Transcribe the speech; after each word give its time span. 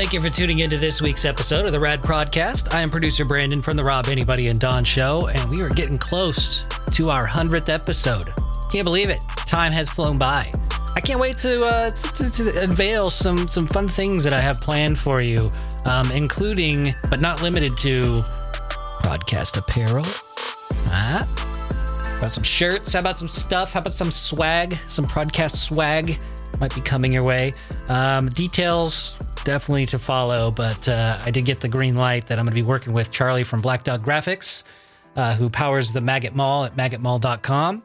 Thank 0.00 0.14
you 0.14 0.20
for 0.22 0.30
tuning 0.30 0.60
into 0.60 0.78
this 0.78 1.02
week's 1.02 1.26
episode 1.26 1.66
of 1.66 1.72
the 1.72 1.78
Rad 1.78 2.02
Prodcast. 2.02 2.72
I 2.72 2.80
am 2.80 2.88
producer 2.88 3.26
Brandon 3.26 3.60
from 3.60 3.76
the 3.76 3.84
Rob 3.84 4.08
Anybody 4.08 4.48
and 4.48 4.58
Dawn 4.58 4.82
Show, 4.82 5.26
and 5.26 5.50
we 5.50 5.60
are 5.60 5.68
getting 5.68 5.98
close 5.98 6.66
to 6.92 7.10
our 7.10 7.28
100th 7.28 7.68
episode. 7.68 8.32
Can't 8.72 8.86
believe 8.86 9.10
it. 9.10 9.20
Time 9.46 9.70
has 9.72 9.90
flown 9.90 10.16
by. 10.16 10.50
I 10.96 11.02
can't 11.02 11.20
wait 11.20 11.36
to, 11.36 11.66
uh, 11.66 11.90
to, 11.90 12.30
to 12.30 12.62
unveil 12.62 13.10
some, 13.10 13.46
some 13.46 13.66
fun 13.66 13.86
things 13.88 14.24
that 14.24 14.32
I 14.32 14.40
have 14.40 14.62
planned 14.62 14.98
for 14.98 15.20
you, 15.20 15.50
um, 15.84 16.10
including, 16.12 16.94
but 17.10 17.20
not 17.20 17.42
limited 17.42 17.76
to, 17.80 18.24
prodcast 19.02 19.58
apparel. 19.58 20.06
Ah, 20.86 21.28
about 22.16 22.32
some 22.32 22.42
shirts? 22.42 22.94
How 22.94 23.00
about 23.00 23.18
some 23.18 23.28
stuff? 23.28 23.74
How 23.74 23.80
about 23.80 23.92
some 23.92 24.10
swag? 24.10 24.76
Some 24.88 25.04
podcast 25.04 25.56
swag 25.56 26.18
might 26.58 26.74
be 26.74 26.80
coming 26.80 27.12
your 27.12 27.22
way. 27.22 27.52
Um, 27.90 28.30
details 28.30 29.18
definitely 29.44 29.86
to 29.86 29.98
follow, 29.98 30.50
but 30.50 30.88
uh, 30.88 31.18
I 31.24 31.30
did 31.30 31.44
get 31.44 31.60
the 31.60 31.68
green 31.68 31.96
light 31.96 32.26
that 32.26 32.38
I'm 32.38 32.44
going 32.44 32.54
to 32.54 32.62
be 32.62 32.66
working 32.66 32.92
with 32.92 33.10
Charlie 33.10 33.44
from 33.44 33.60
Black 33.60 33.84
Dog 33.84 34.04
Graphics, 34.04 34.62
uh, 35.16 35.34
who 35.34 35.48
powers 35.50 35.92
the 35.92 36.00
Maggot 36.00 36.34
Mall 36.34 36.64
at 36.64 36.76
maggotmall.com. 36.76 37.82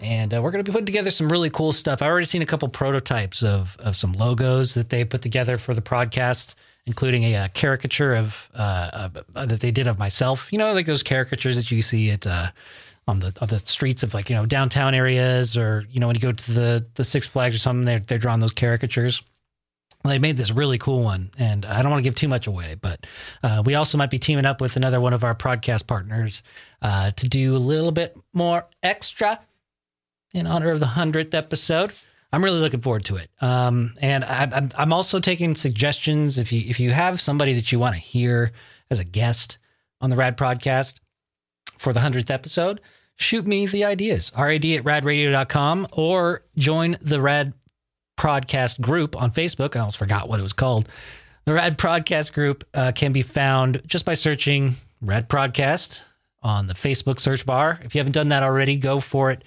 And 0.00 0.32
uh, 0.32 0.40
we're 0.40 0.50
going 0.50 0.64
to 0.64 0.68
be 0.68 0.72
putting 0.72 0.86
together 0.86 1.10
some 1.10 1.30
really 1.30 1.50
cool 1.50 1.72
stuff. 1.72 2.00
I've 2.00 2.08
already 2.08 2.26
seen 2.26 2.40
a 2.42 2.46
couple 2.46 2.68
prototypes 2.68 3.42
of, 3.42 3.76
of 3.80 3.96
some 3.96 4.12
logos 4.12 4.74
that 4.74 4.88
they 4.88 5.04
put 5.04 5.20
together 5.20 5.58
for 5.58 5.74
the 5.74 5.82
podcast, 5.82 6.54
including 6.86 7.24
a, 7.24 7.36
uh, 7.36 7.48
caricature 7.48 8.14
of 8.14 8.48
uh, 8.54 9.10
uh, 9.34 9.46
that 9.46 9.60
they 9.60 9.70
did 9.70 9.86
of 9.86 9.98
myself. 9.98 10.50
You 10.52 10.58
know, 10.58 10.72
like 10.72 10.86
those 10.86 11.02
caricatures 11.02 11.56
that 11.56 11.70
you 11.70 11.82
see 11.82 12.10
at 12.10 12.26
on 13.08 13.18
the 13.18 13.36
on 13.40 13.48
the 13.48 13.58
streets 13.58 14.02
of 14.02 14.14
like 14.14 14.30
you 14.30 14.36
know 14.36 14.46
downtown 14.46 14.94
areas, 14.94 15.56
or 15.56 15.84
you 15.90 16.00
know 16.00 16.06
when 16.06 16.16
you 16.16 16.22
go 16.22 16.32
to 16.32 16.52
the 16.52 16.86
the 16.94 17.04
Six 17.04 17.26
Flags 17.26 17.54
or 17.54 17.58
something, 17.58 17.84
they're 17.84 18.00
they're 18.00 18.18
drawing 18.18 18.40
those 18.40 18.52
caricatures. 18.52 19.22
They 20.02 20.18
made 20.18 20.38
this 20.38 20.50
really 20.50 20.78
cool 20.78 21.02
one, 21.02 21.30
and 21.38 21.66
I 21.66 21.82
don't 21.82 21.90
want 21.90 22.02
to 22.02 22.08
give 22.08 22.14
too 22.14 22.28
much 22.28 22.46
away, 22.46 22.74
but 22.80 23.06
uh, 23.42 23.62
we 23.66 23.74
also 23.74 23.98
might 23.98 24.08
be 24.08 24.18
teaming 24.18 24.46
up 24.46 24.60
with 24.60 24.76
another 24.76 24.98
one 24.98 25.12
of 25.12 25.24
our 25.24 25.34
podcast 25.34 25.86
partners 25.86 26.42
uh, 26.80 27.10
to 27.12 27.28
do 27.28 27.54
a 27.54 27.58
little 27.58 27.92
bit 27.92 28.16
more 28.32 28.66
extra 28.82 29.38
in 30.32 30.46
honor 30.46 30.70
of 30.70 30.80
the 30.80 30.86
hundredth 30.86 31.34
episode. 31.34 31.92
I'm 32.32 32.42
really 32.42 32.60
looking 32.60 32.80
forward 32.80 33.04
to 33.06 33.16
it, 33.16 33.30
um, 33.42 33.92
and 34.00 34.24
I, 34.24 34.48
I'm 34.52 34.70
I'm 34.76 34.92
also 34.92 35.20
taking 35.20 35.54
suggestions. 35.54 36.38
If 36.38 36.50
you 36.52 36.62
if 36.66 36.80
you 36.80 36.92
have 36.92 37.20
somebody 37.20 37.52
that 37.54 37.70
you 37.70 37.78
want 37.78 37.96
to 37.96 38.00
hear 38.00 38.52
as 38.90 39.00
a 39.00 39.04
guest 39.04 39.58
on 40.00 40.08
the 40.08 40.16
Rad 40.16 40.38
Prodcast 40.38 41.00
for 41.76 41.92
the 41.92 42.00
hundredth 42.00 42.30
episode, 42.30 42.80
shoot 43.16 43.46
me 43.46 43.66
the 43.66 43.84
ideas. 43.84 44.32
Rad 44.34 44.64
at 44.64 44.84
radradio.com 44.84 45.88
or 45.92 46.44
join 46.56 46.96
the 47.02 47.20
Rad 47.20 47.52
Prodcast 48.20 48.82
group 48.82 49.20
on 49.20 49.30
Facebook. 49.30 49.74
I 49.74 49.80
almost 49.80 49.96
forgot 49.96 50.28
what 50.28 50.38
it 50.38 50.42
was 50.42 50.52
called. 50.52 50.90
The 51.46 51.54
Rad 51.54 51.78
Prodcast 51.78 52.34
group 52.34 52.64
uh, 52.74 52.92
can 52.94 53.12
be 53.12 53.22
found 53.22 53.80
just 53.86 54.04
by 54.04 54.12
searching 54.12 54.74
Rad 55.00 55.26
Prodcast 55.30 56.00
on 56.42 56.66
the 56.66 56.74
Facebook 56.74 57.18
search 57.18 57.46
bar. 57.46 57.80
If 57.82 57.94
you 57.94 57.98
haven't 57.98 58.12
done 58.12 58.28
that 58.28 58.42
already, 58.42 58.76
go 58.76 59.00
for 59.00 59.30
it. 59.30 59.42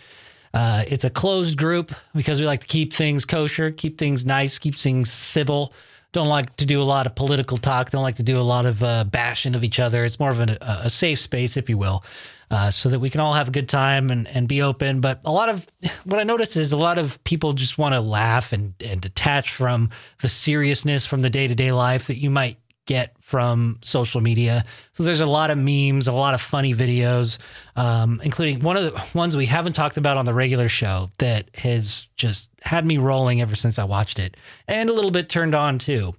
Uh, 0.55 0.85
it's 0.88 1.03
a 1.03 1.11
closed 1.11 1.55
group 1.55 1.94
because 2.16 2.39
we 2.39 2.47
like 2.47 2.61
to 2.61 2.67
keep 2.67 2.94
things 2.94 3.25
kosher, 3.25 3.69
keep 3.69 3.99
things 3.99 4.25
nice, 4.25 4.57
keep 4.57 4.73
things 4.73 5.11
civil. 5.11 5.71
Don't 6.11 6.29
like 6.29 6.55
to 6.55 6.66
do 6.66 6.81
a 6.81 6.83
lot 6.83 7.05
of 7.05 7.13
political 7.13 7.57
talk. 7.57 7.91
Don't 7.91 8.01
like 8.01 8.16
to 8.16 8.23
do 8.23 8.39
a 8.39 8.41
lot 8.41 8.66
of 8.66 8.81
uh, 8.81 9.03
bashing 9.03 9.53
of 9.53 9.63
each 9.63 9.79
other. 9.79 10.03
It's 10.03 10.19
more 10.19 10.31
of 10.31 10.39
a, 10.39 10.57
a 10.61 10.89
safe 10.89 11.19
space, 11.19 11.57
if 11.57 11.69
you 11.69 11.77
will 11.77 12.03
uh, 12.52 12.72
so 12.72 12.89
that 12.89 12.99
we 12.99 13.09
can 13.09 13.22
all 13.22 13.33
have 13.33 13.47
a 13.49 13.52
good 13.52 13.69
time 13.69 14.09
and, 14.09 14.28
and 14.28 14.47
be 14.47 14.62
open. 14.62 15.01
But 15.01 15.22
a 15.25 15.31
lot 15.31 15.50
of 15.50 15.68
what 16.06 16.19
I 16.19 16.23
notice 16.23 16.56
is 16.56 16.72
a 16.72 16.78
lot 16.78 16.97
of 16.97 17.23
people 17.23 17.53
just 17.53 17.78
want 17.78 17.95
to 17.95 18.01
laugh 18.01 18.53
and, 18.53 18.73
and 18.84 19.01
detach 19.01 19.51
from 19.51 19.90
the 20.22 20.29
seriousness 20.29 21.06
from 21.06 21.22
the 21.22 21.29
day 21.29 21.47
to 21.47 21.56
day 21.56 21.72
life 21.72 22.07
that 22.07 22.18
you 22.18 22.29
might 22.29 22.57
get 22.85 23.16
from 23.22 23.79
social 23.81 24.22
media. 24.22 24.66
So 24.94 25.03
there's 25.03 25.22
a 25.22 25.25
lot 25.25 25.51
of 25.51 25.57
memes, 25.57 26.07
a 26.07 26.12
lot 26.12 26.34
of 26.34 26.41
funny 26.41 26.73
videos, 26.73 27.38
um, 27.75 28.19
including 28.23 28.59
one 28.59 28.78
of 28.78 28.94
the 28.94 29.03
ones 29.18 29.38
we 29.38 29.45
haven't 29.45 29.73
talked 29.73 29.97
about 29.97 30.18
on 30.18 30.25
the 30.25 30.34
regular 30.34 30.69
show 30.69 31.09
that 31.19 31.50
has 31.56 32.09
just 32.18 32.50
had 32.62 32.85
me 32.85 32.97
rolling 32.97 33.41
ever 33.41 33.56
since 33.56 33.79
I 33.79 33.85
watched 33.85 34.19
it 34.19 34.35
and 34.68 34.89
a 34.89 34.94
little 34.94 35.12
bit 35.12 35.29
turned 35.29 35.56
on 35.56 35.79
too. 35.79 36.13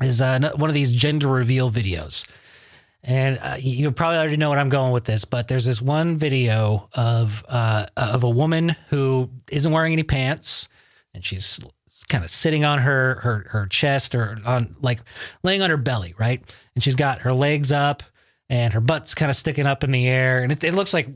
Is 0.00 0.22
uh, 0.22 0.52
one 0.56 0.70
of 0.70 0.74
these 0.74 0.90
gender 0.90 1.28
reveal 1.28 1.70
videos. 1.70 2.24
And 3.04 3.38
uh, 3.42 3.56
you 3.58 3.90
probably 3.90 4.18
already 4.18 4.36
know 4.36 4.48
what 4.48 4.58
I'm 4.58 4.68
going 4.68 4.92
with 4.92 5.04
this, 5.04 5.24
but 5.24 5.48
there's 5.48 5.64
this 5.64 5.82
one 5.82 6.16
video 6.16 6.88
of 6.92 7.44
uh, 7.48 7.86
of 7.96 8.22
a 8.22 8.30
woman 8.30 8.76
who 8.90 9.28
isn't 9.50 9.72
wearing 9.72 9.92
any 9.92 10.04
pants, 10.04 10.68
and 11.12 11.24
she's 11.24 11.58
kind 12.08 12.22
of 12.22 12.30
sitting 12.30 12.64
on 12.64 12.78
her 12.78 13.16
her 13.22 13.46
her 13.50 13.66
chest 13.66 14.14
or 14.14 14.38
on 14.44 14.76
like 14.80 15.00
laying 15.42 15.62
on 15.62 15.70
her 15.70 15.76
belly, 15.76 16.14
right? 16.16 16.42
And 16.74 16.84
she's 16.84 16.94
got 16.94 17.22
her 17.22 17.32
legs 17.32 17.72
up 17.72 18.04
and 18.48 18.72
her 18.74 18.80
butt's 18.80 19.14
kind 19.14 19.30
of 19.30 19.36
sticking 19.36 19.66
up 19.66 19.82
in 19.82 19.90
the 19.90 20.06
air, 20.06 20.42
and 20.42 20.52
it, 20.52 20.62
it 20.62 20.74
looks 20.74 20.94
like 20.94 21.08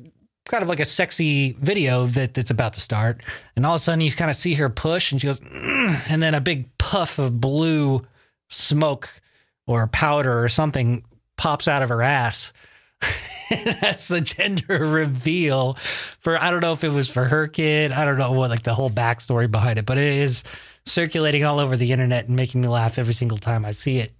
kind 0.47 0.63
of 0.63 0.69
like 0.69 0.81
a 0.81 0.85
sexy 0.85 1.53
video 1.61 2.07
that 2.07 2.35
that's 2.35 2.51
about 2.51 2.73
to 2.73 2.81
start. 2.81 3.23
And 3.55 3.67
all 3.67 3.75
of 3.75 3.81
a 3.81 3.85
sudden, 3.85 4.01
you 4.01 4.11
kind 4.11 4.31
of 4.31 4.37
see 4.37 4.55
her 4.55 4.71
push, 4.71 5.13
and 5.13 5.21
she 5.21 5.27
goes, 5.27 5.41
mm, 5.41 6.11
and 6.11 6.23
then 6.23 6.35
a 6.35 6.41
big 6.41 6.77
puff 6.79 7.19
of 7.19 7.41
blue 7.41 8.07
smoke 8.49 9.21
or 9.67 9.87
powder 9.89 10.43
or 10.43 10.49
something 10.49 11.05
pops 11.37 11.69
out 11.69 11.83
of 11.83 11.89
her 11.89 12.03
ass. 12.03 12.53
That's 13.81 14.09
the 14.09 14.21
gender 14.21 14.79
reveal 14.87 15.75
for 16.19 16.41
I 16.43 16.51
don't 16.51 16.61
know 16.61 16.73
if 16.73 16.85
it 16.85 16.89
was 16.89 17.09
for 17.09 17.25
her 17.25 17.47
kid. 17.47 17.93
I 17.93 18.05
don't 18.05 18.19
know 18.19 18.33
what 18.33 18.51
like 18.51 18.63
the 18.63 18.75
whole 18.75 18.91
backstory 18.91 19.51
behind 19.51 19.79
it, 19.79 19.87
but 19.87 19.99
it 19.99 20.15
is 20.15 20.45
circulating 20.85 21.45
all 21.45 21.61
over 21.61 21.77
the 21.77 21.93
internet 21.93 22.27
and 22.27 22.37
making 22.37 22.61
me 22.61 22.69
laugh 22.69 22.99
every 22.99 23.15
single 23.15 23.39
time 23.39 23.65
I 23.65 23.71
see 23.71 23.99
it. 23.99 24.13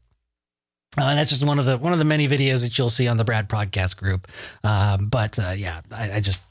Uh, 0.99 1.05
and 1.05 1.19
that's 1.19 1.31
just 1.31 1.45
one 1.45 1.59
of 1.59 1.65
the 1.65 1.77
one 1.77 1.93
of 1.93 1.99
the 1.99 2.05
many 2.05 2.29
videos 2.29 2.63
that 2.63 2.79
you'll 2.79 2.89
see 2.89 3.09
on 3.09 3.17
the 3.17 3.25
Brad 3.25 3.49
podcast 3.49 3.97
group. 3.97 4.29
Um, 4.65 5.09
but 5.09 5.39
uh, 5.39 5.51
yeah, 5.51 5.83
I, 5.91 6.13
I, 6.13 6.21
just 6.21 6.47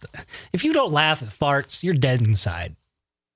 if 0.54 0.64
you 0.64 0.72
don't 0.72 0.92
laugh 0.92 1.24
at 1.24 1.30
farts, 1.30 1.81
you're 1.81 1.96
dead 1.96 2.22
inside. 2.22 2.75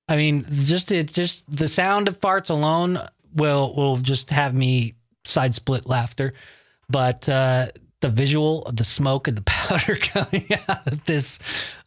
I 0.08 0.16
mean, 0.16 0.44
just 0.50 0.92
it 0.92 1.12
just 1.12 1.44
the 1.50 1.68
sound 1.68 2.06
of 2.06 2.20
farts 2.20 2.50
alone 2.50 2.98
will 3.34 3.74
will 3.74 3.96
just 3.96 4.30
have 4.30 4.56
me 4.56 4.94
side 5.24 5.54
split 5.54 5.86
laughter 5.86 6.32
but 6.90 7.28
uh, 7.28 7.68
the 8.00 8.08
visual 8.08 8.64
of 8.64 8.76
the 8.76 8.84
smoke 8.84 9.28
and 9.28 9.36
the 9.36 9.42
powder 9.46 9.96
coming 9.96 10.46
out 10.68 10.86
of 10.86 11.04
this 11.04 11.38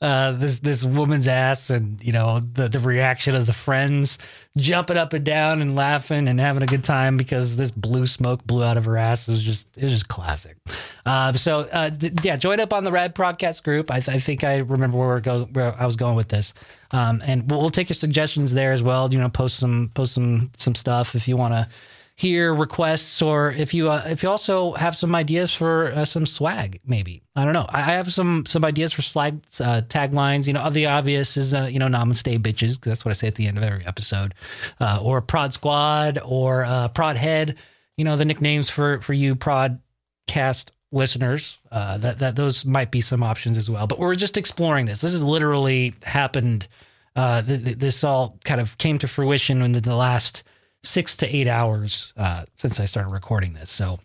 uh, 0.02 0.31
this 0.34 0.59
this 0.59 0.84
woman's 0.84 1.28
ass, 1.28 1.69
and 1.69 2.03
you 2.03 2.12
know 2.12 2.40
the 2.40 2.68
the 2.68 2.80
reaction 2.80 3.36
of 3.36 3.46
the 3.46 3.53
friends 3.53 4.18
jumping 4.56 4.97
up 4.97 5.14
and 5.14 5.25
down 5.25 5.62
and 5.62 5.75
laughing 5.75 6.28
and 6.28 6.40
having 6.40 6.62
a 6.62 6.68
good 6.68 6.84
time 6.84 7.18
because 7.18 7.58
this 7.58 7.72
blue 7.72 8.06
smoke 8.06 8.46
blew 8.46 8.64
out 8.64 8.78
of 8.78 8.86
her 8.86 8.97
ass. 8.97 9.28
It 9.28 9.31
was 9.31 9.44
just 9.44 9.68
it 9.78 9.84
was 9.84 9.91
just 9.91 10.08
classic. 10.08 10.58
Uh, 11.06 11.34
so 11.34 11.62
uh, 11.62 11.90
th- 11.90 12.14
yeah, 12.24 12.38
join 12.38 12.59
up 12.59 12.74
on 12.74 12.84
the 12.84 12.91
Rad 12.91 13.16
Prodcast 13.16 13.64
group. 13.64 13.90
I, 13.90 14.00
th- 14.00 14.16
I 14.16 14.20
think 14.20 14.44
I 14.44 14.58
remember 14.58 14.97
where, 14.97 15.20
where 15.20 15.75
I 15.78 15.85
was 15.85 15.96
going 15.96 16.16
with 16.16 16.30
this, 16.30 16.53
um, 16.91 17.22
and 17.25 17.50
we'll, 17.50 17.59
we'll 17.59 17.70
take 17.70 17.90
your 17.90 17.96
suggestions 17.96 18.53
there 18.53 18.72
as 18.72 18.84
well. 18.84 19.12
You 19.12 19.20
know, 19.20 19.30
post 19.30 19.58
some 19.58 19.90
post 19.94 20.14
some 20.14 20.52
some 20.58 20.75
stuff 20.75 21.16
if 21.16 21.28
you 21.28 21.35
want 21.35 21.56
to 21.56 21.68
hear 22.16 22.53
requests 22.53 23.22
or 23.22 23.51
if 23.51 23.74
you 23.74 23.90
uh, 23.90 24.03
if 24.06 24.22
you 24.22 24.29
also 24.29 24.74
have 24.74 24.96
some 24.96 25.16
ideas 25.16 25.53
for 25.53 25.91
uh, 25.94 26.06
some 26.06 26.25
swag 26.25 26.79
maybe. 26.85 27.24
I 27.35 27.44
don't 27.44 27.53
know. 27.53 27.66
I, 27.68 27.81
have 27.81 28.13
some 28.13 28.46
some 28.46 28.63
ideas 28.63 28.94
for 28.94 29.01
slag 29.01 29.41
uh, 29.59 29.81
taglines. 29.88 30.46
You 30.46 30.53
know 30.53 30.69
the 30.69 30.85
obvious 30.85 31.38
is 31.38 31.53
uh, 31.53 31.68
you 31.72 31.79
know 31.79 31.88
namaste 31.88 32.40
bitches 32.40 32.75
because 32.75 32.91
that's 32.91 33.06
what 33.06 33.09
i 33.09 33.13
say 33.13 33.28
at 33.28 33.35
the 33.35 33.47
end 33.47 33.57
of 33.57 33.63
every 33.63 33.85
episode. 33.85 34.35
Uh, 34.79 35.00
or 35.02 35.22
prod 35.22 35.53
squad 35.53 36.19
or 36.23 36.63
uh, 36.63 36.88
prod 36.90 37.18
head. 37.18 37.55
You 37.97 38.05
know 38.05 38.16
the 38.16 38.26
nicknames 38.26 38.70
for 38.70 39.02
for 39.02 39.14
you 39.14 39.35
prod 39.35 39.79
cast 40.28 40.72
listeners 40.91 41.58
uh, 41.72 41.97
that 41.97 42.20
that 42.20 42.35
those 42.35 42.64
might 42.64 42.91
be 42.91 43.02
some 43.02 43.23
options 43.23 43.58
as 43.58 43.70
well. 43.70 43.88
But 43.88 43.97
we're 43.97 44.16
just 44.16 44.38
exploring 44.38 44.85
this. 44.85 45.02
This 45.02 45.14
has 45.14 45.23
literally 45.23 45.96
happened 46.03 46.67
uh, 47.16 47.41
th- 47.41 47.64
th- 47.64 47.78
this 47.78 48.03
all 48.03 48.38
kind 48.43 48.61
of 48.61 48.78
came 48.78 48.99
to 48.99 49.08
fruition 49.08 49.61
in 49.61 49.72
the, 49.72 49.82
the 49.82 49.96
last 49.96 50.43
six 50.84 51.18
to 51.18 51.35
eight 51.35 51.47
hours 51.47 52.14
uh, 52.18 52.46
since 52.56 52.80
I 52.80 52.85
started 52.85 53.09
recording 53.09 53.53
this. 53.53 53.72
So 53.72 54.00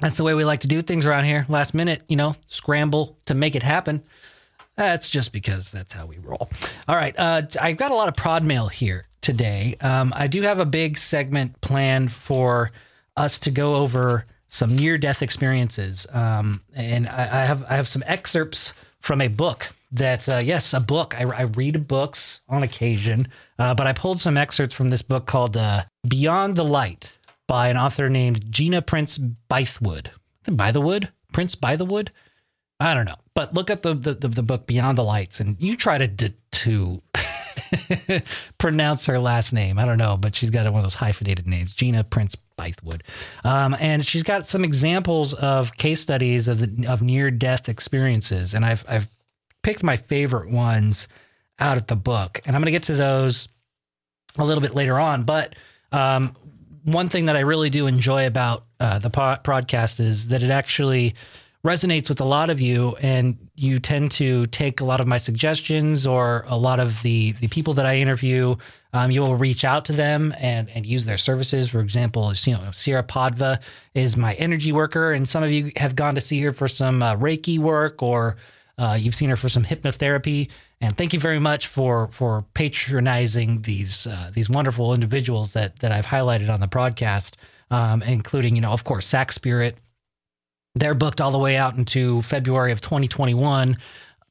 that's 0.00 0.16
the 0.16 0.24
way 0.24 0.34
we 0.34 0.44
like 0.44 0.60
to 0.60 0.68
do 0.68 0.80
things 0.80 1.06
around 1.06 1.24
here. 1.24 1.46
Last 1.48 1.74
minute, 1.74 2.02
you 2.08 2.16
know, 2.16 2.34
scramble 2.48 3.18
to 3.26 3.34
make 3.34 3.54
it 3.54 3.62
happen. 3.62 4.02
That's 4.76 5.10
just 5.10 5.32
because 5.32 5.70
that's 5.70 5.92
how 5.92 6.06
we 6.06 6.18
roll. 6.18 6.48
All 6.88 6.96
right. 6.96 7.14
Uh, 7.18 7.42
I've 7.60 7.76
got 7.76 7.92
a 7.92 7.94
lot 7.94 8.08
of 8.08 8.16
prod 8.16 8.44
mail 8.44 8.68
here 8.68 9.06
today. 9.20 9.76
Um, 9.80 10.12
I 10.16 10.26
do 10.26 10.42
have 10.42 10.58
a 10.58 10.64
big 10.64 10.96
segment 10.96 11.60
planned 11.60 12.12
for 12.12 12.70
us 13.16 13.38
to 13.40 13.50
go 13.50 13.76
over 13.76 14.24
some 14.48 14.74
near 14.74 14.96
death 14.96 15.22
experiences. 15.22 16.06
Um, 16.10 16.62
and 16.74 17.06
I, 17.06 17.22
I, 17.22 17.44
have 17.44 17.64
I 17.68 17.76
have 17.76 17.88
some 17.88 18.02
excerpts 18.06 18.72
from 19.00 19.20
a 19.20 19.28
book 19.28 19.68
that 19.92 20.28
uh, 20.28 20.40
yes, 20.42 20.72
a 20.72 20.80
book. 20.80 21.14
I, 21.18 21.24
I, 21.24 21.42
read 21.42 21.88
books 21.88 22.42
on 22.48 22.62
occasion, 22.62 23.28
uh, 23.58 23.74
but 23.74 23.86
I 23.86 23.92
pulled 23.92 24.20
some 24.20 24.36
excerpts 24.36 24.74
from 24.74 24.88
this 24.88 25.02
book 25.02 25.26
called 25.26 25.56
uh, 25.56 25.84
Beyond 26.06 26.56
the 26.56 26.64
Light 26.64 27.12
by 27.48 27.68
an 27.68 27.76
author 27.76 28.08
named 28.08 28.50
Gina 28.52 28.82
Prince 28.82 29.18
Bythewood. 29.18 30.08
By 30.50 30.72
the 30.72 30.80
Wood, 30.80 31.10
Prince 31.32 31.54
by 31.54 31.76
the 31.76 31.84
Wood. 31.84 32.12
I 32.78 32.94
don't 32.94 33.06
know, 33.06 33.16
but 33.34 33.52
look 33.52 33.70
up 33.70 33.82
the, 33.82 33.94
the 33.94 34.14
the, 34.14 34.42
book 34.42 34.66
Beyond 34.66 34.96
the 34.96 35.04
Lights, 35.04 35.38
and 35.40 35.56
you 35.60 35.76
try 35.76 35.98
to 35.98 36.32
to 36.50 37.02
pronounce 38.58 39.06
her 39.06 39.18
last 39.18 39.52
name. 39.52 39.78
I 39.78 39.84
don't 39.84 39.98
know, 39.98 40.16
but 40.16 40.34
she's 40.34 40.50
got 40.50 40.64
one 40.64 40.76
of 40.76 40.84
those 40.84 40.94
hyphenated 40.94 41.46
names, 41.46 41.74
Gina 41.74 42.04
Prince 42.04 42.36
Bythewood. 42.58 43.02
Um, 43.44 43.76
and 43.78 44.04
she's 44.04 44.22
got 44.22 44.46
some 44.46 44.64
examples 44.64 45.34
of 45.34 45.76
case 45.76 46.00
studies 46.00 46.48
of 46.48 46.58
the, 46.58 46.86
of 46.86 47.02
near 47.02 47.30
death 47.30 47.68
experiences, 47.68 48.54
and 48.54 48.64
I've 48.64 48.84
I've 48.88 49.08
picked 49.62 49.82
my 49.82 49.96
favorite 49.96 50.50
ones 50.50 51.08
out 51.58 51.76
of 51.76 51.86
the 51.86 51.96
book, 51.96 52.40
and 52.46 52.56
I'm 52.56 52.62
going 52.62 52.66
to 52.66 52.72
get 52.72 52.84
to 52.84 52.94
those 52.94 53.48
a 54.38 54.44
little 54.44 54.62
bit 54.62 54.74
later 54.74 54.98
on. 54.98 55.24
But 55.24 55.54
um, 55.92 56.34
one 56.84 57.08
thing 57.08 57.26
that 57.26 57.36
I 57.36 57.40
really 57.40 57.70
do 57.70 57.86
enjoy 57.86 58.26
about 58.26 58.64
uh, 58.78 58.98
the 58.98 59.10
podcast 59.10 60.00
is 60.00 60.28
that 60.28 60.42
it 60.42 60.50
actually 60.50 61.14
resonates 61.64 62.08
with 62.08 62.20
a 62.20 62.24
lot 62.24 62.48
of 62.48 62.60
you 62.60 62.96
and 63.02 63.36
you 63.54 63.78
tend 63.78 64.10
to 64.12 64.46
take 64.46 64.80
a 64.80 64.84
lot 64.84 65.00
of 65.00 65.06
my 65.06 65.18
suggestions 65.18 66.06
or 66.06 66.44
a 66.48 66.56
lot 66.56 66.80
of 66.80 67.02
the 67.02 67.32
the 67.32 67.48
people 67.48 67.74
that 67.74 67.84
I 67.84 67.96
interview 67.96 68.56
um, 68.94 69.10
you 69.10 69.20
will 69.20 69.36
reach 69.36 69.62
out 69.62 69.84
to 69.86 69.92
them 69.92 70.34
and 70.38 70.70
and 70.70 70.86
use 70.86 71.04
their 71.04 71.18
services 71.18 71.68
for 71.68 71.80
example 71.80 72.32
you 72.46 72.54
know 72.54 72.70
Sierra 72.72 73.02
Padva 73.02 73.60
is 73.92 74.16
my 74.16 74.32
energy 74.34 74.72
worker 74.72 75.12
and 75.12 75.28
some 75.28 75.42
of 75.42 75.50
you 75.50 75.70
have 75.76 75.94
gone 75.94 76.14
to 76.14 76.20
see 76.22 76.40
her 76.40 76.52
for 76.52 76.66
some 76.66 77.02
uh, 77.02 77.14
Reiki 77.16 77.58
work 77.58 78.02
or 78.02 78.36
uh, 78.80 78.96
you've 78.98 79.14
seen 79.14 79.30
her 79.30 79.36
for 79.36 79.48
some 79.48 79.64
hypnotherapy 79.64 80.50
and 80.80 80.96
thank 80.96 81.12
you 81.12 81.20
very 81.20 81.38
much 81.38 81.66
for 81.66 82.08
for 82.08 82.44
patronizing 82.54 83.62
these 83.62 84.06
uh, 84.06 84.30
these 84.34 84.50
wonderful 84.50 84.94
individuals 84.94 85.52
that 85.52 85.78
that 85.80 85.92
I've 85.92 86.06
highlighted 86.06 86.50
on 86.50 86.60
the 86.60 86.66
broadcast 86.66 87.36
um, 87.70 88.02
including 88.02 88.56
you 88.56 88.62
know 88.62 88.72
of 88.72 88.84
course 88.84 89.06
Sac 89.06 89.30
Spirit 89.32 89.76
they're 90.74 90.94
booked 90.94 91.20
all 91.20 91.32
the 91.32 91.38
way 91.38 91.56
out 91.56 91.76
into 91.76 92.22
February 92.22 92.72
of 92.72 92.80
2021, 92.80 93.76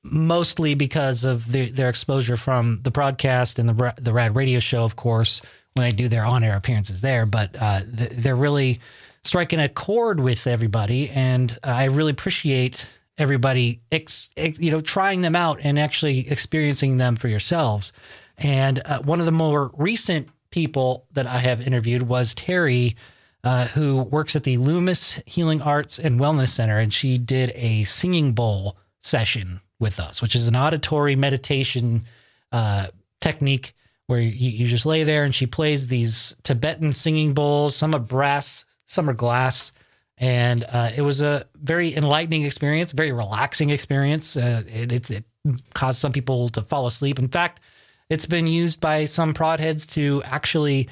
mostly 0.04 0.74
because 0.74 1.25
of 1.25 1.51
the, 1.51 1.69
their 1.69 1.90
exposure 1.90 2.38
from 2.38 2.81
the 2.84 2.92
broadcast 2.92 3.60
and 3.60 3.69
the 3.69 3.94
the 3.98 4.13
Rad 4.13 4.36
Radio 4.36 4.60
Show, 4.60 4.84
of 4.84 4.96
course, 4.96 5.42
when 5.74 5.86
they 5.86 5.92
do 5.92 6.07
their 6.07 6.25
on 6.25 6.44
air 6.44 6.56
appearances 6.56 7.01
there. 7.01 7.25
But 7.25 7.56
uh, 7.60 7.81
they're 7.86 8.36
really 8.36 8.80
striking 9.24 9.60
a 9.60 9.68
chord 9.68 10.19
with 10.19 10.48
everybody, 10.48 11.10
and 11.10 11.57
I 11.63 11.86
really 11.86 12.12
appreciate 12.12 12.86
everybody, 13.19 13.81
ex, 13.92 14.31
you 14.36 14.71
know, 14.71 14.81
trying 14.81 15.21
them 15.21 15.36
out 15.36 15.60
and 15.62 15.77
actually 15.77 16.27
experiencing 16.30 16.98
them 16.98 17.16
for 17.16 17.27
yourselves. 17.27 17.92
And 18.38 18.81
uh, 18.86 19.01
one 19.01 19.19
of 19.19 19.25
the 19.25 19.31
more 19.31 19.71
recent 19.77 20.30
people 20.50 21.06
that 21.12 21.27
I 21.27 21.38
have 21.38 21.62
interviewed 21.62 22.04
was 22.04 22.33
Terri 22.33 22.95
uh, 23.44 23.68
who 23.68 24.01
works 24.01 24.36
at 24.36 24.44
the 24.44 24.57
Loomis 24.57 25.21
Healing 25.25 25.62
Arts 25.62 26.00
and 26.00 26.19
Wellness 26.19 26.50
Center, 26.50 26.80
and 26.80 26.94
she 26.94 27.18
did 27.18 27.51
a 27.56 27.83
singing 27.83 28.33
bowl 28.33 28.77
session 29.01 29.62
with 29.80 30.00
us, 30.00 30.22
which 30.22 30.36
is 30.36 30.48
an 30.48 30.56
auditory 30.56 31.15
meditation 31.15 32.06
uh, 32.51 32.88
technique 33.22 33.74
where 34.07 34.19
you, 34.19 34.50
you 34.50 34.68
just 34.68 34.86
lay 34.86 35.04
there 35.04 35.24
and 35.24 35.33
she 35.36 35.45
plays 35.45 35.88
these 35.88 36.36
Tibetan 36.44 36.92
singing 36.94 37.33
bowls. 37.33 37.75
Some 37.75 37.94
are 37.95 38.00
brass, 38.00 38.65
some 38.86 39.10
are 39.10 39.13
glass. 39.13 39.72
And 40.19 40.66
uh, 40.66 40.92
it 40.95 41.01
was 41.01 41.21
a 41.21 41.48
very 41.56 41.95
enlightening 41.95 42.44
experience, 42.44 42.92
very 42.92 43.12
relaxing 43.12 43.69
experience. 43.69 44.36
Uh, 44.36 44.63
it, 44.68 45.10
it, 45.10 45.25
caused 45.74 46.00
some 46.00 46.12
people 46.12 46.50
to 46.50 46.62
fall 46.62 46.86
asleep. 46.86 47.18
In 47.18 47.30
fact, 47.30 47.62
it's 48.10 48.25
been 48.25 48.45
used 48.45 48.81
by 48.81 49.06
some 49.06 49.33
prod 49.33 49.62
heads 49.62 49.88
to 49.88 50.21
actually 50.25 50.89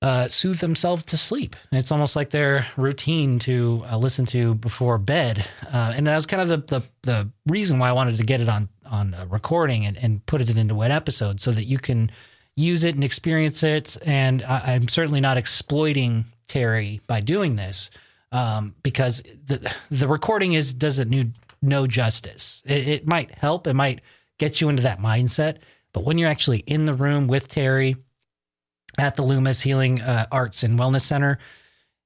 uh, 0.00 0.28
soothe 0.28 0.58
themselves 0.60 1.04
to 1.06 1.16
sleep. 1.18 1.54
It's 1.72 1.92
almost 1.92 2.16
like 2.16 2.30
their 2.30 2.66
routine 2.76 3.38
to 3.40 3.84
uh, 3.90 3.98
listen 3.98 4.24
to 4.26 4.54
before 4.54 4.96
bed, 4.98 5.46
uh, 5.72 5.92
and 5.94 6.06
that 6.06 6.16
was 6.16 6.26
kind 6.26 6.42
of 6.42 6.48
the, 6.48 6.78
the, 6.78 6.82
the 7.02 7.30
reason 7.46 7.78
why 7.78 7.90
I 7.90 7.92
wanted 7.92 8.16
to 8.16 8.24
get 8.24 8.40
it 8.40 8.48
on 8.48 8.68
on 8.86 9.16
recording 9.28 9.86
and, 9.86 9.96
and 9.96 10.24
put 10.26 10.40
it 10.40 10.56
into 10.56 10.80
an 10.82 10.90
episode 10.90 11.40
so 11.40 11.50
that 11.52 11.64
you 11.64 11.78
can 11.78 12.10
use 12.54 12.84
it 12.84 12.94
and 12.94 13.02
experience 13.02 13.62
it. 13.62 13.96
And 14.04 14.42
I, 14.42 14.74
am 14.74 14.88
certainly 14.88 15.20
not 15.20 15.36
exploiting 15.36 16.26
Terri 16.48 17.00
by 17.06 17.20
doing 17.20 17.56
this 17.56 17.90
um, 18.34 18.74
because 18.82 19.22
the 19.46 19.72
the 19.90 20.08
recording 20.08 20.52
is 20.54 20.74
doesn't 20.74 21.08
do 21.08 21.30
no 21.62 21.86
justice. 21.86 22.62
It, 22.66 22.88
it 22.88 23.08
might 23.08 23.30
help. 23.30 23.66
It 23.66 23.74
might 23.74 24.00
get 24.38 24.60
you 24.60 24.68
into 24.68 24.82
that 24.82 24.98
mindset, 24.98 25.58
but 25.92 26.04
when 26.04 26.18
you're 26.18 26.28
actually 26.28 26.58
in 26.58 26.84
the 26.84 26.94
room 26.94 27.28
with 27.28 27.48
Terri 27.48 27.96
at 28.98 29.14
the 29.14 29.22
Loomis 29.22 29.60
Healing 29.62 30.00
uh, 30.00 30.26
Arts 30.32 30.64
and 30.64 30.78
Wellness 30.78 31.02
Center, 31.02 31.38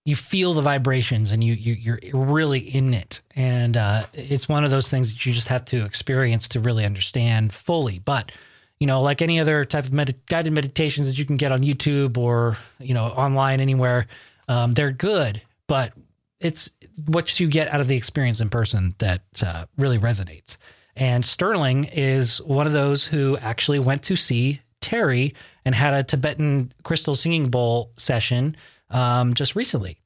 you 0.05 0.15
feel 0.15 0.53
the 0.53 0.61
vibrations 0.61 1.33
and 1.33 1.43
you, 1.43 1.55
you 1.55 1.95
are 2.15 2.25
really 2.25 2.61
in 2.61 2.93
it. 2.93 3.23
And 3.35 3.77
uh, 3.77 4.05
it's 4.13 4.49
one 4.49 4.65
of 4.65 4.71
those 4.71 4.89
things 4.89 5.13
that 5.13 5.25
you 5.25 5.33
just 5.33 5.49
have 5.49 5.65
to 5.67 5.85
experience 5.85 6.49
to 6.49 6.61
really 6.61 6.85
understand 6.85 7.55
fully. 7.55 7.99
But 7.99 8.33
you 8.79 8.87
know, 8.87 9.01
like 9.01 9.23
any 9.23 9.41
other 9.41 9.65
type 9.65 9.87
of 9.87 9.95
med- 9.95 10.21
guided 10.27 10.53
meditations 10.53 11.09
that 11.09 11.19
you 11.19 11.25
can 11.25 11.37
get 11.37 11.53
on 11.53 11.61
YouTube 11.63 12.19
or 12.19 12.59
you 12.79 12.93
know 12.93 13.05
online 13.05 13.61
anywhere, 13.61 14.07
um, 14.47 14.75
they're 14.75 14.93
good. 14.93 15.41
But 15.67 15.93
it's 16.41 16.71
what 17.07 17.39
you 17.41 17.49
get 17.49 17.73
out 17.73 17.81
of 17.81 17.89
the 17.89 17.97
experience 17.97 18.41
in 18.41 18.49
person 18.49 18.95
that 18.99 19.23
uh, 19.45 19.67
really 19.77 19.99
resonates. 19.99 20.57
And 20.97 21.25
Sterling 21.25 21.85
is 21.85 22.41
one 22.43 22.67
of 22.67 22.73
those 22.73 23.07
who 23.07 23.37
actually 23.39 23.79
went 23.79 24.03
to 24.05 24.17
see 24.17 24.61
Terri 24.81 25.35
and 25.65 25.75
had 25.75 25.95
a 25.95 26.03
Tibetan 26.03 26.73
crystal 26.83 27.15
singing 27.15 27.51
bowl 27.51 27.93
session 27.97 28.57
um, 28.91 29.35
just 29.35 29.55
recently. 29.55 30.01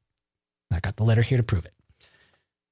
I 0.71 0.81
got 0.81 0.97
the 0.97 1.05
letter 1.05 1.23
here 1.23 1.39
to 1.39 1.45
prove 1.45 1.65
it. 1.65 1.75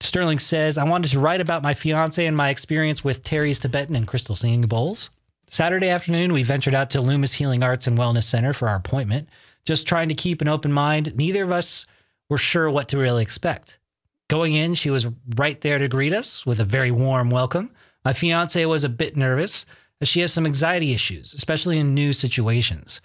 Sterling 0.00 0.38
says, 0.38 0.78
I 0.78 0.84
wanted 0.84 1.10
to 1.10 1.20
write 1.20 1.42
about 1.42 1.62
my 1.62 1.74
fiance 1.74 2.24
and 2.24 2.36
my 2.36 2.48
experience 2.48 3.04
with 3.04 3.22
Terri's 3.22 3.60
Tibetan 3.60 3.96
and 3.96 4.06
crystal 4.06 4.34
singing 4.34 4.62
bowls. 4.62 5.10
Saturday 5.46 5.88
afternoon, 5.88 6.32
we 6.32 6.42
ventured 6.42 6.74
out 6.74 6.90
to 6.90 7.00
Loomis 7.00 7.34
Healing 7.34 7.62
Arts 7.62 7.86
and 7.86 7.98
Wellness 7.98 8.24
Center 8.24 8.52
for 8.52 8.68
our 8.68 8.76
appointment, 8.76 9.28
just 9.64 9.86
trying 9.86 10.08
to 10.08 10.14
keep 10.14 10.40
an 10.40 10.48
open 10.48 10.72
mind. 10.72 11.14
Neither 11.16 11.44
of 11.44 11.52
us 11.52 11.86
were 12.30 12.38
sure 12.38 12.70
what 12.70 12.88
to 12.88 12.98
really 12.98 13.22
expect. 13.22 13.78
Going 14.28 14.54
in, 14.54 14.74
she 14.74 14.88
was 14.88 15.08
right 15.36 15.60
there 15.60 15.78
to 15.78 15.88
greet 15.88 16.14
us 16.14 16.46
with 16.46 16.60
a 16.60 16.64
very 16.64 16.90
warm 16.90 17.28
welcome. 17.28 17.72
My 18.04 18.14
fiance 18.14 18.64
was 18.64 18.84
a 18.84 18.88
bit 18.88 19.16
nervous, 19.16 19.66
as 20.00 20.08
she 20.08 20.20
has 20.20 20.32
some 20.32 20.46
anxiety 20.46 20.94
issues, 20.94 21.34
especially 21.34 21.78
in 21.78 21.92
new 21.92 22.14
situations. 22.14 23.02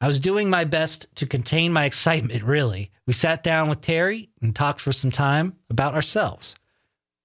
I 0.00 0.06
was 0.06 0.20
doing 0.20 0.50
my 0.50 0.64
best 0.64 1.06
to 1.16 1.26
contain 1.26 1.72
my 1.72 1.84
excitement, 1.84 2.42
really. 2.42 2.90
We 3.06 3.14
sat 3.14 3.42
down 3.42 3.68
with 3.68 3.80
Terri 3.80 4.28
and 4.42 4.54
talked 4.54 4.80
for 4.80 4.92
some 4.92 5.10
time 5.10 5.56
about 5.70 5.94
ourselves. 5.94 6.56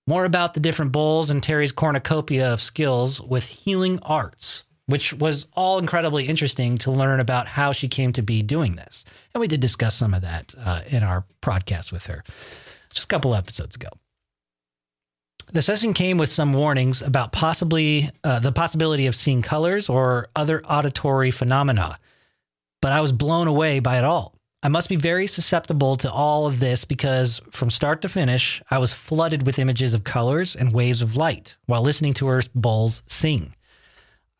More 0.07 0.25
about 0.25 0.53
the 0.53 0.59
different 0.59 0.91
bowls 0.91 1.29
and 1.29 1.41
Terri's 1.41 1.71
cornucopia 1.71 2.53
of 2.53 2.61
skills 2.61 3.19
with 3.19 3.45
healing 3.45 3.99
arts, 4.01 4.63
which 4.89 5.13
was 5.13 5.45
all 5.53 5.77
incredibly 5.77 6.25
interesting 6.25 6.77
to 6.79 6.91
learn 6.91 7.19
about 7.19 7.47
how 7.47 7.71
she 7.71 7.87
came 7.87 8.11
to 8.13 8.23
be 8.23 8.41
doing 8.41 8.75
this. 8.75 9.05
And 9.33 9.39
we 9.39 9.47
did 9.47 9.59
discuss 9.59 9.95
some 9.95 10.15
of 10.15 10.23
that 10.23 10.55
uh, 10.57 10.81
in 10.87 11.03
our 11.03 11.25
podcast 11.41 11.91
with 11.91 12.07
her 12.07 12.23
just 12.91 13.05
a 13.05 13.07
couple 13.07 13.35
episodes 13.35 13.75
ago. 13.75 13.89
The 15.51 15.61
session 15.61 15.93
came 15.93 16.17
with 16.17 16.29
some 16.29 16.53
warnings 16.53 17.01
about 17.01 17.31
possibly 17.31 18.09
uh, 18.23 18.39
the 18.39 18.51
possibility 18.51 19.05
of 19.05 19.15
seeing 19.15 19.41
colors 19.41 19.89
or 19.89 20.29
other 20.35 20.63
auditory 20.65 21.31
phenomena, 21.31 21.99
but 22.81 22.91
I 22.91 23.01
was 23.01 23.11
blown 23.11 23.47
away 23.47 23.79
by 23.79 23.99
it 23.99 24.03
all. 24.03 24.35
I 24.61 24.67
must 24.67 24.89
be 24.89 24.95
very 24.95 25.25
susceptible 25.25 25.95
to 25.97 26.11
all 26.11 26.45
of 26.45 26.59
this 26.59 26.83
because 26.83 27.41
from 27.51 27.69
start 27.69 28.01
to 28.01 28.09
finish, 28.09 28.61
I 28.69 28.79
was 28.79 28.91
flooded 28.91 29.45
with 29.45 29.57
images 29.57 29.93
of 29.93 30.03
colors 30.03 30.55
and 30.55 30.73
waves 30.73 31.01
of 31.01 31.15
light 31.15 31.55
while 31.65 31.81
listening 31.81 32.13
to 32.15 32.27
her 32.27 32.41
bowls 32.53 33.03
sing. 33.07 33.55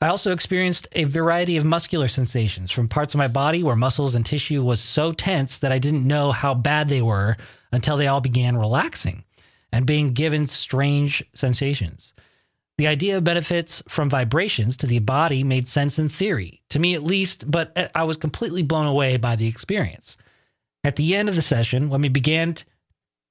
I 0.01 0.07
also 0.07 0.31
experienced 0.31 0.87
a 0.93 1.03
variety 1.03 1.57
of 1.57 1.65
muscular 1.65 2.07
sensations 2.07 2.71
from 2.71 2.87
parts 2.87 3.13
of 3.13 3.17
my 3.17 3.27
body 3.27 3.63
where 3.63 3.75
muscles 3.75 4.15
and 4.15 4.25
tissue 4.25 4.63
was 4.63 4.79
so 4.79 5.11
tense 5.11 5.59
that 5.59 5.73
I 5.73 5.79
didn't 5.79 6.07
know 6.07 6.31
how 6.31 6.53
bad 6.53 6.87
they 6.87 7.01
were 7.01 7.35
until 7.73 7.97
they 7.97 8.07
all 8.07 8.21
began 8.21 8.55
relaxing 8.55 9.25
and 9.73 9.85
being 9.85 10.13
given 10.13 10.47
strange 10.47 11.23
sensations. 11.33 12.13
The 12.77 12.87
idea 12.87 13.17
of 13.17 13.25
benefits 13.25 13.83
from 13.89 14.09
vibrations 14.09 14.77
to 14.77 14.87
the 14.87 14.99
body 14.99 15.43
made 15.43 15.67
sense 15.67 15.99
in 15.99 16.07
theory, 16.07 16.61
to 16.69 16.79
me 16.79 16.95
at 16.95 17.03
least, 17.03 17.51
but 17.51 17.91
I 17.93 18.03
was 18.05 18.15
completely 18.15 18.63
blown 18.63 18.87
away 18.87 19.17
by 19.17 19.35
the 19.35 19.47
experience. 19.47 20.17
At 20.85 20.95
the 20.95 21.13
end 21.13 21.27
of 21.27 21.35
the 21.35 21.41
session, 21.41 21.89
when 21.89 22.01
we 22.01 22.07
began 22.07 22.55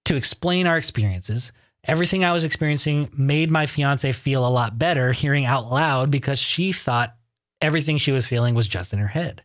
to 0.04 0.16
explain 0.16 0.66
our 0.66 0.76
experiences, 0.76 1.50
everything 1.88 2.24
I 2.24 2.32
was 2.32 2.44
experiencing 2.44 3.08
made 3.16 3.50
my 3.50 3.66
fiance 3.66 4.12
feel 4.12 4.46
a 4.46 4.50
lot 4.50 4.78
better 4.78 5.12
hearing 5.12 5.46
out 5.46 5.70
loud 5.72 6.10
because 6.10 6.38
she 6.38 6.70
thought 6.70 7.16
everything 7.60 7.98
she 7.98 8.12
was 8.12 8.26
feeling 8.26 8.54
was 8.54 8.68
just 8.68 8.92
in 8.92 8.98
her 8.98 9.08
head. 9.08 9.42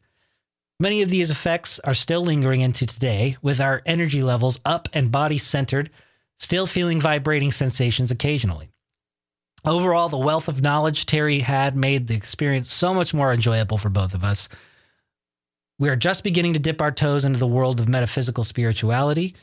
Many 0.80 1.02
of 1.02 1.10
these 1.10 1.32
effects 1.32 1.80
are 1.80 1.94
still 1.94 2.22
lingering 2.22 2.62
into 2.62 2.86
today, 2.86 3.38
with 3.42 3.62
our 3.62 3.82
energy 3.86 4.22
levels 4.22 4.60
up 4.66 4.90
and 4.92 5.12
body 5.12 5.38
centered 5.38 5.90
still 6.40 6.68
feeling 6.68 7.00
vibrating 7.00 7.52
sensations 7.52 8.12
occasionally. 8.12 8.70
Overall, 9.64 10.10
the 10.10 10.18
wealth 10.18 10.50
of 10.50 10.62
knowledge 10.62 11.06
Terri 11.06 11.42
had 11.42 11.74
made 11.74 12.08
the 12.08 12.16
experience 12.16 12.72
so 12.72 12.94
much 12.94 13.14
more 13.14 13.32
enjoyable 13.32 13.78
for 13.78 13.90
both 13.90 14.14
of 14.14 14.24
us. 14.24 14.50
We 15.80 15.88
are 15.88 15.96
just 15.96 16.24
beginning 16.24 16.54
to 16.54 16.60
dip 16.60 16.82
our 16.82 16.92
toes 16.92 17.24
into 17.24 17.40
the 17.40 17.48
world 17.48 17.80
of 17.80 17.88
metaphysical 17.88 18.44
spirituality, 18.44 19.36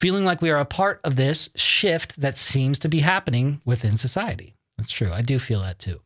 feeling 0.00 0.24
like 0.24 0.42
we 0.42 0.50
are 0.50 0.60
a 0.60 0.64
part 0.64 1.00
of 1.04 1.16
this 1.16 1.48
shift 1.54 2.20
that 2.20 2.36
seems 2.36 2.78
to 2.80 2.88
be 2.88 3.00
happening 3.00 3.60
within 3.64 3.96
society. 3.96 4.54
That's 4.76 4.92
true. 4.92 5.12
I 5.12 5.22
do 5.22 5.38
feel 5.38 5.60
that 5.60 5.78
too. 5.78 6.00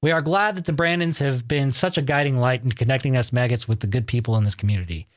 We 0.00 0.12
are 0.12 0.22
glad 0.22 0.56
that 0.56 0.64
the 0.64 0.72
Brandons 0.72 1.18
have 1.18 1.48
been 1.48 1.72
such 1.72 1.98
a 1.98 2.02
guiding 2.02 2.36
light 2.36 2.62
in 2.62 2.70
connecting 2.72 3.16
us 3.16 3.32
maggots 3.32 3.66
with 3.66 3.80
the 3.80 3.86
good 3.86 4.06
people 4.06 4.36
in 4.36 4.44
this 4.44 4.54
community. 4.54 5.08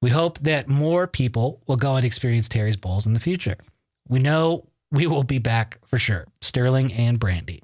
We 0.00 0.10
hope 0.10 0.38
that 0.40 0.68
more 0.68 1.06
people 1.08 1.60
will 1.66 1.76
go 1.76 1.96
and 1.96 2.04
experience 2.04 2.48
Terri's 2.48 2.76
Bowls 2.76 3.06
in 3.06 3.14
the 3.14 3.20
future. 3.20 3.56
We 4.08 4.20
know 4.20 4.68
we 4.92 5.06
will 5.06 5.24
be 5.24 5.38
back 5.38 5.78
for 5.86 5.98
sure, 5.98 6.26
Sterling 6.40 6.92
and 6.92 7.18
Brandy. 7.18 7.62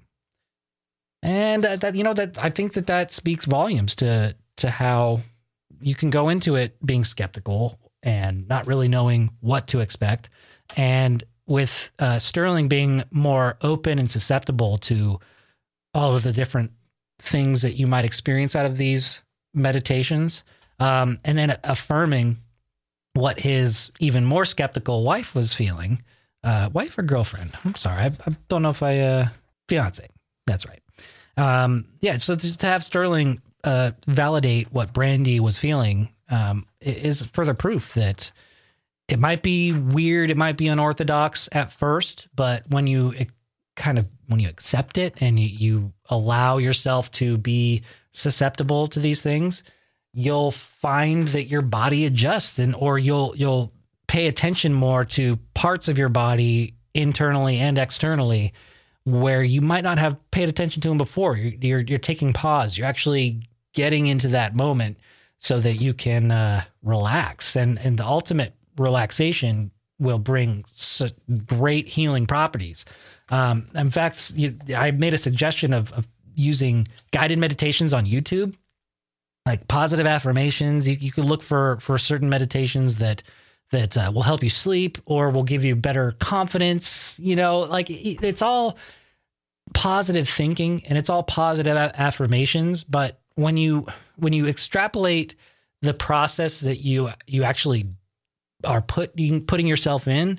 And 1.22 1.64
that, 1.64 1.94
you 1.94 2.04
know 2.04 2.12
that 2.12 2.36
I 2.36 2.50
think 2.50 2.74
that 2.74 2.88
that 2.88 3.12
speaks 3.12 3.46
volumes 3.46 3.94
to 3.96 4.36
to 4.58 4.70
how 4.70 5.20
you 5.80 5.94
can 5.94 6.10
go 6.10 6.28
into 6.28 6.54
it 6.54 6.76
being 6.84 7.04
skeptical 7.04 7.78
and 8.04 8.46
not 8.46 8.68
really 8.68 8.86
knowing 8.86 9.30
what 9.40 9.66
to 9.68 9.80
expect, 9.80 10.30
and 10.76 11.24
with 11.46 11.90
uh, 11.98 12.18
Sterling 12.18 12.68
being 12.68 13.02
more 13.10 13.56
open 13.60 13.98
and 13.98 14.08
susceptible 14.08 14.78
to 14.78 15.18
all 15.92 16.14
of 16.14 16.22
the 16.22 16.32
different 16.32 16.70
things 17.18 17.62
that 17.62 17.72
you 17.72 17.86
might 17.86 18.04
experience 18.04 18.54
out 18.54 18.66
of 18.66 18.76
these 18.76 19.22
meditations, 19.52 20.44
um, 20.78 21.18
and 21.24 21.36
then 21.36 21.56
affirming 21.64 22.38
what 23.14 23.40
his 23.40 23.90
even 24.00 24.24
more 24.24 24.44
skeptical 24.44 25.04
wife 25.04 25.34
was 25.34 25.52
feeling. 25.52 26.02
Uh, 26.42 26.68
wife 26.72 26.98
or 26.98 27.02
girlfriend? 27.02 27.56
I'm 27.64 27.74
sorry, 27.74 28.02
I, 28.02 28.06
I 28.06 28.36
don't 28.48 28.62
know 28.62 28.70
if 28.70 28.82
I 28.82 29.00
uh, 29.00 29.28
fiance. 29.68 30.06
That's 30.46 30.66
right. 30.66 30.82
Um, 31.36 31.86
yeah, 32.00 32.18
so 32.18 32.34
to 32.36 32.66
have 32.66 32.84
Sterling 32.84 33.40
uh, 33.64 33.92
validate 34.06 34.72
what 34.72 34.92
Brandy 34.92 35.40
was 35.40 35.58
feeling 35.58 36.10
um, 36.28 36.66
is 36.86 37.26
further 37.26 37.54
proof 37.54 37.94
that 37.94 38.32
it 39.08 39.18
might 39.18 39.42
be 39.42 39.72
weird, 39.72 40.30
it 40.30 40.36
might 40.36 40.56
be 40.56 40.68
unorthodox 40.68 41.48
at 41.52 41.72
first, 41.72 42.28
but 42.34 42.64
when 42.68 42.86
you 42.86 43.14
eh, 43.16 43.24
kind 43.76 43.98
of 43.98 44.08
when 44.28 44.40
you 44.40 44.48
accept 44.48 44.96
it 44.96 45.14
and 45.20 45.38
you, 45.38 45.46
you 45.46 45.92
allow 46.08 46.58
yourself 46.58 47.10
to 47.10 47.36
be 47.36 47.82
susceptible 48.12 48.86
to 48.86 49.00
these 49.00 49.20
things, 49.20 49.62
you'll 50.14 50.50
find 50.50 51.28
that 51.28 51.48
your 51.48 51.62
body 51.62 52.06
adjusts 52.06 52.58
and 52.58 52.74
or 52.74 52.98
you'll 52.98 53.34
you'll 53.36 53.72
pay 54.06 54.26
attention 54.26 54.72
more 54.72 55.04
to 55.04 55.36
parts 55.54 55.88
of 55.88 55.98
your 55.98 56.08
body 56.08 56.74
internally 56.94 57.58
and 57.58 57.78
externally 57.78 58.52
where 59.04 59.42
you 59.42 59.60
might 59.60 59.84
not 59.84 59.98
have 59.98 60.18
paid 60.30 60.48
attention 60.48 60.80
to 60.80 60.88
them 60.88 60.98
before. 60.98 61.36
You're 61.36 61.54
you're, 61.60 61.80
you're 61.80 61.98
taking 61.98 62.32
pause. 62.32 62.78
You're 62.78 62.86
actually 62.86 63.42
getting 63.74 64.06
into 64.06 64.28
that 64.28 64.54
moment 64.54 64.98
so 65.38 65.58
that 65.60 65.74
you 65.74 65.94
can 65.94 66.30
uh, 66.30 66.64
relax 66.82 67.56
and 67.56 67.78
and 67.78 67.98
the 67.98 68.06
ultimate 68.06 68.54
relaxation 68.78 69.70
will 69.98 70.18
bring 70.18 70.64
great 71.46 71.88
healing 71.88 72.26
properties. 72.26 72.84
Um, 73.30 73.68
in 73.74 73.90
fact, 73.90 74.32
you, 74.34 74.58
I 74.76 74.90
made 74.90 75.14
a 75.14 75.18
suggestion 75.18 75.72
of, 75.72 75.92
of, 75.92 76.08
using 76.36 76.88
guided 77.12 77.38
meditations 77.38 77.94
on 77.94 78.06
YouTube, 78.06 78.56
like 79.46 79.68
positive 79.68 80.06
affirmations. 80.06 80.86
You, 80.88 80.96
you 80.98 81.12
could 81.12 81.24
look 81.24 81.42
for 81.42 81.78
for 81.80 81.96
certain 81.96 82.28
meditations 82.28 82.98
that 82.98 83.22
that 83.70 83.96
uh, 83.96 84.10
will 84.12 84.22
help 84.22 84.42
you 84.42 84.50
sleep 84.50 84.98
or 85.06 85.30
will 85.30 85.44
give 85.44 85.64
you 85.64 85.76
better 85.76 86.12
confidence. 86.18 87.18
You 87.20 87.36
know, 87.36 87.60
like 87.60 87.86
it's 87.88 88.42
all 88.42 88.76
positive 89.74 90.28
thinking 90.28 90.82
and 90.86 90.98
it's 90.98 91.08
all 91.08 91.22
positive 91.22 91.76
affirmations. 91.76 92.82
But 92.82 93.20
when 93.36 93.56
you 93.56 93.86
when 94.16 94.32
you 94.32 94.46
extrapolate 94.46 95.34
the 95.82 95.94
process 95.94 96.60
that 96.60 96.80
you 96.80 97.10
you 97.26 97.42
actually 97.42 97.86
are 98.64 98.82
putting 98.82 99.44
putting 99.44 99.66
yourself 99.66 100.08
in 100.08 100.38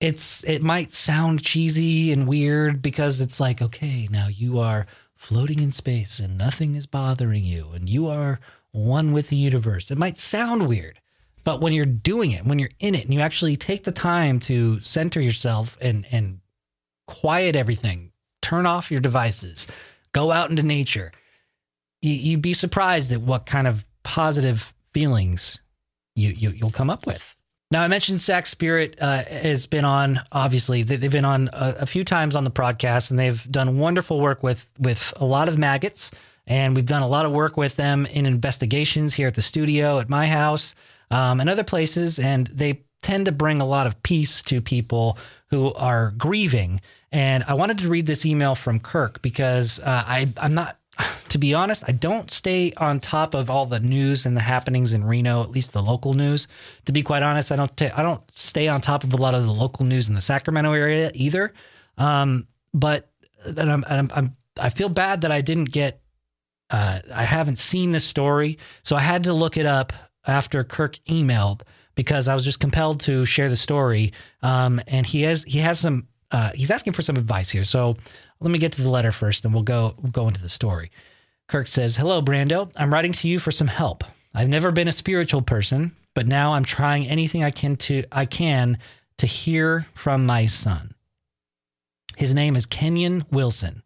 it's 0.00 0.42
it 0.44 0.62
might 0.62 0.92
sound 0.92 1.42
cheesy 1.42 2.12
and 2.12 2.26
weird 2.26 2.82
because 2.82 3.20
it's 3.20 3.38
like 3.38 3.62
okay 3.62 4.08
now 4.10 4.26
you 4.26 4.58
are 4.58 4.86
floating 5.14 5.60
in 5.60 5.70
space 5.70 6.18
and 6.18 6.36
nothing 6.36 6.74
is 6.74 6.86
bothering 6.86 7.44
you 7.44 7.70
and 7.74 7.88
you 7.88 8.08
are 8.08 8.40
one 8.72 9.12
with 9.12 9.28
the 9.28 9.36
universe. 9.36 9.92
It 9.92 9.98
might 9.98 10.18
sound 10.18 10.66
weird 10.66 11.00
but 11.44 11.60
when 11.60 11.72
you're 11.72 11.84
doing 11.84 12.32
it 12.32 12.44
when 12.44 12.58
you're 12.58 12.70
in 12.80 12.94
it 12.94 13.04
and 13.04 13.14
you 13.14 13.20
actually 13.20 13.56
take 13.56 13.84
the 13.84 13.92
time 13.92 14.40
to 14.40 14.80
center 14.80 15.20
yourself 15.20 15.78
and 15.80 16.06
and 16.10 16.40
quiet 17.06 17.54
everything 17.54 18.10
turn 18.42 18.66
off 18.66 18.90
your 18.90 19.00
devices 19.00 19.68
go 20.12 20.32
out 20.32 20.50
into 20.50 20.62
nature 20.62 21.12
you, 22.04 22.14
you'd 22.14 22.42
be 22.42 22.54
surprised 22.54 23.10
at 23.12 23.20
what 23.20 23.46
kind 23.46 23.66
of 23.66 23.84
positive 24.02 24.74
feelings 24.92 25.58
you, 26.14 26.30
you 26.30 26.50
you'll 26.50 26.70
come 26.70 26.90
up 26.90 27.06
with 27.06 27.34
now, 27.74 27.82
I 27.82 27.88
mentioned 27.88 28.20
Sac 28.20 28.46
Spirit 28.46 28.96
uh, 29.00 29.24
has 29.24 29.66
been 29.66 29.84
on. 29.84 30.20
Obviously, 30.30 30.84
they've 30.84 31.10
been 31.10 31.24
on 31.24 31.50
a, 31.52 31.74
a, 31.80 31.86
few 31.86 32.04
times 32.04 32.36
on 32.36 32.44
the 32.44 32.50
podcast, 32.52 33.10
and 33.10 33.18
they've 33.18 33.50
done 33.50 33.78
wonderful 33.78 34.20
work 34.20 34.44
with 34.44 34.68
with 34.78 35.12
a 35.16 35.24
lot 35.24 35.48
of 35.48 35.58
maggots. 35.58 36.12
And 36.46 36.76
we've 36.76 36.86
done 36.86 37.02
a 37.02 37.08
lot 37.08 37.26
of 37.26 37.32
work 37.32 37.56
with 37.56 37.74
them 37.74 38.06
in 38.06 38.26
investigations 38.26 39.14
here 39.14 39.26
at 39.26 39.34
the 39.34 39.42
studio, 39.42 39.98
at 39.98 40.08
my 40.08 40.28
house, 40.28 40.76
um, 41.10 41.40
and 41.40 41.50
other 41.50 41.64
places. 41.64 42.20
And 42.20 42.46
they 42.46 42.82
tend 43.02 43.26
to 43.26 43.32
bring 43.32 43.60
a 43.60 43.66
lot 43.66 43.88
of 43.88 44.00
peace 44.04 44.40
to 44.44 44.60
people 44.60 45.18
who 45.48 45.72
are 45.74 46.12
grieving. 46.16 46.80
And 47.10 47.42
I 47.48 47.54
wanted 47.54 47.78
to 47.78 47.88
read 47.88 48.06
this 48.06 48.24
email 48.24 48.54
from 48.54 48.78
Kirk 48.78 49.20
because 49.20 49.80
uh, 49.80 50.04
I 50.06 50.28
I'm 50.36 50.54
not 50.54 50.78
to 51.28 51.38
be 51.38 51.54
honest, 51.54 51.84
I 51.86 51.92
don't 51.92 52.30
stay 52.30 52.72
on 52.76 53.00
top 53.00 53.34
of 53.34 53.50
all 53.50 53.66
the 53.66 53.80
news 53.80 54.26
and 54.26 54.36
the 54.36 54.40
happenings 54.40 54.92
in 54.92 55.04
Reno, 55.04 55.42
at 55.42 55.50
least 55.50 55.72
the 55.72 55.82
local 55.82 56.14
news. 56.14 56.46
To 56.86 56.92
be 56.92 57.02
quite 57.02 57.22
honest, 57.22 57.50
I 57.50 57.56
don't 57.56 57.76
t- 57.76 57.90
I 57.90 58.02
don't 58.02 58.22
stay 58.32 58.68
on 58.68 58.80
top 58.80 59.04
of 59.04 59.12
a 59.12 59.16
lot 59.16 59.34
of 59.34 59.44
the 59.44 59.52
local 59.52 59.84
news 59.84 60.08
in 60.08 60.14
the 60.14 60.20
Sacramento 60.20 60.72
area 60.72 61.10
either. 61.14 61.52
Um, 61.98 62.46
but 62.72 63.10
I'm, 63.44 63.84
I'm, 63.88 64.10
I'm, 64.14 64.36
i 64.58 64.70
feel 64.70 64.88
bad 64.88 65.22
that 65.22 65.32
I 65.32 65.40
didn't 65.40 65.66
get 65.66 66.00
uh, 66.70 67.00
I 67.12 67.24
haven't 67.24 67.58
seen 67.58 67.90
this 67.92 68.04
story, 68.04 68.58
so 68.82 68.96
I 68.96 69.00
had 69.00 69.24
to 69.24 69.32
look 69.32 69.56
it 69.56 69.66
up 69.66 69.92
after 70.26 70.64
Kirk 70.64 70.98
emailed 71.08 71.62
because 71.94 72.26
I 72.26 72.34
was 72.34 72.44
just 72.44 72.58
compelled 72.60 73.00
to 73.02 73.24
share 73.24 73.48
the 73.48 73.56
story. 73.56 74.12
Um, 74.42 74.80
and 74.86 75.06
he 75.06 75.22
has 75.22 75.44
he 75.44 75.58
has 75.60 75.78
some 75.78 76.08
uh, 76.30 76.50
he's 76.54 76.70
asking 76.70 76.92
for 76.92 77.02
some 77.02 77.16
advice 77.16 77.50
here. 77.50 77.64
So 77.64 77.96
let 78.40 78.50
me 78.50 78.58
get 78.58 78.72
to 78.72 78.82
the 78.82 78.90
letter 78.90 79.12
first, 79.12 79.44
and 79.44 79.54
we'll 79.54 79.62
go 79.62 79.94
we'll 80.00 80.12
go 80.12 80.28
into 80.28 80.42
the 80.42 80.48
story. 80.48 80.90
Kirk 81.48 81.68
says, 81.68 81.96
"Hello, 81.96 82.22
Brando. 82.22 82.70
I'm 82.76 82.92
writing 82.92 83.12
to 83.12 83.28
you 83.28 83.38
for 83.38 83.50
some 83.50 83.68
help. 83.68 84.04
I've 84.34 84.48
never 84.48 84.72
been 84.72 84.88
a 84.88 84.92
spiritual 84.92 85.42
person, 85.42 85.94
but 86.14 86.26
now 86.26 86.54
I'm 86.54 86.64
trying 86.64 87.06
anything 87.06 87.44
I 87.44 87.50
can 87.50 87.76
to 87.76 88.04
I 88.10 88.26
can 88.26 88.78
to 89.18 89.26
hear 89.26 89.86
from 89.94 90.26
my 90.26 90.46
son. 90.46 90.94
His 92.16 92.34
name 92.34 92.56
is 92.56 92.66
Kenyon 92.66 93.24
Wilson, 93.30 93.82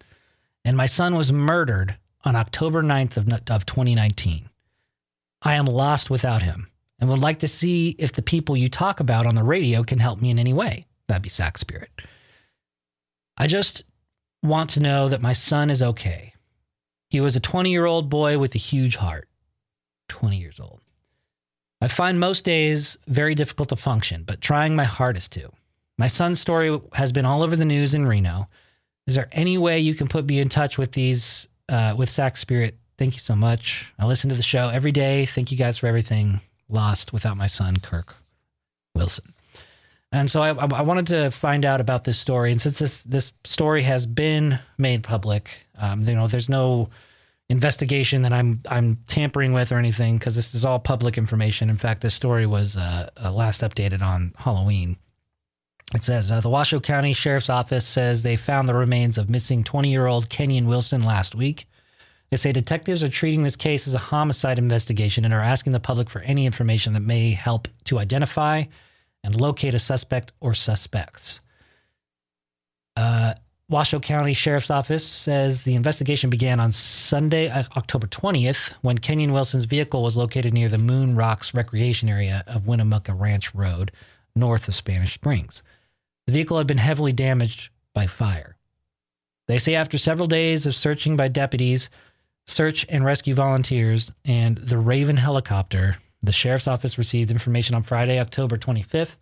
and 0.64 0.76
my 0.76 0.86
son 0.86 1.16
was 1.16 1.32
murdered 1.32 1.96
on 2.24 2.36
October 2.36 2.82
9th 2.82 3.16
of, 3.16 3.28
of 3.50 3.66
2019. 3.66 4.48
I 5.42 5.54
am 5.54 5.66
lost 5.66 6.10
without 6.10 6.42
him 6.42 6.68
and 6.98 7.08
would 7.08 7.20
like 7.20 7.38
to 7.40 7.48
see 7.48 7.94
if 7.98 8.12
the 8.12 8.22
people 8.22 8.56
you 8.56 8.68
talk 8.68 9.00
about 9.00 9.26
on 9.26 9.34
the 9.34 9.44
radio 9.44 9.82
can 9.82 9.98
help 9.98 10.20
me 10.20 10.30
in 10.30 10.38
any 10.38 10.52
way. 10.52 10.84
That'd 11.06 11.22
be 11.22 11.28
Sac 11.28 11.56
Spirit. 11.58 11.90
I 13.38 13.46
just 13.46 13.84
want 14.42 14.70
to 14.70 14.80
know 14.80 15.08
that 15.08 15.22
my 15.22 15.32
son 15.32 15.70
is 15.70 15.82
okay. 15.82 16.34
He 17.08 17.20
was 17.20 17.36
a 17.36 17.40
20 17.40 17.70
year 17.70 17.86
old 17.86 18.10
boy 18.10 18.36
with 18.38 18.54
a 18.54 18.58
huge 18.58 18.96
heart. 18.96 19.28
20 20.08 20.36
years 20.36 20.58
old. 20.58 20.80
I 21.80 21.86
find 21.86 22.18
most 22.18 22.44
days 22.44 22.98
very 23.06 23.34
difficult 23.36 23.68
to 23.68 23.76
function, 23.76 24.24
but 24.24 24.40
trying 24.40 24.74
my 24.74 24.84
hardest 24.84 25.32
to. 25.32 25.50
My 25.96 26.08
son's 26.08 26.40
story 26.40 26.76
has 26.94 27.12
been 27.12 27.24
all 27.24 27.42
over 27.42 27.54
the 27.54 27.64
news 27.64 27.94
in 27.94 28.06
Reno. 28.06 28.48
Is 29.06 29.14
there 29.14 29.28
any 29.32 29.56
way 29.56 29.78
you 29.78 29.94
can 29.94 30.08
put 30.08 30.26
me 30.26 30.38
in 30.38 30.48
touch 30.48 30.76
with 30.76 30.92
these, 30.92 31.48
uh, 31.68 31.94
with 31.96 32.10
Sac 32.10 32.36
Spirit? 32.36 32.76
Thank 32.98 33.14
you 33.14 33.20
so 33.20 33.36
much. 33.36 33.92
I 33.98 34.06
listen 34.06 34.28
to 34.30 34.36
the 34.36 34.42
show 34.42 34.68
every 34.68 34.92
day. 34.92 35.24
Thank 35.24 35.52
you 35.52 35.56
guys 35.56 35.78
for 35.78 35.86
everything. 35.86 36.40
Lost 36.68 37.12
without 37.12 37.36
my 37.36 37.46
son, 37.46 37.76
Kirk 37.78 38.16
Wilson. 38.94 39.24
And 40.10 40.30
so 40.30 40.40
I, 40.40 40.50
I, 40.54 40.82
wanted 40.82 41.08
to 41.08 41.30
find 41.30 41.66
out 41.66 41.82
about 41.82 42.04
this 42.04 42.18
story. 42.18 42.50
And 42.50 42.60
since 42.60 42.78
this 42.78 43.04
this 43.04 43.32
story 43.44 43.82
has 43.82 44.06
been 44.06 44.58
made 44.78 45.02
public, 45.02 45.50
um, 45.76 46.00
you 46.00 46.14
know, 46.14 46.26
there's 46.26 46.48
no 46.48 46.88
investigation 47.50 48.22
that 48.22 48.32
I'm 48.32 48.62
I'm 48.68 48.96
tampering 49.06 49.52
with 49.52 49.70
or 49.70 49.78
anything 49.78 50.16
because 50.16 50.34
this 50.34 50.54
is 50.54 50.64
all 50.64 50.78
public 50.78 51.18
information. 51.18 51.68
In 51.68 51.76
fact, 51.76 52.00
this 52.00 52.14
story 52.14 52.46
was 52.46 52.76
uh, 52.76 53.10
uh, 53.22 53.32
last 53.32 53.60
updated 53.60 54.00
on 54.00 54.32
Halloween. 54.38 54.96
It 55.94 56.04
says 56.04 56.32
uh, 56.32 56.40
the 56.40 56.50
Washoe 56.50 56.80
County 56.80 57.12
Sheriff's 57.12 57.50
Office 57.50 57.86
says 57.86 58.22
they 58.22 58.36
found 58.36 58.68
the 58.68 58.74
remains 58.74 59.18
of 59.18 59.30
missing 59.30 59.62
20 59.62 59.90
year 59.90 60.06
old 60.06 60.30
Kenyon 60.30 60.68
Wilson 60.68 61.04
last 61.04 61.34
week. 61.34 61.66
They 62.30 62.36
say 62.36 62.52
detectives 62.52 63.02
are 63.02 63.08
treating 63.08 63.42
this 63.42 63.56
case 63.56 63.86
as 63.88 63.94
a 63.94 63.98
homicide 63.98 64.58
investigation 64.58 65.24
and 65.24 65.32
are 65.32 65.40
asking 65.40 65.72
the 65.72 65.80
public 65.80 66.10
for 66.10 66.20
any 66.20 66.44
information 66.44 66.92
that 66.92 67.00
may 67.00 67.30
help 67.32 67.68
to 67.84 67.98
identify 67.98 68.64
and 69.22 69.40
locate 69.40 69.74
a 69.74 69.78
suspect 69.78 70.32
or 70.40 70.54
suspects. 70.54 71.40
Uh, 72.96 73.34
Washoe 73.70 74.00
County 74.00 74.32
Sheriff's 74.32 74.70
Office 74.70 75.06
says 75.06 75.62
the 75.62 75.74
investigation 75.74 76.30
began 76.30 76.58
on 76.58 76.72
Sunday, 76.72 77.48
uh, 77.50 77.64
October 77.76 78.06
20th, 78.06 78.72
when 78.80 78.96
Kenyon 78.96 79.32
Wilson's 79.32 79.66
vehicle 79.66 80.02
was 80.02 80.16
located 80.16 80.54
near 80.54 80.70
the 80.70 80.78
Moon 80.78 81.14
Rocks 81.14 81.52
recreation 81.52 82.08
area 82.08 82.44
of 82.46 82.66
Winnemucca 82.66 83.12
Ranch 83.12 83.54
Road, 83.54 83.92
north 84.34 84.68
of 84.68 84.74
Spanish 84.74 85.14
Springs. 85.14 85.62
The 86.26 86.32
vehicle 86.32 86.56
had 86.56 86.66
been 86.66 86.78
heavily 86.78 87.12
damaged 87.12 87.70
by 87.92 88.06
fire. 88.06 88.56
They 89.48 89.58
say 89.58 89.74
after 89.74 89.98
several 89.98 90.26
days 90.26 90.66
of 90.66 90.74
searching 90.74 91.16
by 91.16 91.28
deputies, 91.28 91.90
search 92.46 92.86
and 92.88 93.04
rescue 93.04 93.34
volunteers, 93.34 94.12
and 94.24 94.56
the 94.56 94.78
Raven 94.78 95.18
helicopter, 95.18 95.98
the 96.22 96.32
sheriff's 96.32 96.68
office 96.68 96.98
received 96.98 97.30
information 97.30 97.74
on 97.74 97.82
Friday, 97.82 98.18
October 98.18 98.58
25th, 98.58 99.16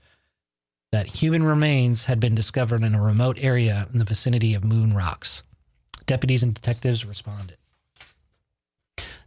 that 0.93 1.07
human 1.07 1.43
remains 1.43 2.07
had 2.07 2.21
been 2.21 2.35
discovered 2.35 2.83
in 2.83 2.95
a 2.95 3.03
remote 3.03 3.39
area 3.41 3.87
in 3.93 3.99
the 3.99 4.05
vicinity 4.05 4.55
of 4.55 4.65
Moon 4.65 4.95
Rocks. 4.95 5.43
Deputies 6.07 6.43
and 6.43 6.55
detectives 6.55 7.05
responded. 7.05 7.57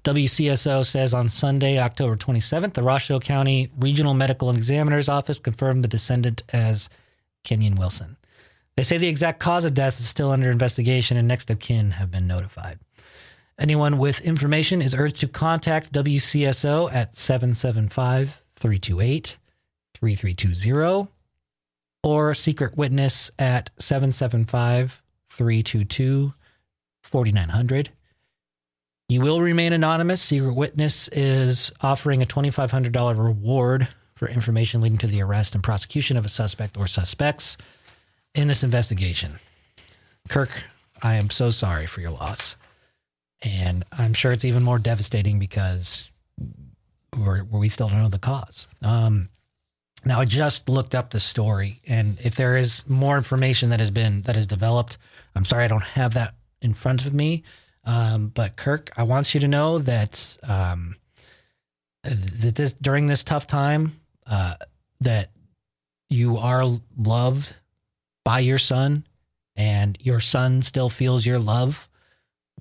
WCSO 0.04 0.86
says 0.86 1.14
on 1.14 1.28
Sunday, 1.28 1.78
October 1.78 2.16
27th, 2.16 2.74
the 2.74 2.84
Washoe 2.84 3.20
County 3.20 3.70
Regional 3.78 4.14
Medical 4.14 4.50
Examiner's 4.50 5.10
Office 5.10 5.40
confirmed 5.40 5.84
the 5.84 5.90
descendant 5.90 6.42
as 6.54 6.90
Kenyon 7.44 7.76
Wilson. 7.76 8.16
They 8.78 8.84
say 8.84 8.98
the 8.98 9.10
exact 9.10 9.42
cause 9.42 9.66
of 9.66 9.74
death 9.74 10.00
is 10.00 10.08
still 10.08 10.32
under 10.32 10.50
investigation 10.50 11.18
and 11.18 11.28
next 11.28 11.50
of 11.50 11.60
kin 11.60 11.92
have 11.92 12.10
been 12.10 12.28
notified. 12.28 12.80
Anyone 13.60 13.98
with 13.98 14.22
information 14.22 14.82
is 14.82 14.96
urged 14.96 15.20
to 15.20 15.28
contact 15.28 15.92
WCSO 15.92 16.94
at 16.94 17.14
775 17.14 18.42
328 18.56 19.38
3320 19.96 21.12
or 22.02 22.34
secret 22.34 22.78
witness 22.78 23.30
at 23.38 23.70
775 23.78 25.02
322 25.30 26.34
4900. 27.04 27.90
You 29.10 29.22
will 29.22 29.42
remain 29.42 29.74
anonymous. 29.74 30.22
Secret 30.22 30.54
Witness 30.54 31.10
is 31.10 31.74
offering 31.82 32.22
a 32.22 32.26
$2,500 32.26 33.22
reward 33.22 33.90
for 34.16 34.30
information 34.30 34.80
leading 34.80 35.00
to 35.00 35.08
the 35.08 35.22
arrest 35.22 35.54
and 35.54 35.64
prosecution 35.64 36.16
of 36.16 36.26
a 36.26 36.30
suspect 36.30 36.78
or 36.78 36.88
suspects 36.88 37.58
in 38.34 38.48
this 38.48 38.64
investigation. 38.64 39.40
Kirk, 40.30 40.52
I 41.02 41.16
am 41.16 41.30
so 41.30 41.50
sorry 41.50 41.88
for 41.88 42.00
your 42.00 42.12
loss. 42.12 42.56
And 43.42 43.86
I'm 43.92 44.14
sure 44.14 44.32
it's 44.32 44.46
even 44.46 44.64
more 44.64 44.80
devastating 44.80 45.40
because 45.40 46.10
we're, 47.18 47.44
we 47.44 47.70
still 47.70 47.88
don't 47.88 48.02
know 48.02 48.10
the 48.10 48.20
cause. 48.20 48.68
Um, 48.82 49.30
now, 50.06 50.22
I 50.22 50.26
just 50.26 50.70
looked 50.70 50.96
up 50.96 51.10
the 51.10 51.20
story, 51.20 51.82
and 51.86 52.18
if 52.24 52.36
there 52.36 52.56
is 52.56 52.88
more 52.88 53.18
information 53.18 53.70
that 53.70 53.82
has 53.82 53.92
been 53.92 54.22
that 54.22 54.36
has 54.36 54.48
developed, 54.48 54.98
I'm 55.36 55.44
sorry 55.44 55.66
I 55.66 55.68
don't 55.68 55.84
have 55.84 56.14
that 56.14 56.36
in 56.62 56.74
front 56.74 57.06
of 57.06 57.14
me. 57.14 57.44
Um, 57.84 58.28
but 58.28 58.56
Kirk, 58.56 58.92
I 58.96 59.04
want 59.04 59.34
you 59.34 59.42
to 59.42 59.48
know 59.48 59.80
that 59.80 60.38
um, 60.44 60.96
that 62.04 62.56
this 62.56 62.74
during 62.74 63.08
this 63.08 63.26
tough 63.26 63.46
time, 63.46 64.00
uh, 64.26 64.56
that 65.02 65.32
you 66.10 66.38
are 66.38 66.64
loved 66.98 67.54
by 68.24 68.40
your 68.40 68.58
son, 68.58 69.06
and 69.58 69.98
your 70.00 70.22
son 70.22 70.62
still 70.62 70.90
feels 70.90 71.26
your 71.26 71.40
love. 71.40 71.89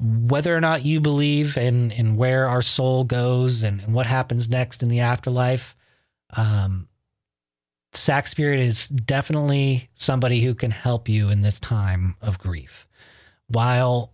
Whether 0.00 0.56
or 0.56 0.60
not 0.60 0.84
you 0.84 1.00
believe 1.00 1.56
in 1.56 1.90
in 1.90 2.16
where 2.16 2.46
our 2.46 2.62
soul 2.62 3.04
goes 3.04 3.62
and, 3.62 3.80
and 3.80 3.94
what 3.94 4.06
happens 4.06 4.48
next 4.48 4.82
in 4.82 4.88
the 4.88 5.00
afterlife, 5.00 5.76
um, 6.36 6.88
Sac 7.92 8.26
Spirit 8.26 8.60
is 8.60 8.88
definitely 8.88 9.88
somebody 9.94 10.40
who 10.40 10.54
can 10.54 10.70
help 10.70 11.08
you 11.08 11.30
in 11.30 11.40
this 11.40 11.58
time 11.58 12.16
of 12.20 12.38
grief. 12.38 12.86
While 13.48 14.12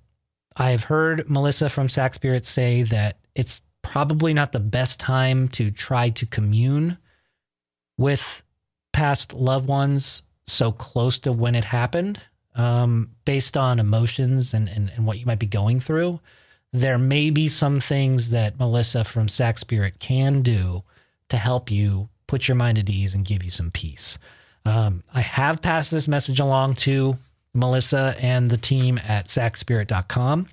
I've 0.57 0.85
heard 0.85 1.29
Melissa 1.29 1.69
from 1.69 1.89
Sac 1.89 2.15
Spirit 2.15 2.47
say 2.47 2.85
that 2.85 3.19
it's 3.35 3.61
probably 3.83 4.33
not 4.33 4.53
the 4.53 4.61
best 4.61 5.01
time 5.01 5.49
to 5.49 5.71
try 5.71 6.09
to 6.11 6.27
commune 6.27 6.99
with 7.99 8.43
past 8.93 9.33
loved 9.33 9.69
ones 9.69 10.23
so 10.47 10.71
close 10.73 11.19
to 11.21 11.33
when 11.33 11.55
it 11.55 11.65
happened, 11.65 12.21
um, 12.55 13.11
based 13.25 13.57
on 13.57 13.79
emotions 13.79 14.55
and, 14.55 14.69
and, 14.69 14.91
and 14.95 15.07
what 15.07 15.19
you 15.19 15.27
might 15.27 15.39
be 15.39 15.47
going 15.47 15.81
through. 15.81 16.21
There 16.73 16.99
may 16.99 17.31
be 17.31 17.49
some 17.49 17.81
things 17.81 18.31
that 18.31 18.59
Melissa 18.59 19.05
from 19.05 19.29
Sac 19.29 19.59
Spirit 19.59 20.01
can 20.01 20.43
do 20.43 20.83
to 21.29 21.37
help 21.37 21.71
you 21.71 22.09
put 22.27 22.49
your 22.49 22.57
mind 22.57 22.79
at 22.79 22.89
ease 22.89 23.15
and 23.15 23.25
give 23.25 23.45
you 23.45 23.51
some 23.51 23.71
peace. 23.71 24.19
Um, 24.65 25.05
I 25.13 25.21
have 25.21 25.63
passed 25.63 25.91
this 25.91 26.09
message 26.09 26.41
along 26.41 26.77
to 26.77 27.19
Melissa 27.53 28.17
and 28.19 28.51
the 28.51 28.57
team 28.57 28.99
at 29.07 29.29
sacspirit.com. 29.29 30.49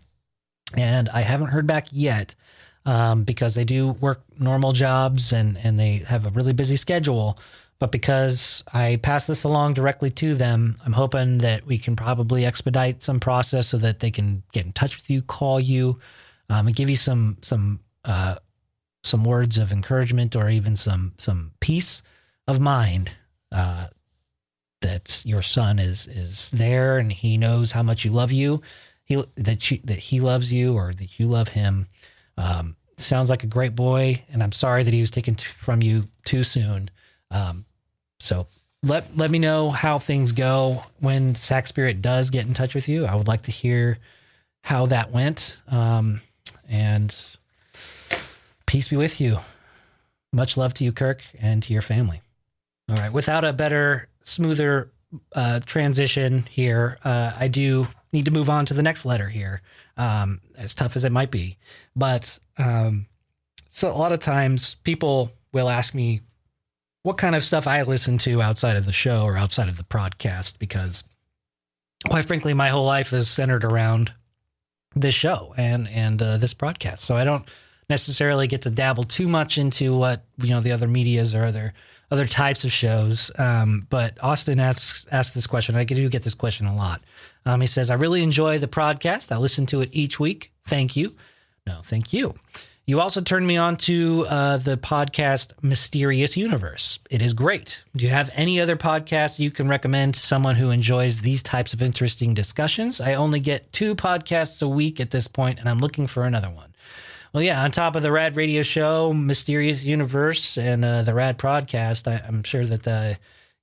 And 0.75 1.09
I 1.09 1.21
haven't 1.21 1.47
heard 1.47 1.67
back 1.67 1.87
yet 1.91 2.35
um, 2.85 3.23
because 3.23 3.55
they 3.55 3.63
do 3.63 3.91
work 3.93 4.23
normal 4.39 4.73
jobs 4.73 5.33
and, 5.33 5.57
and 5.57 5.79
they 5.79 5.97
have 5.97 6.25
a 6.25 6.29
really 6.29 6.53
busy 6.53 6.75
schedule. 6.75 7.37
But 7.81 7.91
because 7.91 8.63
I 8.71 8.99
pass 9.01 9.25
this 9.25 9.43
along 9.43 9.73
directly 9.73 10.11
to 10.11 10.35
them, 10.35 10.77
I'm 10.85 10.93
hoping 10.93 11.39
that 11.39 11.65
we 11.65 11.79
can 11.79 11.95
probably 11.95 12.45
expedite 12.45 13.01
some 13.01 13.19
process 13.19 13.69
so 13.69 13.79
that 13.79 14.01
they 14.01 14.11
can 14.11 14.43
get 14.51 14.67
in 14.67 14.71
touch 14.71 14.95
with 14.95 15.09
you, 15.09 15.23
call 15.23 15.59
you, 15.59 15.99
um, 16.47 16.67
and 16.67 16.75
give 16.75 16.91
you 16.91 16.95
some 16.95 17.37
some 17.41 17.79
uh, 18.05 18.35
some 19.03 19.23
words 19.23 19.57
of 19.57 19.71
encouragement 19.71 20.35
or 20.35 20.47
even 20.47 20.75
some 20.75 21.13
some 21.17 21.53
peace 21.59 22.03
of 22.47 22.59
mind 22.59 23.09
uh, 23.51 23.87
that 24.81 25.23
your 25.25 25.41
son 25.41 25.79
is 25.79 26.07
is 26.07 26.51
there 26.51 26.99
and 26.99 27.11
he 27.11 27.35
knows 27.35 27.71
how 27.71 27.81
much 27.81 28.05
you 28.05 28.11
love 28.11 28.31
you, 28.31 28.61
he 29.05 29.23
that 29.37 29.71
you, 29.71 29.79
that 29.85 29.97
he 29.97 30.19
loves 30.19 30.53
you 30.53 30.75
or 30.75 30.93
that 30.93 31.19
you 31.19 31.25
love 31.25 31.47
him. 31.47 31.87
Um, 32.37 32.75
sounds 32.97 33.31
like 33.31 33.43
a 33.43 33.47
great 33.47 33.75
boy, 33.75 34.23
and 34.31 34.43
I'm 34.43 34.51
sorry 34.51 34.83
that 34.83 34.93
he 34.93 35.01
was 35.01 35.09
taken 35.09 35.33
t- 35.33 35.47
from 35.47 35.81
you 35.81 36.09
too 36.25 36.43
soon. 36.43 36.91
Um, 37.31 37.65
so 38.21 38.47
let 38.83 39.15
let 39.15 39.29
me 39.29 39.39
know 39.39 39.69
how 39.69 39.99
things 39.99 40.31
go 40.31 40.83
when 40.99 41.35
Sac 41.35 41.67
Spirit 41.67 42.01
does 42.01 42.29
get 42.29 42.47
in 42.47 42.53
touch 42.53 42.73
with 42.73 42.87
you. 42.89 43.05
I 43.05 43.15
would 43.15 43.27
like 43.27 43.43
to 43.43 43.51
hear 43.51 43.97
how 44.63 44.85
that 44.87 45.11
went. 45.11 45.57
Um, 45.67 46.21
and 46.69 47.15
peace 48.65 48.87
be 48.87 48.97
with 48.97 49.19
you. 49.19 49.39
Much 50.33 50.55
love 50.55 50.73
to 50.75 50.83
you, 50.83 50.91
Kirk, 50.91 51.21
and 51.39 51.61
to 51.63 51.73
your 51.73 51.81
family. 51.81 52.21
All 52.89 52.95
right. 52.95 53.11
Without 53.11 53.43
a 53.43 53.53
better 53.53 54.07
smoother 54.21 54.91
uh, 55.35 55.59
transition 55.65 56.45
here, 56.49 56.97
uh, 57.03 57.33
I 57.37 57.49
do 57.49 57.87
need 58.13 58.25
to 58.25 58.31
move 58.31 58.49
on 58.49 58.65
to 58.67 58.73
the 58.73 58.81
next 58.81 59.05
letter 59.05 59.29
here, 59.29 59.61
um, 59.97 60.41
as 60.57 60.73
tough 60.73 60.95
as 60.95 61.03
it 61.03 61.11
might 61.11 61.31
be. 61.31 61.57
But 61.95 62.39
um, 62.57 63.07
so 63.69 63.89
a 63.89 63.97
lot 63.97 64.11
of 64.11 64.19
times 64.19 64.75
people 64.83 65.31
will 65.51 65.69
ask 65.69 65.93
me 65.93 66.21
what 67.03 67.17
kind 67.17 67.35
of 67.35 67.43
stuff 67.43 67.67
I 67.67 67.81
listen 67.81 68.17
to 68.19 68.41
outside 68.41 68.77
of 68.77 68.85
the 68.85 68.91
show 68.91 69.23
or 69.23 69.37
outside 69.37 69.67
of 69.67 69.77
the 69.77 69.83
podcast, 69.83 70.59
because 70.59 71.03
quite 72.07 72.25
frankly, 72.25 72.53
my 72.53 72.69
whole 72.69 72.85
life 72.85 73.13
is 73.13 73.29
centered 73.29 73.63
around 73.63 74.11
this 74.95 75.15
show 75.15 75.53
and 75.57 75.87
and 75.87 76.21
uh, 76.21 76.37
this 76.37 76.53
broadcast. 76.53 77.03
So 77.03 77.15
I 77.15 77.23
don't 77.23 77.45
necessarily 77.89 78.47
get 78.47 78.63
to 78.63 78.69
dabble 78.69 79.03
too 79.03 79.27
much 79.27 79.57
into 79.57 79.95
what 79.95 80.25
you 80.37 80.49
know 80.49 80.61
the 80.61 80.71
other 80.71 80.87
medias 80.87 81.35
or 81.35 81.45
other 81.45 81.73
other 82.09 82.27
types 82.27 82.65
of 82.65 82.71
shows. 82.71 83.31
Um, 83.37 83.87
but 83.89 84.17
Austin 84.21 84.59
asks 84.59 85.05
asked 85.11 85.33
this 85.33 85.47
question. 85.47 85.75
I 85.75 85.83
do 85.83 86.09
get 86.09 86.23
this 86.23 86.35
question 86.35 86.65
a 86.65 86.75
lot. 86.75 87.01
Um, 87.45 87.61
he 87.61 87.67
says, 87.67 87.89
"I 87.89 87.95
really 87.95 88.23
enjoy 88.23 88.59
the 88.59 88.67
podcast. 88.67 89.31
I 89.31 89.37
listen 89.37 89.65
to 89.67 89.81
it 89.81 89.89
each 89.91 90.19
week. 90.19 90.51
Thank 90.67 90.95
you. 90.95 91.15
No, 91.65 91.81
thank 91.85 92.13
you." 92.13 92.33
You 92.87 92.99
also 92.99 93.21
turned 93.21 93.45
me 93.45 93.57
on 93.57 93.77
to 93.77 94.25
uh, 94.27 94.57
the 94.57 94.75
podcast 94.75 95.53
Mysterious 95.61 96.35
Universe. 96.35 96.99
It 97.11 97.21
is 97.21 97.33
great. 97.33 97.83
Do 97.95 98.03
you 98.03 98.11
have 98.11 98.31
any 98.33 98.59
other 98.59 98.75
podcasts 98.75 99.37
you 99.37 99.51
can 99.51 99.67
recommend 99.67 100.15
to 100.15 100.19
someone 100.19 100.55
who 100.55 100.71
enjoys 100.71 101.19
these 101.19 101.43
types 101.43 101.73
of 101.73 101.81
interesting 101.81 102.33
discussions? 102.33 102.99
I 102.99 103.13
only 103.13 103.39
get 103.39 103.71
two 103.71 103.95
podcasts 103.95 104.63
a 104.63 104.67
week 104.67 104.99
at 104.99 105.11
this 105.11 105.27
point, 105.27 105.59
and 105.59 105.69
I'm 105.69 105.79
looking 105.79 106.07
for 106.07 106.23
another 106.23 106.49
one. 106.49 106.71
Well, 107.33 107.43
yeah, 107.43 107.63
on 107.63 107.71
top 107.71 107.95
of 107.95 108.01
the 108.01 108.11
Rad 108.11 108.35
Radio 108.35 108.63
Show, 108.63 109.13
Mysterious 109.13 109.83
Universe, 109.83 110.57
and 110.57 110.83
uh, 110.83 111.03
the 111.03 111.13
Rad 111.13 111.37
Prodcast, 111.37 112.11
I, 112.11 112.27
am 112.27 112.43
sure 112.43 112.65
that 112.65 112.87
uh, 112.87 113.13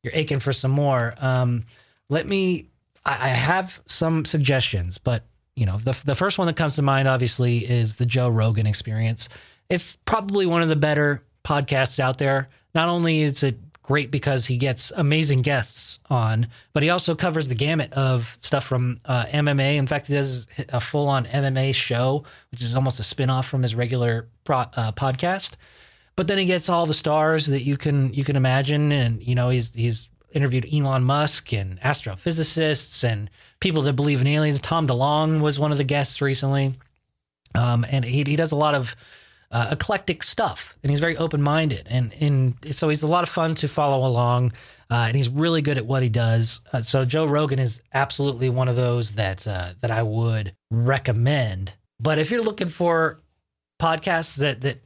you're 0.02 0.14
aching 0.14 0.38
for 0.38 0.54
some 0.54 0.70
more. 0.70 1.14
Um, 1.18 1.64
let 2.08 2.26
me, 2.26 2.68
I, 3.04 3.26
I, 3.26 3.28
have 3.28 3.82
some 3.84 4.24
suggestions, 4.24 4.96
but 4.96 5.24
you 5.58 5.66
know, 5.66 5.78
the 5.78 5.98
the 6.04 6.14
first 6.14 6.38
one 6.38 6.46
that 6.46 6.56
comes 6.56 6.76
to 6.76 6.82
mind, 6.82 7.08
obviously, 7.08 7.58
is 7.58 7.96
the 7.96 8.06
Joe 8.06 8.28
Rogan 8.28 8.66
Experience. 8.66 9.28
It's 9.68 9.96
probably 10.04 10.46
one 10.46 10.62
of 10.62 10.68
the 10.68 10.76
better 10.76 11.22
podcasts 11.44 11.98
out 11.98 12.18
there. 12.18 12.48
Not 12.74 12.88
only 12.88 13.20
is 13.22 13.42
it 13.42 13.58
great 13.82 14.10
because 14.10 14.46
he 14.46 14.56
gets 14.58 14.92
amazing 14.94 15.42
guests 15.42 15.98
on, 16.10 16.46
but 16.74 16.82
he 16.82 16.90
also 16.90 17.14
covers 17.14 17.48
the 17.48 17.54
gamut 17.54 17.92
of 17.94 18.36
stuff 18.40 18.64
from 18.64 19.00
uh, 19.06 19.24
MMA. 19.24 19.76
In 19.76 19.86
fact, 19.86 20.06
he 20.06 20.12
does 20.12 20.46
a 20.68 20.80
full 20.80 21.08
on 21.08 21.24
MMA 21.24 21.74
show, 21.74 22.22
which 22.50 22.60
is 22.60 22.76
almost 22.76 23.00
a 23.00 23.02
spin 23.02 23.30
off 23.30 23.48
from 23.48 23.62
his 23.62 23.74
regular 23.74 24.28
pro, 24.44 24.58
uh, 24.58 24.92
podcast. 24.92 25.54
But 26.16 26.28
then 26.28 26.38
he 26.38 26.44
gets 26.44 26.68
all 26.68 26.86
the 26.86 26.94
stars 26.94 27.46
that 27.46 27.64
you 27.64 27.76
can 27.76 28.14
you 28.14 28.24
can 28.24 28.36
imagine, 28.36 28.92
and 28.92 29.22
you 29.22 29.34
know 29.34 29.48
he's 29.48 29.74
he's 29.74 30.08
interviewed 30.32 30.66
Elon 30.72 31.04
Musk 31.04 31.52
and 31.52 31.80
astrophysicists 31.80 33.04
and 33.04 33.30
people 33.60 33.82
that 33.82 33.94
believe 33.94 34.20
in 34.20 34.26
aliens. 34.26 34.60
Tom 34.60 34.86
DeLonge 34.86 35.40
was 35.40 35.58
one 35.58 35.72
of 35.72 35.78
the 35.78 35.84
guests 35.84 36.20
recently, 36.20 36.74
um, 37.54 37.86
and 37.88 38.04
he 38.04 38.24
he 38.24 38.36
does 38.36 38.52
a 38.52 38.56
lot 38.56 38.74
of 38.74 38.94
uh, 39.50 39.68
eclectic 39.72 40.22
stuff, 40.22 40.76
and 40.82 40.90
he's 40.90 41.00
very 41.00 41.16
open 41.16 41.42
minded, 41.42 41.86
and 41.90 42.12
and 42.20 42.54
so 42.72 42.88
he's 42.88 43.02
a 43.02 43.06
lot 43.06 43.24
of 43.24 43.30
fun 43.30 43.54
to 43.56 43.68
follow 43.68 44.06
along, 44.06 44.52
uh, 44.90 45.04
and 45.08 45.16
he's 45.16 45.28
really 45.28 45.62
good 45.62 45.78
at 45.78 45.86
what 45.86 46.02
he 46.02 46.08
does. 46.08 46.60
Uh, 46.72 46.82
so 46.82 47.04
Joe 47.04 47.24
Rogan 47.24 47.58
is 47.58 47.80
absolutely 47.94 48.50
one 48.50 48.68
of 48.68 48.76
those 48.76 49.14
that 49.14 49.46
uh, 49.46 49.72
that 49.80 49.90
I 49.90 50.02
would 50.02 50.54
recommend. 50.70 51.72
But 52.00 52.18
if 52.18 52.30
you're 52.30 52.42
looking 52.42 52.68
for 52.68 53.22
podcasts 53.80 54.36
that 54.38 54.60
that 54.60 54.82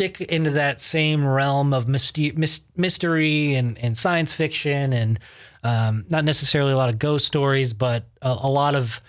stick 0.00 0.22
into 0.22 0.52
that 0.52 0.80
same 0.80 1.26
realm 1.26 1.74
of 1.74 1.86
mystery, 1.86 3.54
and 3.54 3.76
and 3.76 3.98
science 3.98 4.32
fiction, 4.32 4.94
and 4.94 5.18
um, 5.62 6.06
not 6.08 6.24
necessarily 6.24 6.72
a 6.72 6.76
lot 6.76 6.88
of 6.88 6.98
ghost 6.98 7.26
stories, 7.26 7.74
but 7.74 8.04
a, 8.22 8.34
a 8.44 8.50
lot 8.50 8.74
of 8.74 9.02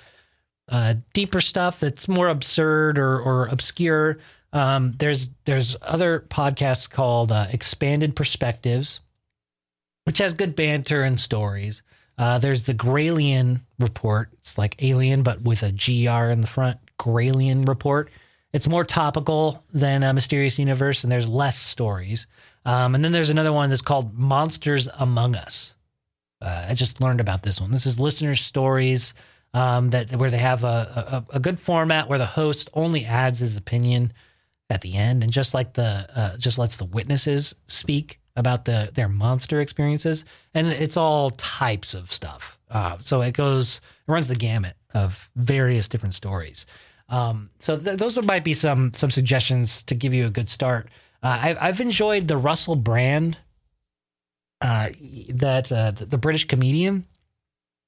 uh, 0.68 0.96
deeper 1.14 1.40
stuff 1.40 1.80
that's 1.80 2.10
more 2.10 2.28
absurd 2.28 3.00
or, 3.00 3.22
or 3.22 3.48
obscure. 3.48 4.18
Um, 4.52 4.92
there's 4.92 5.30
there's 5.46 5.78
other 5.82 6.26
podcasts 6.28 6.90
called 6.90 7.32
uh, 7.32 7.48
Expanded 7.52 8.14
Perspectives, 8.14 9.00
which 10.04 10.18
has 10.18 10.34
good 10.34 10.58
banter 10.58 11.04
and 11.04 11.18
stories. 11.18 11.84
Uh, 12.18 12.38
there's 12.38 12.64
the 12.64 12.74
Gralien 12.74 13.62
Report. 13.80 14.28
It's 14.40 14.58
like 14.58 14.84
Alien, 14.84 15.24
but 15.24 15.42
with 15.44 15.64
a 15.64 15.72
GR 15.72 16.32
in 16.32 16.42
the 16.42 16.48
front. 16.48 16.80
Gralien 17.00 17.66
Report. 17.66 18.12
It's 18.54 18.68
more 18.68 18.84
topical 18.84 19.64
than 19.72 20.04
a 20.04 20.14
Mysterious 20.14 20.60
Universe, 20.60 21.04
and 21.04 21.12
there's 21.12 21.28
less 21.28 21.58
stories. 21.58 22.28
Um, 22.66 22.96
and 22.96 23.04
then 23.04 23.12
there's 23.12 23.30
another 23.30 23.54
one 23.54 23.70
that's 23.70 23.82
called 23.82 24.14
Monsters 24.14 24.88
Among 25.00 25.36
Us. 25.36 25.74
Uh, 26.42 26.66
I 26.70 26.74
just 26.74 27.02
learned 27.02 27.22
about 27.22 27.44
this 27.44 27.62
one. 27.62 27.72
This 27.72 27.86
is 27.86 28.00
listener 28.00 28.36
stories 28.36 29.14
um, 29.54 29.90
that 29.92 30.16
where 30.16 30.30
they 30.30 30.38
have 30.38 30.64
a, 30.64 31.26
a, 31.32 31.36
a 31.36 31.40
good 31.40 31.60
format 31.60 32.10
where 32.10 32.18
the 32.18 32.26
host 32.26 32.70
only 32.74 33.06
adds 33.06 33.40
his 33.40 33.58
opinion 33.58 34.12
at 34.70 34.82
the 34.82 34.96
end, 34.96 35.24
and 35.24 35.32
just 35.32 35.54
like 35.54 35.74
the 35.74 36.08
uh, 36.16 36.38
just 36.38 36.58
lets 36.58 36.78
the 36.78 36.86
witnesses 36.86 37.56
speak 37.68 38.20
about 38.36 38.66
the 38.66 38.90
their 38.94 39.10
monster 39.10 39.60
experiences, 39.60 40.24
and 40.54 40.68
it's 40.68 40.98
all 40.98 41.32
types 41.32 41.94
of 41.94 42.12
stuff. 42.12 42.58
Uh, 42.70 42.98
so 43.02 43.22
it 43.22 43.34
goes 43.34 43.82
it 44.08 44.12
runs 44.12 44.28
the 44.28 44.36
gamut 44.36 44.76
of 44.94 45.32
various 45.36 45.88
different 45.88 46.16
stories. 46.16 46.66
Um, 47.12 47.52
so 47.60 47.78
th- 47.78 48.00
those 48.00 48.20
might 48.26 48.44
be 48.44 48.56
some 48.56 48.94
some 48.94 49.12
suggestions 49.12 49.84
to 49.84 49.96
give 49.96 50.14
you 50.14 50.26
a 50.26 50.32
good 50.32 50.50
start. 50.50 50.88
Uh, 51.22 51.40
I, 51.42 51.58
I've 51.68 51.80
enjoyed 51.80 52.28
the 52.28 52.38
Russell 52.38 52.76
Brand, 52.76 53.38
uh, 54.62 54.90
that 55.30 55.72
uh, 55.72 55.92
the, 55.92 56.06
the, 56.06 56.18
British 56.18 56.48
comedian. 56.48 57.06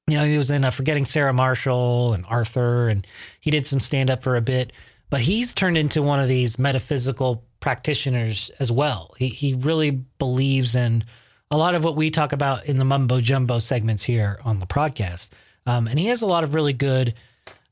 You 0.08 0.18
know, 0.18 0.26
he 0.26 0.38
was 0.38 0.52
in 0.52 0.66
uh, 0.66 0.70
Forgetting 0.70 1.06
Sarah 1.06 1.34
Marshall 1.34 2.14
and 2.14 2.26
Arthur, 2.28 2.90
and 2.90 3.08
he 3.40 3.50
did 3.50 3.66
some 3.66 3.80
stand 3.80 4.12
up 4.12 4.22
for 4.22 4.36
a 4.36 4.42
bit 4.42 4.72
but 5.14 5.22
he's 5.22 5.54
turned 5.54 5.78
into 5.78 6.02
one 6.02 6.20
of 6.20 6.28
these 6.28 6.58
metaphysical 6.58 7.44
practitioners 7.60 8.50
as 8.60 8.72
well. 8.72 9.14
He 9.20 9.28
he 9.28 9.54
really 9.54 9.92
believes 9.92 10.74
in 10.74 11.04
a 11.52 11.58
lot 11.58 11.76
of 11.76 11.84
what 11.84 11.96
we 11.96 12.10
talk 12.10 12.34
about 12.34 12.66
in 12.66 12.78
the 12.78 12.84
mumbo 12.84 13.22
jumbo 13.22 13.60
segments 13.60 14.02
here 14.02 14.40
on 14.44 14.58
the 14.58 14.66
podcast, 14.66 15.30
um, 15.68 15.88
and 15.88 16.00
he 16.00 16.08
has 16.08 16.24
a 16.24 16.26
lot 16.26 16.44
of 16.44 16.56
really 16.56 16.74
good 16.74 17.14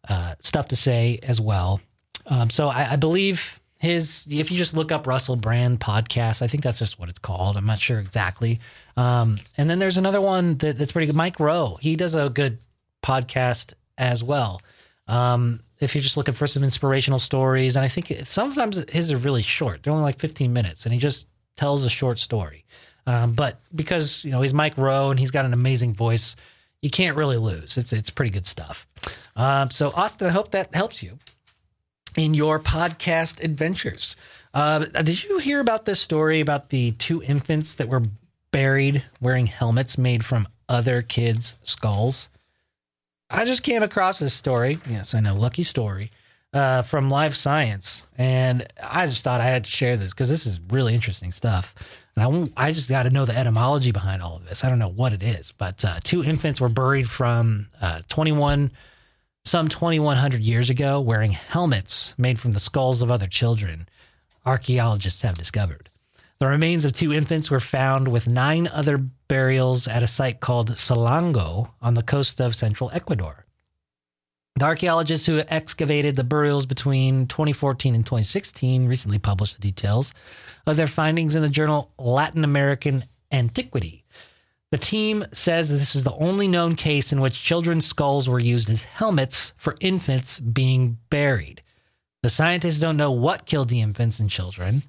uh, 0.08 0.36
stuff 0.40 0.70
to 0.70 0.76
say 0.76 1.20
as 1.24 1.40
well. 1.40 1.82
Um, 2.26 2.50
so 2.50 2.68
I, 2.68 2.94
I, 2.94 2.96
believe 2.96 3.60
his. 3.80 4.26
If 4.30 4.52
you 4.52 4.58
just 4.58 4.74
look 4.74 4.92
up 4.92 5.08
Russell 5.08 5.36
Brand 5.36 5.80
podcast, 5.80 6.42
I 6.42 6.48
think 6.48 6.64
that's 6.64 6.80
just 6.80 7.00
what 7.00 7.10
it's 7.10 7.20
called. 7.20 7.58
I'm 7.58 7.66
not 7.66 7.80
sure 7.80 8.00
exactly. 8.00 8.60
Um, 8.96 9.40
and 9.58 9.70
then 9.70 9.80
there's 9.80 9.98
another 9.98 10.22
one 10.22 10.58
that, 10.58 10.78
that's 10.78 10.92
pretty 10.92 11.08
good. 11.08 11.16
Mike 11.16 11.40
Rowe. 11.40 11.78
He 11.82 11.96
does 11.96 12.16
a 12.16 12.30
good 12.30 12.60
podcast 13.04 13.74
as 13.98 14.24
well. 14.24 14.62
Um, 15.08 15.62
if 15.82 15.96
you're 15.96 16.04
just 16.04 16.16
looking 16.16 16.36
for 16.36 16.48
some 16.48 16.64
inspirational 16.64 17.20
stories. 17.20 17.76
And 17.76 17.84
I 17.84 17.90
think 17.90 18.14
sometimes 18.26 18.84
his 18.90 19.12
are 19.12 19.18
really 19.18 19.42
short. 19.42 19.84
They're 19.84 19.92
only 19.92 20.04
like 20.04 20.20
15 20.20 20.54
minutes, 20.54 20.86
and 20.86 20.94
he 20.94 21.00
just 21.00 21.28
tells 21.58 21.84
a 21.86 21.90
short 21.90 22.20
story. 22.20 22.66
Um, 23.08 23.34
but 23.34 23.60
because 23.74 24.24
you 24.24 24.32
know 24.32 24.42
he's 24.42 24.54
Mike 24.54 24.78
Rowe 24.78 25.10
and 25.10 25.20
he's 25.20 25.32
got 25.32 25.44
an 25.44 25.54
amazing 25.54 25.94
voice, 25.94 26.36
you 26.82 26.90
can't 26.90 27.16
really 27.16 27.38
lose. 27.38 27.78
It's 27.78 27.94
it's 27.94 28.10
pretty 28.10 28.32
good 28.32 28.46
stuff. 28.46 28.88
Um, 29.36 29.72
so 29.72 29.92
Austin, 29.96 30.28
I 30.28 30.32
hope 30.32 30.52
that 30.52 30.74
helps 30.74 31.02
you 31.02 31.20
in 32.18 32.34
your 32.34 32.60
podcast 32.60 33.44
adventures. 33.44 34.16
Uh, 34.54 34.80
did 34.80 35.24
you 35.24 35.38
hear 35.38 35.60
about 35.60 35.86
this 35.86 36.02
story 36.02 36.42
about 36.42 36.70
the 36.70 36.92
two 36.94 37.22
infants 37.24 37.74
that 37.76 37.88
were 37.88 38.04
buried 38.52 39.04
wearing 39.22 39.48
helmets 39.48 39.98
made 39.98 40.26
from 40.26 40.48
other 40.68 41.02
kids' 41.02 41.56
skulls? 41.64 42.28
I 43.30 43.46
just 43.46 43.64
came 43.64 43.82
across 43.82 44.20
this 44.20 44.34
story. 44.34 44.80
Yes, 44.90 45.14
I 45.16 45.22
know, 45.22 45.36
lucky 45.36 45.64
story 45.64 46.12
uh, 46.54 46.82
from 46.82 47.10
Live 47.10 47.36
Science, 47.36 48.06
and 48.18 48.68
I 48.82 49.08
just 49.08 49.24
thought 49.24 49.40
I 49.40 49.46
had 49.46 49.64
to 49.64 49.72
share 49.72 49.96
this 49.96 50.12
because 50.12 50.28
this 50.28 50.46
is 50.46 50.60
really 50.70 50.94
interesting 50.94 51.32
stuff. 51.32 51.74
And 52.16 52.52
I, 52.58 52.68
I 52.68 52.72
just 52.72 52.90
got 52.90 53.04
to 53.04 53.10
know 53.10 53.26
the 53.26 53.38
etymology 53.38 53.92
behind 53.92 54.22
all 54.22 54.36
of 54.36 54.46
this. 54.46 54.64
I 54.64 54.70
don't 54.70 54.80
know 54.80 54.90
what 54.90 55.14
it 55.14 55.24
is, 55.24 55.54
but 55.58 55.84
uh, 55.86 56.00
two 56.04 56.24
infants 56.24 56.60
were 56.60 56.70
buried 56.70 57.10
from 57.10 57.68
uh, 57.82 58.02
21, 58.10 58.72
some 59.46 59.70
2,100 59.70 60.42
years 60.42 60.70
ago, 60.70 61.00
wearing 61.00 61.32
helmets 61.32 62.14
made 62.18 62.40
from 62.40 62.52
the 62.52 62.60
skulls 62.60 63.02
of 63.02 63.10
other 63.10 63.28
children. 63.28 63.88
Archaeologists 64.46 65.22
have 65.22 65.36
discovered. 65.36 65.90
The 66.40 66.48
remains 66.48 66.86
of 66.86 66.94
two 66.94 67.14
infants 67.14 67.52
were 67.52 67.60
found 67.60 68.08
with 68.08 68.28
nine 68.28 68.68
other 68.68 68.98
burials 68.98 69.88
at 69.88 70.02
a 70.02 70.08
site 70.08 70.40
called 70.40 70.72
Salango 70.72 71.72
on 71.82 71.94
the 71.94 72.02
coast 72.02 72.42
of 72.42 72.56
central 72.56 72.90
Ecuador. 72.92 73.46
The 74.62 74.68
archaeologists 74.68 75.26
who 75.26 75.42
excavated 75.48 76.16
the 76.16 76.24
burials 76.24 76.68
between 76.68 77.26
2014 77.26 77.96
and 77.96 78.06
2016 78.06 78.86
recently 78.86 79.18
published 79.18 79.56
the 79.56 79.60
details 79.60 80.14
of 80.68 80.78
their 80.78 80.86
findings 80.86 81.36
in 81.36 81.42
the 81.42 81.50
journal 81.50 81.92
Latin 81.98 82.44
American 82.44 83.06
Antiquity. 83.32 84.06
The 84.70 84.78
team 84.78 85.26
says 85.34 85.70
that 85.70 85.78
this 85.78 85.96
is 85.96 86.04
the 86.04 86.14
only 86.14 86.48
known 86.48 86.76
case 86.76 87.12
in 87.12 87.22
which 87.22 87.42
children's 87.42 87.88
skulls 87.88 88.30
were 88.30 88.40
used 88.40 88.70
as 88.70 88.84
helmets 88.84 89.54
for 89.58 89.78
infants 89.80 90.40
being 90.40 91.00
buried. 91.10 91.64
The 92.22 92.30
scientists 92.30 92.78
don't 92.78 92.98
know 92.98 93.12
what 93.12 93.48
killed 93.48 93.70
the 93.70 93.82
infants 93.82 94.20
and 94.20 94.30
children, 94.30 94.84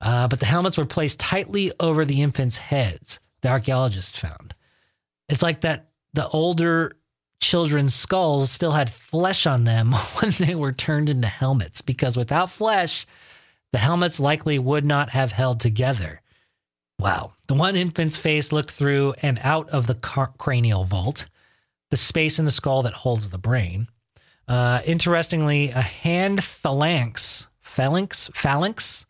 uh, 0.00 0.26
but 0.26 0.40
the 0.40 0.46
helmets 0.46 0.76
were 0.76 0.86
placed 0.86 1.20
tightly 1.20 1.70
over 1.78 2.04
the 2.04 2.20
infants' 2.20 2.56
heads, 2.56 3.20
the 3.42 3.48
archaeologists 3.48 4.18
found. 4.18 4.56
It's 5.28 5.40
like 5.40 5.60
that 5.60 5.90
the 6.14 6.26
older 6.30 6.96
children's 7.44 7.94
skulls 7.94 8.50
still 8.50 8.72
had 8.72 8.90
flesh 8.90 9.46
on 9.46 9.64
them 9.64 9.92
when 10.20 10.30
they 10.38 10.54
were 10.54 10.72
turned 10.72 11.08
into 11.08 11.28
helmets, 11.28 11.82
because 11.82 12.16
without 12.16 12.50
flesh, 12.50 13.06
the 13.72 13.78
helmets 13.78 14.18
likely 14.18 14.58
would 14.58 14.84
not 14.84 15.10
have 15.10 15.32
held 15.32 15.60
together. 15.60 16.20
Wow. 16.98 17.32
The 17.48 17.54
one 17.54 17.76
infant's 17.76 18.16
face 18.16 18.50
looked 18.52 18.70
through 18.70 19.14
and 19.20 19.38
out 19.42 19.68
of 19.70 19.86
the 19.86 19.94
car- 19.94 20.32
cranial 20.38 20.84
vault, 20.84 21.26
the 21.90 21.96
space 21.96 22.38
in 22.38 22.44
the 22.44 22.50
skull 22.50 22.82
that 22.82 22.94
holds 22.94 23.30
the 23.30 23.38
brain. 23.38 23.88
Uh, 24.48 24.80
interestingly, 24.86 25.70
a 25.70 25.82
hand 25.82 26.42
phalanx, 26.42 27.46
phalanx, 27.60 28.30
phalanx 28.34 29.06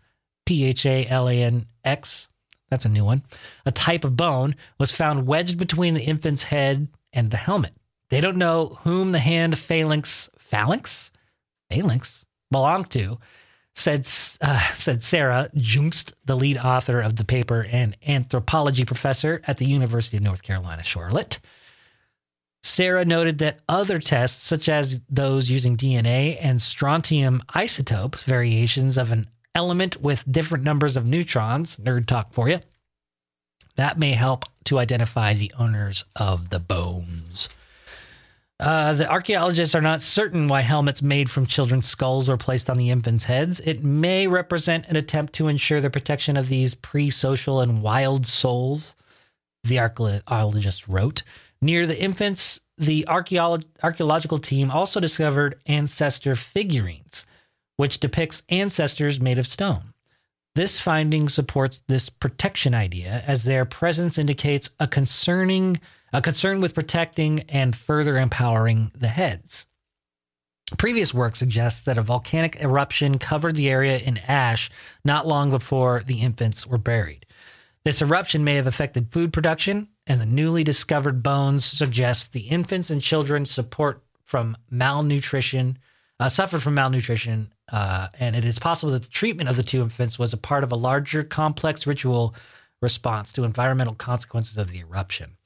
P 0.47 0.65
H 0.65 0.87
A 0.87 1.07
L 1.07 1.29
A 1.29 1.43
N 1.43 1.67
X, 1.85 2.29
that's 2.71 2.85
a 2.85 2.89
new 2.89 3.05
one, 3.05 3.23
a 3.65 3.71
type 3.71 4.05
of 4.05 4.17
bone, 4.17 4.57
was 4.79 4.91
found 4.91 5.27
wedged 5.27 5.59
between 5.59 5.95
the 5.95 6.05
infant's 6.05 6.45
head 6.45 6.89
and 7.13 7.31
the 7.31 7.37
helmet. 7.37 7.75
They 8.15 8.21
don't 8.21 8.37
know 8.37 8.79
whom 8.85 9.11
the 9.11 9.19
hand 9.19 9.59
phalanx, 9.59 10.31
phalanx, 10.39 11.11
phalanx 11.69 12.25
belonged 12.49 12.89
to, 12.93 13.19
said, 13.75 14.03
uh, 14.41 14.61
said 14.75 15.03
Sarah 15.03 15.51
Juengst, 15.57 16.13
the 16.25 16.37
lead 16.37 16.57
author 16.59 17.01
of 17.01 17.17
the 17.17 17.25
paper 17.25 17.67
and 17.69 17.97
anthropology 18.07 18.85
professor 18.85 19.43
at 19.49 19.59
the 19.59 19.67
University 19.67 20.17
of 20.17 20.23
North 20.23 20.45
Carolina, 20.45 20.85
Charlotte. 20.85 21.41
Sarah 22.63 23.05
noted 23.05 23.39
that 23.39 23.59
other 23.69 23.99
tests, 23.99 24.41
such 24.47 24.69
as 24.69 25.01
those 25.11 25.51
using 25.51 25.75
DNA 25.75 26.39
and 26.41 26.63
strontium 26.63 27.43
isotopes, 27.49 28.23
variations 28.23 28.97
of 28.97 29.11
an 29.11 29.29
element 29.57 30.01
with 30.01 30.31
different 30.31 30.63
numbers 30.63 30.97
of 30.97 31.09
neutrons, 31.09 31.79
nerd 31.79 32.07
talk 32.07 32.33
for 32.33 32.49
you, 32.49 32.61
that 33.75 33.99
may 33.99 34.13
help 34.13 34.45
to 34.67 34.79
identify 34.79 35.35
the 35.35 35.53
owners 35.59 36.05
of 36.15 36.51
the 36.51 36.61
bones. 36.61 37.49
Uh, 38.65 38.95
the 38.95 39.11
archaeologists 39.11 39.75
are 39.75 39.83
not 39.83 40.01
certain 40.01 40.49
why 40.49 40.63
helmets 40.63 41.03
made 41.03 41.31
from 41.31 41.45
children's 41.45 41.87
skulls 41.87 42.31
were 42.31 42.39
placed 42.39 42.71
on 42.71 42.79
the 42.79 42.89
infants' 42.89 43.25
heads. 43.25 43.61
It 43.61 43.85
may 43.85 44.27
represent 44.27 44.87
an 44.89 44.97
attempt 44.97 45.35
to 45.35 45.49
ensure 45.49 45.83
the 45.83 45.91
protection 45.91 46.39
of 46.39 46.49
these 46.49 46.75
pre 46.75 47.11
social 47.11 47.61
and 47.61 47.83
wild 47.83 48.27
souls, 48.27 48.95
the 49.65 49.79
archaeologists 49.79 50.89
wrote. 50.89 51.23
Near 51.61 51.87
the 51.87 52.01
infants, 52.01 52.59
the 52.79 53.05
archeolo- 53.07 53.65
archaeological 53.83 54.39
team 54.39 54.71
also 54.71 54.99
discovered 54.99 55.61
ancestor 55.67 56.35
figurines 56.35 57.27
which 57.77 58.01
depicts 58.01 58.45
ancestors 58.49 59.21
made 59.21 59.37
of 59.37 59.47
stone. 59.47 59.93
This 60.55 60.81
finding 60.81 61.29
supports 61.29 61.83
this 61.87 62.09
protection 62.09 62.75
idea 62.75 63.25
as 63.27 63.45
their 63.45 63.67
presence 63.67 64.17
indicates 64.17 64.71
a 64.81 64.87
concerning 64.87 65.81
a 66.15 66.23
concern 66.23 66.61
with 66.61 66.75
protecting 66.75 67.41
and 67.49 67.75
further 67.75 68.17
empowering 68.17 68.93
the 68.95 69.09
heads. 69.09 69.67
Previous 70.79 71.13
work 71.13 71.35
suggests 71.35 71.85
that 71.85 71.99
a 71.99 72.03
volcanic 72.03 72.57
eruption 72.63 73.19
covered 73.19 73.57
the 73.57 73.69
area 73.69 73.99
in 73.99 74.19
ash 74.19 74.71
not 75.05 75.27
long 75.27 75.51
before 75.51 76.05
the 76.07 76.23
infants 76.23 76.69
were 76.69 76.79
buried. 76.79 77.27
This 77.85 78.01
eruption 78.01 78.45
may 78.45 78.55
have 78.55 78.67
affected 78.69 79.13
food 79.13 79.33
production, 79.33 79.89
and 80.07 80.21
the 80.21 80.27
newly 80.27 80.63
discovered 80.63 81.23
bones 81.23 81.65
suggest 81.65 82.33
the 82.33 82.43
infants 82.43 82.91
and 82.91 83.03
children 83.03 83.45
support 83.45 84.01
from 84.25 84.57
malnutrition, 84.71 85.79
uh, 86.21 86.29
suffered 86.29 86.63
from 86.63 86.75
malnutrition, 86.75 87.53
uh, 87.73 88.07
and 88.21 88.37
it 88.37 88.45
is 88.45 88.61
possible 88.61 88.93
that 88.93 89.03
the 89.03 89.09
treatment 89.09 89.51
of 89.51 89.57
the 89.57 89.65
two 89.65 89.83
infants 89.83 90.17
was 90.17 90.33
a 90.33 90.39
part 90.39 90.63
of 90.63 90.71
a 90.71 90.77
larger, 90.77 91.25
complex 91.25 91.89
ritual 91.89 92.37
response 92.81 93.33
to 93.33 93.43
environmental 93.43 93.97
consequences 93.97 94.57
of 94.57 94.71
the 94.71 94.79
eruption. 94.79 95.37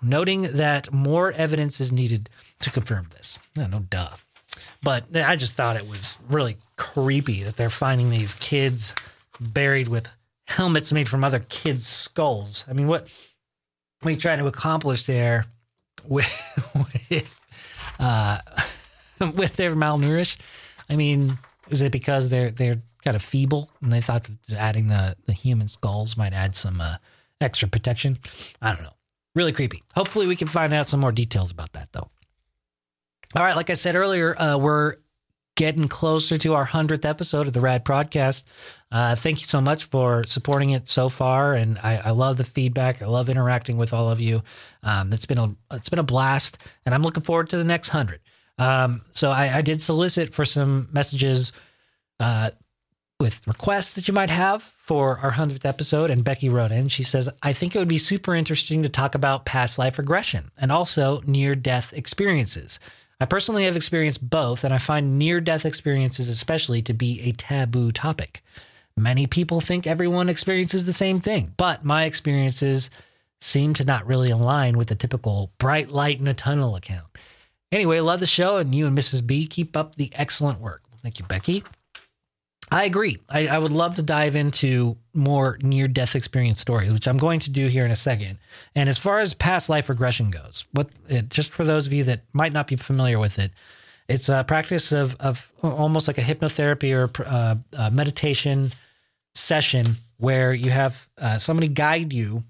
Noting 0.00 0.42
that 0.54 0.92
more 0.92 1.32
evidence 1.32 1.80
is 1.80 1.92
needed 1.92 2.28
to 2.60 2.70
confirm 2.70 3.08
this. 3.12 3.38
No, 3.56 3.66
no 3.66 3.80
duh. 3.80 4.10
But 4.82 5.16
I 5.16 5.36
just 5.36 5.54
thought 5.54 5.76
it 5.76 5.88
was 5.88 6.18
really 6.28 6.56
creepy 6.76 7.42
that 7.44 7.56
they're 7.56 7.70
finding 7.70 8.10
these 8.10 8.34
kids 8.34 8.94
buried 9.40 9.88
with 9.88 10.08
helmets 10.46 10.92
made 10.92 11.08
from 11.08 11.24
other 11.24 11.40
kids' 11.48 11.86
skulls. 11.86 12.64
I 12.68 12.72
mean, 12.72 12.88
what, 12.88 13.02
what 14.00 14.08
are 14.08 14.12
you 14.12 14.16
trying 14.16 14.38
to 14.38 14.46
accomplish 14.46 15.06
there 15.06 15.46
with, 16.04 16.28
with, 17.10 17.40
uh, 17.98 18.38
with 19.34 19.56
their 19.56 19.74
malnourished? 19.74 20.38
I 20.90 20.96
mean, 20.96 21.38
is 21.70 21.80
it 21.80 21.92
because 21.92 22.28
they're 22.28 22.50
they're 22.50 22.82
kind 23.02 23.16
of 23.16 23.22
feeble 23.22 23.70
and 23.80 23.92
they 23.92 24.00
thought 24.00 24.24
that 24.24 24.58
adding 24.58 24.88
the 24.88 25.16
the 25.26 25.32
human 25.32 25.68
skulls 25.68 26.16
might 26.16 26.32
add 26.32 26.54
some 26.54 26.80
uh, 26.80 26.96
extra 27.40 27.68
protection? 27.68 28.18
I 28.60 28.74
don't 28.74 28.82
know. 28.82 28.92
Really 29.34 29.52
creepy. 29.52 29.82
Hopefully, 29.94 30.26
we 30.26 30.36
can 30.36 30.48
find 30.48 30.72
out 30.72 30.88
some 30.88 31.00
more 31.00 31.12
details 31.12 31.50
about 31.50 31.72
that, 31.72 31.88
though. 31.92 32.10
All 33.34 33.42
right, 33.42 33.56
like 33.56 33.70
I 33.70 33.74
said 33.74 33.96
earlier, 33.96 34.38
uh, 34.38 34.58
we're 34.58 34.96
getting 35.54 35.88
closer 35.88 36.36
to 36.38 36.54
our 36.54 36.66
100th 36.66 37.04
episode 37.04 37.46
of 37.46 37.52
the 37.52 37.60
Rad 37.60 37.84
Prodcast. 37.84 38.44
Uh, 38.90 39.14
thank 39.16 39.40
you 39.40 39.46
so 39.46 39.60
much 39.60 39.84
for 39.84 40.24
supporting 40.24 40.70
it 40.70 40.88
so 40.88 41.08
far, 41.08 41.54
and 41.54 41.78
I, 41.78 41.96
I 41.96 42.10
love 42.10 42.36
the 42.36 42.44
feedback. 42.44 43.00
I 43.00 43.06
love 43.06 43.30
interacting 43.30 43.78
with 43.78 43.94
all 43.94 44.10
of 44.10 44.20
you. 44.20 44.42
Um, 44.82 45.12
it's 45.12 45.24
been 45.24 45.38
a 45.38 45.48
it's 45.70 45.88
been 45.88 45.98
a 45.98 46.04
blast, 46.04 46.58
and 46.84 46.94
I'm 46.94 47.02
looking 47.02 47.22
forward 47.22 47.48
to 47.50 47.56
the 47.56 47.64
next 47.64 47.88
hundred. 47.88 48.20
Um, 48.58 49.02
so 49.12 49.30
I, 49.30 49.58
I, 49.58 49.62
did 49.62 49.80
solicit 49.80 50.34
for 50.34 50.44
some 50.44 50.88
messages 50.92 51.52
uh, 52.20 52.50
with 53.22 53.46
requests 53.46 53.94
that 53.94 54.08
you 54.08 54.12
might 54.12 54.30
have 54.30 54.62
for 54.62 55.18
our 55.20 55.30
100th 55.30 55.64
episode. 55.64 56.10
And 56.10 56.24
Becky 56.24 56.48
wrote 56.48 56.72
in, 56.72 56.88
she 56.88 57.04
says, 57.04 57.28
I 57.40 57.52
think 57.52 57.74
it 57.74 57.78
would 57.78 57.86
be 57.86 57.96
super 57.96 58.34
interesting 58.34 58.82
to 58.82 58.88
talk 58.88 59.14
about 59.14 59.44
past 59.44 59.78
life 59.78 59.96
regression 59.96 60.50
and 60.58 60.72
also 60.72 61.22
near 61.24 61.54
death 61.54 61.92
experiences. 61.92 62.80
I 63.20 63.26
personally 63.26 63.64
have 63.66 63.76
experienced 63.76 64.28
both, 64.28 64.64
and 64.64 64.74
I 64.74 64.78
find 64.78 65.20
near 65.20 65.40
death 65.40 65.64
experiences, 65.64 66.28
especially, 66.28 66.82
to 66.82 66.92
be 66.92 67.20
a 67.20 67.30
taboo 67.30 67.92
topic. 67.92 68.42
Many 68.96 69.28
people 69.28 69.60
think 69.60 69.86
everyone 69.86 70.28
experiences 70.28 70.84
the 70.84 70.92
same 70.92 71.20
thing, 71.20 71.54
but 71.56 71.84
my 71.84 72.04
experiences 72.04 72.90
seem 73.40 73.74
to 73.74 73.84
not 73.84 74.06
really 74.06 74.30
align 74.30 74.76
with 74.76 74.88
the 74.88 74.96
typical 74.96 75.52
bright 75.58 75.90
light 75.90 76.18
in 76.18 76.26
a 76.26 76.34
tunnel 76.34 76.74
account. 76.74 77.06
Anyway, 77.70 78.00
love 78.00 78.18
the 78.18 78.26
show, 78.26 78.56
and 78.56 78.74
you 78.74 78.88
and 78.88 78.98
Mrs. 78.98 79.24
B 79.24 79.46
keep 79.46 79.76
up 79.76 79.94
the 79.94 80.10
excellent 80.16 80.60
work. 80.60 80.82
Thank 81.02 81.20
you, 81.20 81.24
Becky. 81.24 81.62
I 82.72 82.84
agree. 82.84 83.18
I, 83.28 83.48
I, 83.48 83.58
would 83.58 83.70
love 83.70 83.96
to 83.96 84.02
dive 84.02 84.34
into 84.34 84.96
more 85.12 85.58
near 85.62 85.88
death 85.88 86.16
experience 86.16 86.58
stories, 86.58 86.90
which 86.90 87.06
I'm 87.06 87.18
going 87.18 87.40
to 87.40 87.50
do 87.50 87.66
here 87.66 87.84
in 87.84 87.90
a 87.90 87.96
second. 87.96 88.38
And 88.74 88.88
as 88.88 88.96
far 88.96 89.18
as 89.18 89.34
past 89.34 89.68
life 89.68 89.90
regression 89.90 90.30
goes, 90.30 90.64
what 90.72 90.88
it, 91.06 91.28
just 91.28 91.50
for 91.50 91.64
those 91.64 91.86
of 91.86 91.92
you 91.92 92.02
that 92.04 92.22
might 92.32 92.54
not 92.54 92.66
be 92.66 92.76
familiar 92.76 93.18
with 93.18 93.38
it, 93.38 93.50
it's 94.08 94.30
a 94.30 94.42
practice 94.48 94.90
of, 94.90 95.16
of 95.20 95.52
almost 95.62 96.08
like 96.08 96.16
a 96.16 96.22
hypnotherapy 96.22 96.94
or 96.94 97.10
uh, 97.26 97.56
a 97.74 97.90
meditation 97.90 98.72
session 99.34 99.96
where 100.16 100.54
you 100.54 100.70
have 100.70 101.08
uh, 101.18 101.36
somebody 101.36 101.68
guide 101.68 102.12
you, 102.12 102.42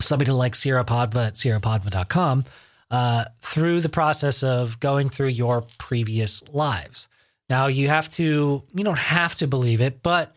somebody 0.00 0.30
like 0.30 0.54
Sierra 0.54 0.84
Padva 0.84 1.28
at 1.28 1.34
sierrapadva.com, 1.34 2.44
uh, 2.92 3.24
through 3.40 3.80
the 3.80 3.88
process 3.88 4.44
of 4.44 4.78
going 4.78 5.08
through 5.08 5.28
your 5.28 5.62
previous 5.78 6.46
lives. 6.52 7.08
Now 7.50 7.66
you 7.66 7.88
have 7.88 8.08
to, 8.10 8.62
you 8.72 8.84
don't 8.84 8.98
have 8.98 9.34
to 9.36 9.48
believe 9.48 9.80
it, 9.80 10.02
but 10.02 10.34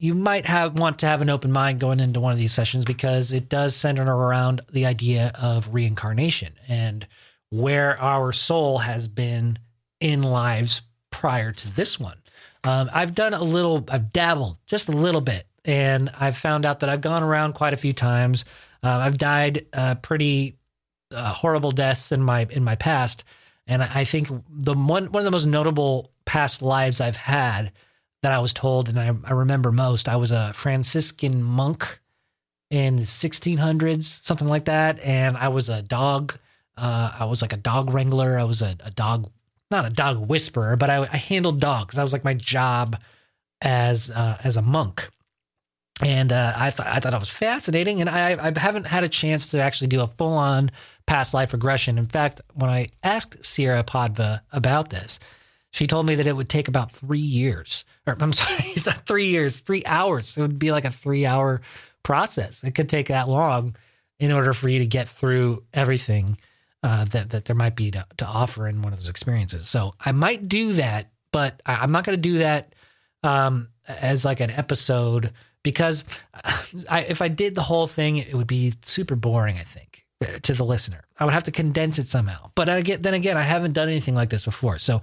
you 0.00 0.14
might 0.14 0.44
have 0.46 0.78
want 0.78 0.98
to 1.00 1.06
have 1.06 1.22
an 1.22 1.30
open 1.30 1.52
mind 1.52 1.80
going 1.80 2.00
into 2.00 2.20
one 2.20 2.32
of 2.32 2.38
these 2.38 2.52
sessions 2.52 2.84
because 2.84 3.32
it 3.32 3.48
does 3.48 3.74
center 3.74 4.04
around 4.04 4.60
the 4.70 4.84
idea 4.84 5.32
of 5.40 5.72
reincarnation 5.72 6.52
and 6.68 7.06
where 7.50 7.98
our 8.00 8.32
soul 8.32 8.78
has 8.78 9.08
been 9.08 9.58
in 10.00 10.22
lives 10.22 10.82
prior 11.10 11.52
to 11.52 11.74
this 11.74 11.98
one. 11.98 12.18
Um, 12.64 12.90
I've 12.92 13.14
done 13.14 13.34
a 13.34 13.42
little, 13.42 13.84
I've 13.88 14.12
dabbled 14.12 14.58
just 14.66 14.88
a 14.88 14.92
little 14.92 15.20
bit, 15.20 15.46
and 15.64 16.10
I've 16.18 16.36
found 16.36 16.66
out 16.66 16.80
that 16.80 16.88
I've 16.88 17.00
gone 17.00 17.22
around 17.22 17.54
quite 17.54 17.72
a 17.72 17.78
few 17.78 17.92
times. 17.92 18.44
Uh, 18.82 18.98
I've 18.98 19.18
died 19.18 19.66
pretty 20.02 20.58
uh, 21.12 21.32
horrible 21.32 21.70
deaths 21.70 22.12
in 22.12 22.22
my 22.22 22.46
in 22.50 22.64
my 22.64 22.74
past, 22.74 23.24
and 23.66 23.82
I 23.82 24.04
think 24.04 24.28
the 24.48 24.74
one 24.74 25.06
one 25.06 25.20
of 25.20 25.24
the 25.24 25.30
most 25.30 25.46
notable 25.46 26.10
past 26.28 26.62
lives 26.62 27.00
I've 27.00 27.16
had 27.16 27.72
that 28.22 28.32
I 28.32 28.38
was 28.38 28.52
told, 28.52 28.88
and 28.88 29.00
I, 29.00 29.14
I 29.24 29.32
remember 29.32 29.72
most, 29.72 30.08
I 30.08 30.16
was 30.16 30.30
a 30.30 30.52
Franciscan 30.52 31.42
monk 31.42 32.00
in 32.70 32.96
the 32.96 33.02
1600s, 33.02 34.24
something 34.24 34.48
like 34.48 34.66
that, 34.66 35.00
and 35.00 35.36
I 35.36 35.48
was 35.48 35.68
a 35.68 35.82
dog. 35.82 36.38
Uh, 36.76 37.12
I 37.18 37.24
was 37.24 37.40
like 37.40 37.52
a 37.52 37.56
dog 37.56 37.90
wrangler. 37.90 38.38
I 38.38 38.44
was 38.44 38.60
a, 38.60 38.76
a 38.84 38.90
dog, 38.90 39.30
not 39.70 39.86
a 39.86 39.90
dog 39.90 40.28
whisperer, 40.28 40.76
but 40.76 40.90
I, 40.90 41.08
I 41.10 41.16
handled 41.16 41.60
dogs. 41.60 41.94
That 41.94 42.02
was 42.02 42.12
like 42.12 42.24
my 42.24 42.34
job 42.34 43.00
as 43.62 44.10
uh, 44.10 44.36
as 44.44 44.56
a 44.56 44.62
monk 44.62 45.08
and 46.00 46.32
uh, 46.32 46.52
I 46.56 46.70
thought 46.70 46.86
I 46.86 47.00
thought 47.00 47.12
it 47.12 47.20
was 47.20 47.28
fascinating, 47.28 48.00
and 48.00 48.08
I, 48.08 48.36
I 48.40 48.58
haven't 48.58 48.86
had 48.86 49.02
a 49.02 49.08
chance 49.08 49.50
to 49.50 49.60
actually 49.60 49.88
do 49.88 50.00
a 50.00 50.06
full 50.06 50.34
on 50.34 50.70
past 51.06 51.34
life 51.34 51.52
regression. 51.52 51.98
In 51.98 52.06
fact, 52.06 52.40
when 52.54 52.70
I 52.70 52.88
asked 53.02 53.44
Sierra 53.44 53.82
Padva 53.82 54.40
about 54.52 54.90
this, 54.90 55.18
she 55.78 55.86
told 55.86 56.06
me 56.06 56.16
that 56.16 56.26
it 56.26 56.34
would 56.34 56.48
take 56.48 56.66
about 56.66 56.90
three 56.90 57.20
years, 57.20 57.84
or 58.04 58.16
I'm 58.18 58.32
sorry, 58.32 58.72
three 59.06 59.28
years, 59.28 59.60
three 59.60 59.84
hours. 59.86 60.36
It 60.36 60.40
would 60.40 60.58
be 60.58 60.72
like 60.72 60.84
a 60.84 60.90
three 60.90 61.24
hour 61.24 61.60
process. 62.02 62.64
It 62.64 62.74
could 62.74 62.88
take 62.88 63.06
that 63.08 63.28
long 63.28 63.76
in 64.18 64.32
order 64.32 64.52
for 64.52 64.68
you 64.68 64.80
to 64.80 64.86
get 64.86 65.08
through 65.08 65.62
everything 65.72 66.36
uh, 66.82 67.04
that 67.04 67.30
that 67.30 67.44
there 67.44 67.54
might 67.54 67.76
be 67.76 67.92
to, 67.92 68.04
to 68.16 68.26
offer 68.26 68.66
in 68.66 68.82
one 68.82 68.92
of 68.92 68.98
those 68.98 69.08
experiences. 69.08 69.68
So 69.68 69.94
I 70.04 70.10
might 70.10 70.48
do 70.48 70.72
that, 70.72 71.12
but 71.30 71.62
I, 71.64 71.84
am 71.84 71.92
not 71.92 72.04
going 72.04 72.16
to 72.16 72.20
do 72.20 72.38
that 72.38 72.74
um, 73.22 73.68
as 73.86 74.24
like 74.24 74.40
an 74.40 74.50
episode 74.50 75.32
because 75.62 76.02
I, 76.90 77.02
if 77.02 77.22
I 77.22 77.28
did 77.28 77.54
the 77.54 77.62
whole 77.62 77.86
thing, 77.86 78.16
it 78.16 78.34
would 78.34 78.48
be 78.48 78.74
super 78.82 79.14
boring. 79.14 79.58
I 79.58 79.64
think 79.64 80.04
to 80.42 80.54
the 80.54 80.64
listener, 80.64 81.04
I 81.20 81.24
would 81.24 81.34
have 81.34 81.44
to 81.44 81.52
condense 81.52 82.00
it 82.00 82.08
somehow. 82.08 82.50
But 82.56 82.68
I 82.68 82.80
get 82.80 83.04
then 83.04 83.14
again, 83.14 83.36
I 83.36 83.42
haven't 83.42 83.74
done 83.74 83.88
anything 83.88 84.16
like 84.16 84.30
this 84.30 84.44
before, 84.44 84.80
so 84.80 85.02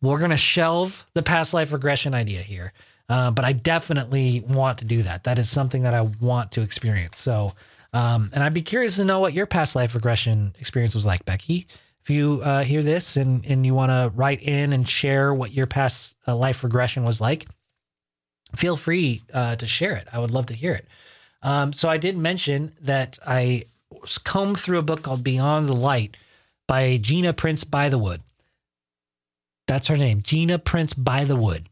we're 0.00 0.18
gonna 0.18 0.36
shelve 0.36 1.06
the 1.14 1.22
past 1.22 1.54
life 1.54 1.72
regression 1.72 2.14
idea 2.14 2.42
here. 2.42 2.72
Uh, 3.08 3.30
but 3.30 3.44
I 3.44 3.52
definitely 3.52 4.44
want 4.46 4.78
to 4.80 4.84
do 4.84 5.02
that. 5.02 5.24
That 5.24 5.38
is 5.38 5.48
something 5.48 5.82
that 5.84 5.94
I 5.94 6.02
want 6.02 6.52
to 6.52 6.60
experience. 6.60 7.18
So, 7.18 7.54
um, 7.94 8.30
and 8.34 8.44
I'd 8.44 8.52
be 8.52 8.62
curious 8.62 8.96
to 8.96 9.04
know 9.04 9.20
what 9.20 9.32
your 9.32 9.46
past 9.46 9.74
life 9.74 9.94
regression 9.94 10.54
experience 10.58 10.94
was 10.94 11.06
like, 11.06 11.24
Becky. 11.24 11.66
If 12.02 12.10
you 12.10 12.42
uh, 12.42 12.64
hear 12.64 12.82
this 12.82 13.16
and, 13.16 13.44
and 13.46 13.64
you 13.64 13.74
want 13.74 13.90
to 13.90 14.12
write 14.14 14.42
in 14.42 14.72
and 14.72 14.86
share 14.86 15.32
what 15.32 15.52
your 15.52 15.66
past 15.66 16.16
uh, 16.26 16.36
life 16.36 16.62
regression 16.64 17.04
was 17.04 17.20
like, 17.20 17.46
feel 18.54 18.76
free 18.76 19.22
uh, 19.32 19.56
to 19.56 19.66
share 19.66 19.92
it. 19.96 20.06
I 20.12 20.18
would 20.18 20.30
love 20.30 20.46
to 20.46 20.54
hear 20.54 20.72
it. 20.74 20.86
Um, 21.42 21.72
so 21.72 21.88
I 21.88 21.96
did 21.96 22.16
mention 22.16 22.72
that 22.82 23.18
I 23.26 23.64
combed 24.24 24.58
through 24.58 24.78
a 24.78 24.82
book 24.82 25.02
called 25.02 25.24
Beyond 25.24 25.68
the 25.68 25.74
Light 25.74 26.16
by 26.66 26.98
Gina 26.98 27.32
Prince 27.32 27.64
Bythewood. 27.64 28.20
That's 29.68 29.86
her 29.88 29.96
name, 29.98 30.22
Gina 30.22 30.58
Prince 30.58 30.94
by 30.94 31.24
the 31.24 31.36
Wood. 31.36 31.68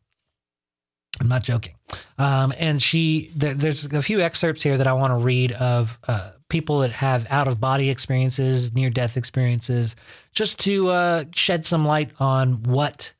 I'm 1.18 1.28
not 1.28 1.42
joking. 1.42 1.74
Um, 2.18 2.52
and 2.58 2.80
she, 2.82 3.30
there, 3.34 3.54
there's 3.54 3.86
a 3.86 4.02
few 4.02 4.20
excerpts 4.20 4.62
here 4.62 4.76
that 4.76 4.86
I 4.86 4.92
want 4.92 5.12
to 5.12 5.24
read 5.24 5.52
of 5.52 5.98
uh, 6.06 6.32
people 6.50 6.80
that 6.80 6.92
have 6.92 7.26
out 7.30 7.48
of 7.48 7.58
body 7.58 7.88
experiences, 7.88 8.74
near 8.74 8.90
death 8.90 9.16
experiences, 9.16 9.96
just 10.34 10.58
to 10.60 10.88
uh, 10.88 11.24
shed 11.34 11.64
some 11.64 11.86
light 11.86 12.10
on 12.20 12.62
what 12.64 13.12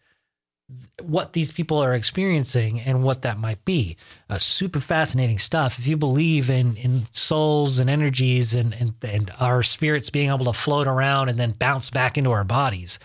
what 1.02 1.34
these 1.34 1.52
people 1.52 1.78
are 1.78 1.94
experiencing 1.94 2.80
and 2.80 3.04
what 3.04 3.22
that 3.22 3.38
might 3.38 3.64
be. 3.64 3.96
Uh, 4.28 4.36
super 4.38 4.80
fascinating 4.80 5.38
stuff. 5.38 5.78
If 5.78 5.86
you 5.86 5.96
believe 5.96 6.50
in 6.50 6.76
in 6.76 7.06
souls 7.12 7.78
and 7.78 7.88
energies 7.88 8.54
and, 8.54 8.74
and 8.74 8.94
and 9.02 9.32
our 9.40 9.62
spirits 9.62 10.10
being 10.10 10.28
able 10.28 10.46
to 10.46 10.52
float 10.52 10.86
around 10.86 11.30
and 11.30 11.38
then 11.38 11.52
bounce 11.52 11.88
back 11.88 12.18
into 12.18 12.32
our 12.32 12.44
bodies, 12.44 12.98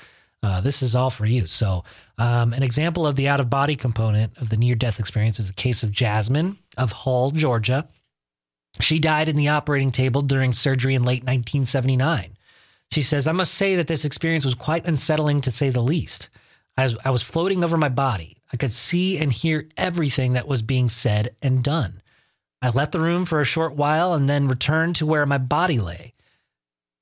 uh, 0.43 0.61
this 0.61 0.81
is 0.81 0.95
all 0.95 1.09
for 1.09 1.25
you. 1.25 1.45
So, 1.45 1.83
um, 2.17 2.53
an 2.53 2.63
example 2.63 3.05
of 3.05 3.15
the 3.15 3.27
out 3.27 3.39
of 3.39 3.49
body 3.49 3.75
component 3.75 4.37
of 4.37 4.49
the 4.49 4.57
near 4.57 4.75
death 4.75 4.99
experience 4.99 5.39
is 5.39 5.47
the 5.47 5.53
case 5.53 5.83
of 5.83 5.91
Jasmine 5.91 6.57
of 6.77 6.91
Hull, 6.91 7.31
Georgia. 7.31 7.87
She 8.79 8.99
died 8.99 9.29
in 9.29 9.35
the 9.35 9.49
operating 9.49 9.91
table 9.91 10.21
during 10.21 10.53
surgery 10.53 10.95
in 10.95 11.03
late 11.03 11.23
1979. 11.23 12.37
She 12.91 13.01
says, 13.01 13.27
I 13.27 13.31
must 13.31 13.53
say 13.53 13.75
that 13.75 13.87
this 13.87 14.03
experience 14.03 14.43
was 14.43 14.55
quite 14.55 14.85
unsettling 14.85 15.41
to 15.41 15.51
say 15.51 15.69
the 15.69 15.81
least. 15.81 16.29
I 16.75 16.83
was, 16.83 16.97
I 17.05 17.09
was 17.11 17.21
floating 17.21 17.63
over 17.63 17.77
my 17.77 17.89
body. 17.89 18.37
I 18.51 18.57
could 18.57 18.71
see 18.71 19.17
and 19.17 19.31
hear 19.31 19.69
everything 19.77 20.33
that 20.33 20.47
was 20.47 20.61
being 20.61 20.89
said 20.89 21.35
and 21.41 21.63
done. 21.63 22.01
I 22.61 22.69
left 22.69 22.91
the 22.91 22.99
room 22.99 23.25
for 23.25 23.39
a 23.39 23.45
short 23.45 23.75
while 23.75 24.13
and 24.13 24.29
then 24.29 24.47
returned 24.47 24.95
to 24.97 25.05
where 25.05 25.25
my 25.25 25.37
body 25.37 25.79
lay. 25.79 26.13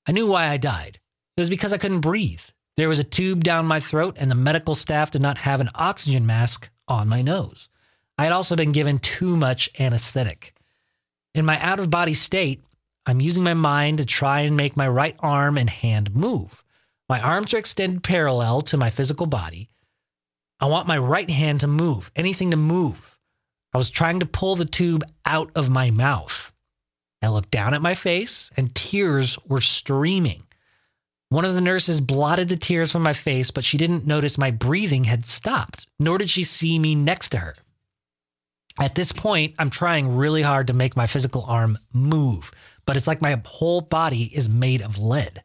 I 0.06 0.12
knew 0.12 0.28
why 0.28 0.48
I 0.48 0.58
died. 0.58 1.00
It 1.38 1.42
was 1.42 1.50
because 1.50 1.74
I 1.74 1.78
couldn't 1.78 2.02
breathe. 2.02 2.42
There 2.80 2.88
was 2.88 3.00
a 3.00 3.04
tube 3.04 3.44
down 3.44 3.66
my 3.66 3.82
throat, 3.82 4.16
and 4.18 4.32
the 4.32 4.36
medical 4.36 4.74
staff 4.74 5.12
did 5.12 5.22
not 5.22 5.40
have 5.40 5.60
an 5.60 5.70
oxygen 5.76 6.26
mask 6.26 6.70
on 6.88 7.10
my 7.10 7.22
nose. 7.22 7.68
I 8.18 8.24
had 8.24 8.32
also 8.32 8.56
been 8.56 8.72
given 8.72 9.00
too 9.00 9.36
much 9.36 9.70
anesthetic. 9.78 10.54
In 11.36 11.44
my 11.44 11.60
out 11.60 11.82
of 11.82 11.90
body 11.90 12.14
state, 12.14 12.64
I'm 13.06 13.20
using 13.20 13.44
my 13.44 13.54
mind 13.54 13.98
to 13.98 14.06
try 14.06 14.44
and 14.44 14.56
make 14.56 14.78
my 14.78 14.88
right 14.88 15.18
arm 15.20 15.58
and 15.58 15.70
hand 15.70 16.16
move. 16.16 16.64
My 17.10 17.20
arms 17.20 17.54
are 17.54 17.58
extended 17.58 18.02
parallel 18.02 18.62
to 18.62 18.78
my 18.78 18.90
physical 18.90 19.26
body. 19.26 19.68
I 20.62 20.68
want 20.68 20.88
my 20.88 20.98
right 20.98 21.30
hand 21.30 21.60
to 21.60 21.68
move, 21.68 22.12
anything 22.16 22.52
to 22.52 22.56
move. 22.56 23.20
I 23.74 23.78
was 23.78 23.90
trying 23.90 24.22
to 24.22 24.26
pull 24.26 24.56
the 24.56 24.64
tube 24.64 25.04
out 25.26 25.52
of 25.54 25.70
my 25.70 25.92
mouth. 25.92 26.54
I 27.22 27.28
looked 27.28 27.52
down 27.52 27.74
at 27.74 27.82
my 27.82 27.94
face, 27.94 28.50
and 28.56 28.74
tears 28.74 29.38
were 29.46 29.60
streaming. 29.60 30.44
One 31.30 31.46
of 31.46 31.54
the 31.54 31.62
nurses 31.62 32.02
blotted 32.02 32.50
the 32.50 32.58
tears 32.58 32.92
from 32.92 33.04
my 33.04 33.14
face, 33.14 33.52
but 33.52 33.64
she 33.64 33.78
didn't 33.78 34.08
notice 34.08 34.38
my 34.38 34.50
breathing 34.50 35.04
had 35.04 35.28
stopped, 35.28 35.86
nor 36.00 36.18
did 36.18 36.30
she 36.32 36.44
see 36.44 36.80
me 36.80 36.96
next 36.96 37.30
to 37.30 37.38
her. 37.38 37.56
At 38.80 38.96
this 38.96 39.12
point, 39.12 39.54
I'm 39.60 39.70
trying 39.70 40.16
really 40.16 40.42
hard 40.42 40.68
to 40.68 40.74
make 40.74 40.96
my 40.96 41.06
physical 41.06 41.46
arm 41.48 41.78
move, 41.94 42.52
but 42.88 42.98
it's 42.98 43.06
like 43.06 43.22
my 43.22 43.40
whole 43.46 43.82
body 43.82 44.36
is 44.36 44.50
made 44.50 44.82
of 44.82 44.98
lead. 44.98 45.44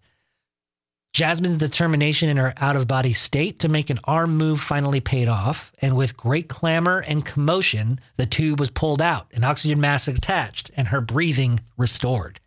Jasmine's 1.13 1.59
determination 1.59 2.31
in 2.31 2.39
her 2.39 2.55
out 2.57 2.77
of 2.77 2.89
body 2.89 3.13
state 3.13 3.59
to 3.61 3.69
make 3.69 3.91
an 3.91 4.01
arm 4.05 4.37
move 4.39 4.61
finally 4.61 5.01
paid 5.01 5.29
off, 5.29 5.71
and 5.83 5.97
with 5.97 6.17
great 6.17 6.49
clamor 6.49 7.01
and 7.01 7.27
commotion, 7.27 8.01
the 8.17 8.27
tube 8.27 8.59
was 8.59 8.71
pulled 8.71 9.03
out, 9.03 9.27
an 9.35 9.45
oxygen 9.45 9.81
mask 9.81 10.09
attached, 10.09 10.71
and 10.77 10.89
her 10.89 11.03
breathing 11.03 11.61
restored. 11.77 12.41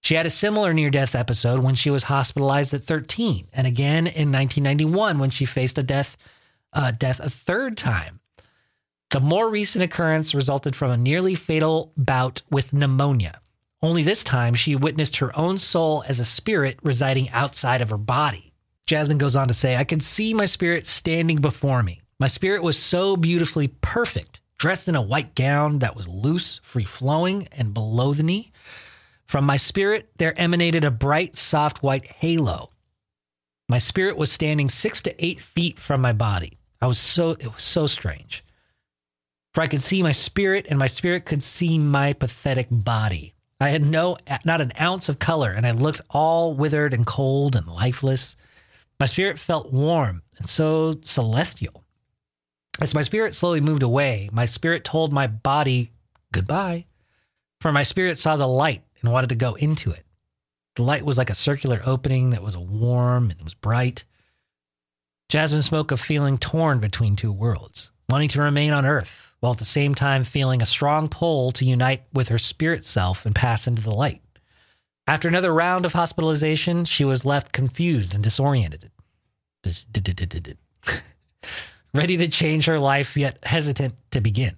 She 0.00 0.14
had 0.14 0.26
a 0.26 0.30
similar 0.30 0.72
near 0.72 0.90
death 0.90 1.14
episode 1.14 1.62
when 1.62 1.74
she 1.74 1.90
was 1.90 2.04
hospitalized 2.04 2.72
at 2.72 2.84
13, 2.84 3.48
and 3.52 3.66
again 3.66 4.06
in 4.06 4.32
1991 4.32 5.18
when 5.18 5.30
she 5.30 5.44
faced 5.44 5.78
a 5.78 5.82
death, 5.82 6.16
uh, 6.72 6.92
death 6.92 7.20
a 7.20 7.28
third 7.30 7.76
time. 7.76 8.20
The 9.10 9.20
more 9.20 9.50
recent 9.50 9.82
occurrence 9.82 10.34
resulted 10.34 10.74
from 10.74 10.90
a 10.90 10.96
nearly 10.96 11.34
fatal 11.34 11.92
bout 11.96 12.42
with 12.50 12.72
pneumonia. 12.72 13.40
Only 13.82 14.02
this 14.02 14.22
time, 14.22 14.54
she 14.54 14.76
witnessed 14.76 15.16
her 15.16 15.36
own 15.36 15.58
soul 15.58 16.04
as 16.06 16.20
a 16.20 16.24
spirit 16.24 16.78
residing 16.82 17.28
outside 17.30 17.80
of 17.80 17.90
her 17.90 17.98
body. 17.98 18.52
Jasmine 18.86 19.18
goes 19.18 19.36
on 19.36 19.48
to 19.48 19.54
say, 19.54 19.76
I 19.76 19.84
could 19.84 20.02
see 20.02 20.34
my 20.34 20.44
spirit 20.44 20.86
standing 20.86 21.40
before 21.40 21.82
me. 21.82 22.02
My 22.18 22.26
spirit 22.26 22.62
was 22.62 22.78
so 22.78 23.16
beautifully 23.16 23.68
perfect, 23.68 24.40
dressed 24.58 24.88
in 24.88 24.96
a 24.96 25.02
white 25.02 25.34
gown 25.34 25.78
that 25.78 25.96
was 25.96 26.06
loose, 26.06 26.60
free 26.62 26.84
flowing, 26.84 27.48
and 27.52 27.72
below 27.72 28.12
the 28.12 28.22
knee. 28.22 28.52
From 29.30 29.44
my 29.44 29.58
spirit, 29.58 30.10
there 30.18 30.36
emanated 30.36 30.82
a 30.82 30.90
bright, 30.90 31.36
soft 31.36 31.84
white 31.84 32.04
halo. 32.04 32.72
My 33.68 33.78
spirit 33.78 34.16
was 34.16 34.32
standing 34.32 34.68
six 34.68 35.00
to 35.02 35.24
eight 35.24 35.38
feet 35.38 35.78
from 35.78 36.00
my 36.00 36.12
body. 36.12 36.58
I 36.82 36.88
was 36.88 36.98
so, 36.98 37.36
it 37.38 37.54
was 37.54 37.62
so 37.62 37.86
strange. 37.86 38.44
For 39.54 39.60
I 39.60 39.68
could 39.68 39.82
see 39.82 40.02
my 40.02 40.10
spirit, 40.10 40.66
and 40.68 40.80
my 40.80 40.88
spirit 40.88 41.26
could 41.26 41.44
see 41.44 41.78
my 41.78 42.12
pathetic 42.12 42.66
body. 42.72 43.34
I 43.60 43.68
had 43.68 43.84
no, 43.84 44.18
not 44.44 44.60
an 44.60 44.72
ounce 44.80 45.08
of 45.08 45.20
color, 45.20 45.52
and 45.52 45.64
I 45.64 45.70
looked 45.70 46.00
all 46.10 46.54
withered 46.54 46.92
and 46.92 47.06
cold 47.06 47.54
and 47.54 47.68
lifeless. 47.68 48.34
My 48.98 49.06
spirit 49.06 49.38
felt 49.38 49.72
warm 49.72 50.22
and 50.38 50.48
so 50.48 50.96
celestial. 51.02 51.84
As 52.80 52.96
my 52.96 53.02
spirit 53.02 53.36
slowly 53.36 53.60
moved 53.60 53.84
away, 53.84 54.28
my 54.32 54.46
spirit 54.46 54.82
told 54.82 55.12
my 55.12 55.28
body 55.28 55.92
goodbye, 56.32 56.86
for 57.60 57.70
my 57.70 57.84
spirit 57.84 58.18
saw 58.18 58.36
the 58.36 58.48
light 58.48 58.82
and 59.02 59.12
wanted 59.12 59.28
to 59.28 59.34
go 59.34 59.54
into 59.54 59.90
it. 59.90 60.04
The 60.76 60.82
light 60.82 61.04
was 61.04 61.18
like 61.18 61.30
a 61.30 61.34
circular 61.34 61.82
opening 61.84 62.30
that 62.30 62.42
was 62.42 62.56
warm 62.56 63.30
and 63.30 63.42
was 63.42 63.54
bright. 63.54 64.04
Jasmine 65.28 65.62
spoke 65.62 65.90
of 65.90 66.00
feeling 66.00 66.38
torn 66.38 66.80
between 66.80 67.16
two 67.16 67.32
worlds, 67.32 67.90
wanting 68.08 68.28
to 68.30 68.42
remain 68.42 68.72
on 68.72 68.86
Earth, 68.86 69.34
while 69.40 69.52
at 69.52 69.58
the 69.58 69.64
same 69.64 69.94
time 69.94 70.24
feeling 70.24 70.62
a 70.62 70.66
strong 70.66 71.08
pull 71.08 71.52
to 71.52 71.64
unite 71.64 72.02
with 72.12 72.28
her 72.28 72.38
spirit 72.38 72.84
self 72.84 73.26
and 73.26 73.34
pass 73.34 73.66
into 73.66 73.82
the 73.82 73.94
light. 73.94 74.22
After 75.06 75.28
another 75.28 75.52
round 75.52 75.84
of 75.86 75.92
hospitalization, 75.92 76.84
she 76.84 77.04
was 77.04 77.24
left 77.24 77.52
confused 77.52 78.14
and 78.14 78.22
disoriented. 78.22 78.90
Ready 81.94 82.16
to 82.16 82.28
change 82.28 82.66
her 82.66 82.78
life, 82.78 83.16
yet 83.16 83.38
hesitant 83.42 83.94
to 84.12 84.20
begin. 84.20 84.56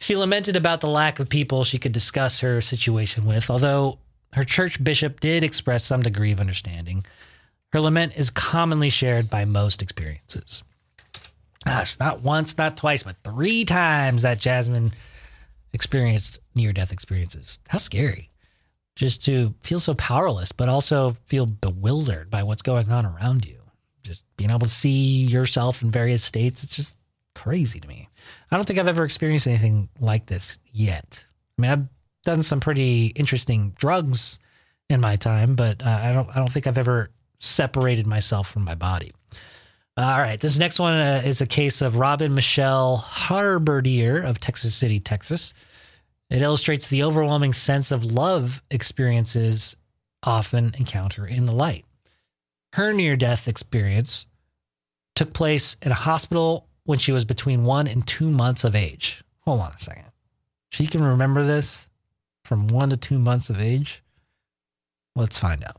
She 0.00 0.16
lamented 0.16 0.56
about 0.56 0.80
the 0.80 0.88
lack 0.88 1.18
of 1.18 1.28
people 1.28 1.62
she 1.62 1.78
could 1.78 1.92
discuss 1.92 2.40
her 2.40 2.60
situation 2.60 3.26
with, 3.26 3.50
although 3.50 3.98
her 4.32 4.44
church 4.44 4.82
bishop 4.82 5.20
did 5.20 5.44
express 5.44 5.84
some 5.84 6.02
degree 6.02 6.32
of 6.32 6.40
understanding. 6.40 7.04
Her 7.72 7.80
lament 7.80 8.14
is 8.16 8.30
commonly 8.30 8.90
shared 8.90 9.28
by 9.28 9.44
most 9.44 9.82
experiences. 9.82 10.64
Gosh, 11.64 11.98
not 12.00 12.22
once, 12.22 12.56
not 12.56 12.76
twice, 12.76 13.02
but 13.02 13.16
three 13.22 13.64
times 13.64 14.22
that 14.22 14.38
Jasmine 14.38 14.92
experienced 15.72 16.40
near 16.54 16.72
death 16.72 16.92
experiences. 16.92 17.58
How 17.68 17.78
scary. 17.78 18.30
Just 18.96 19.24
to 19.26 19.54
feel 19.60 19.78
so 19.78 19.94
powerless, 19.94 20.52
but 20.52 20.68
also 20.68 21.16
feel 21.26 21.46
bewildered 21.46 22.30
by 22.30 22.42
what's 22.42 22.62
going 22.62 22.90
on 22.90 23.06
around 23.06 23.44
you. 23.44 23.58
Just 24.02 24.24
being 24.36 24.50
able 24.50 24.60
to 24.60 24.68
see 24.68 25.24
yourself 25.24 25.82
in 25.82 25.90
various 25.90 26.24
states, 26.24 26.64
it's 26.64 26.74
just 26.74 26.96
crazy 27.34 27.78
to 27.78 27.86
me. 27.86 28.08
I 28.50 28.56
don't 28.56 28.64
think 28.64 28.78
I've 28.78 28.88
ever 28.88 29.04
experienced 29.04 29.46
anything 29.46 29.88
like 30.00 30.26
this 30.26 30.58
yet. 30.72 31.24
I 31.58 31.62
mean, 31.62 31.70
I've 31.70 31.88
done 32.24 32.42
some 32.42 32.60
pretty 32.60 33.06
interesting 33.06 33.74
drugs 33.78 34.38
in 34.88 35.00
my 35.00 35.16
time, 35.16 35.54
but 35.54 35.84
uh, 35.84 36.00
I 36.02 36.12
don't 36.12 36.28
I 36.30 36.34
don't 36.34 36.50
think 36.50 36.66
I've 36.66 36.78
ever 36.78 37.10
separated 37.38 38.06
myself 38.06 38.50
from 38.50 38.64
my 38.64 38.74
body. 38.74 39.12
All 39.96 40.20
right, 40.20 40.40
this 40.40 40.58
next 40.58 40.78
one 40.78 40.94
uh, 40.94 41.22
is 41.24 41.40
a 41.40 41.46
case 41.46 41.82
of 41.82 41.96
Robin 41.96 42.34
Michelle 42.34 42.98
Harberdier 42.98 44.24
of 44.24 44.40
Texas 44.40 44.74
City, 44.74 45.00
Texas. 45.00 45.52
It 46.30 46.42
illustrates 46.42 46.86
the 46.86 47.02
overwhelming 47.02 47.52
sense 47.52 47.90
of 47.90 48.04
love 48.04 48.62
experiences 48.70 49.76
often 50.22 50.74
encounter 50.78 51.26
in 51.26 51.44
the 51.44 51.52
light. 51.52 51.84
Her 52.74 52.92
near 52.92 53.16
death 53.16 53.48
experience 53.48 54.26
took 55.16 55.32
place 55.32 55.76
at 55.82 55.90
a 55.90 55.96
hospital 55.96 56.68
when 56.90 56.98
she 56.98 57.12
was 57.12 57.24
between 57.24 57.64
one 57.64 57.86
and 57.86 58.04
two 58.04 58.28
months 58.28 58.64
of 58.64 58.74
age. 58.74 59.22
Hold 59.42 59.60
on 59.60 59.70
a 59.70 59.78
second. 59.78 60.06
She 60.70 60.88
can 60.88 61.02
remember 61.02 61.44
this 61.44 61.88
from 62.44 62.66
one 62.66 62.90
to 62.90 62.96
two 62.96 63.20
months 63.20 63.48
of 63.48 63.60
age? 63.60 64.02
Let's 65.14 65.38
find 65.38 65.62
out. 65.62 65.76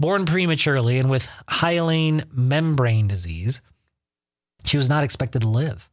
Born 0.00 0.26
prematurely 0.26 0.98
and 0.98 1.08
with 1.08 1.28
hyaline 1.46 2.24
membrane 2.32 3.06
disease, 3.06 3.60
she 4.64 4.76
was 4.76 4.88
not 4.88 5.04
expected 5.04 5.42
to 5.42 5.48
live. 5.48 5.88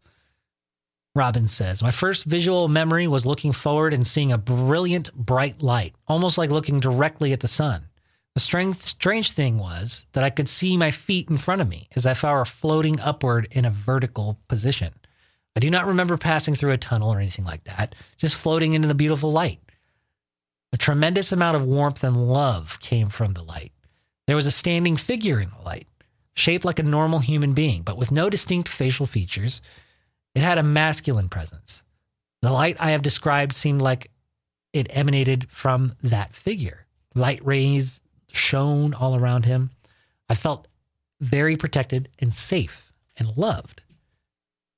Robin 1.13 1.47
says, 1.47 1.83
My 1.83 1.91
first 1.91 2.23
visual 2.23 2.67
memory 2.67 3.07
was 3.07 3.25
looking 3.25 3.51
forward 3.51 3.93
and 3.93 4.05
seeing 4.05 4.31
a 4.31 4.37
brilliant, 4.37 5.13
bright 5.13 5.61
light, 5.61 5.93
almost 6.07 6.39
like 6.39 6.49
looking 6.49 6.79
directly 6.79 7.33
at 7.33 7.41
the 7.41 7.47
sun. 7.47 7.87
The 8.35 8.41
strange, 8.41 8.75
strange 8.75 9.31
thing 9.31 9.57
was 9.57 10.05
that 10.11 10.25
I 10.25 10.29
could 10.29 10.49
see 10.49 10.75
my 10.75 10.91
feet 10.91 11.29
in 11.29 11.37
front 11.37 11.61
of 11.61 11.69
me 11.69 11.87
as 11.95 12.05
if 12.05 12.25
I 12.25 12.33
were 12.33 12.45
floating 12.45 12.99
upward 12.99 13.47
in 13.51 13.63
a 13.63 13.71
vertical 13.71 14.37
position. 14.49 14.93
I 15.55 15.61
do 15.61 15.69
not 15.69 15.87
remember 15.87 16.17
passing 16.17 16.53
through 16.53 16.73
a 16.73 16.77
tunnel 16.77 17.13
or 17.13 17.19
anything 17.19 17.45
like 17.45 17.63
that, 17.63 17.95
just 18.17 18.35
floating 18.35 18.73
into 18.73 18.89
the 18.89 18.93
beautiful 18.93 19.31
light. 19.31 19.59
A 20.73 20.77
tremendous 20.77 21.31
amount 21.31 21.55
of 21.55 21.63
warmth 21.63 22.03
and 22.03 22.27
love 22.29 22.77
came 22.81 23.07
from 23.07 23.33
the 23.33 23.41
light. 23.41 23.71
There 24.27 24.35
was 24.35 24.47
a 24.47 24.51
standing 24.51 24.97
figure 24.97 25.39
in 25.39 25.51
the 25.51 25.63
light, 25.63 25.87
shaped 26.33 26.65
like 26.65 26.79
a 26.79 26.83
normal 26.83 27.19
human 27.19 27.53
being, 27.53 27.83
but 27.83 27.97
with 27.97 28.11
no 28.11 28.29
distinct 28.29 28.67
facial 28.67 29.05
features. 29.05 29.61
It 30.33 30.41
had 30.41 30.57
a 30.57 30.63
masculine 30.63 31.29
presence. 31.29 31.83
The 32.41 32.51
light 32.51 32.75
I 32.81 32.91
have 32.91 33.01
described 33.01 33.53
seemed 33.53 33.81
like 33.81 34.11
it 34.73 34.87
emanated 34.89 35.49
from 35.49 35.95
that 36.03 36.33
figure. 36.33 36.85
Light 37.13 37.39
rays 37.45 38.01
shone 38.35 38.93
all 38.93 39.15
around 39.15 39.45
him. 39.45 39.71
I 40.29 40.35
felt 40.35 40.67
very 41.19 41.57
protected 41.57 42.09
and 42.19 42.33
safe 42.33 42.91
and 43.17 43.37
loved. 43.37 43.81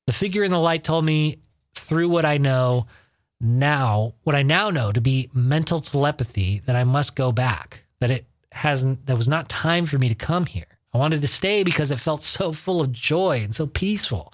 The 0.05 0.13
figure 0.13 0.43
in 0.43 0.51
the 0.51 0.59
light 0.59 0.83
told 0.83 1.05
me 1.05 1.39
through 1.75 2.09
what 2.09 2.25
I 2.25 2.37
know 2.37 2.87
now, 3.39 4.13
what 4.23 4.35
I 4.35 4.43
now 4.43 4.69
know 4.69 4.91
to 4.91 5.01
be 5.01 5.29
mental 5.33 5.79
telepathy, 5.79 6.61
that 6.65 6.75
I 6.75 6.83
must 6.83 7.15
go 7.15 7.31
back, 7.31 7.83
that 7.99 8.11
it 8.11 8.25
hasn't, 8.51 9.05
that 9.05 9.17
was 9.17 9.27
not 9.27 9.49
time 9.49 9.85
for 9.85 9.97
me 9.97 10.09
to 10.09 10.15
come 10.15 10.45
here. 10.45 10.65
I 10.93 10.97
wanted 10.97 11.21
to 11.21 11.27
stay 11.27 11.63
because 11.63 11.91
it 11.91 11.99
felt 11.99 12.23
so 12.23 12.51
full 12.51 12.81
of 12.81 12.91
joy 12.91 13.41
and 13.43 13.53
so 13.53 13.67
peaceful. 13.67 14.33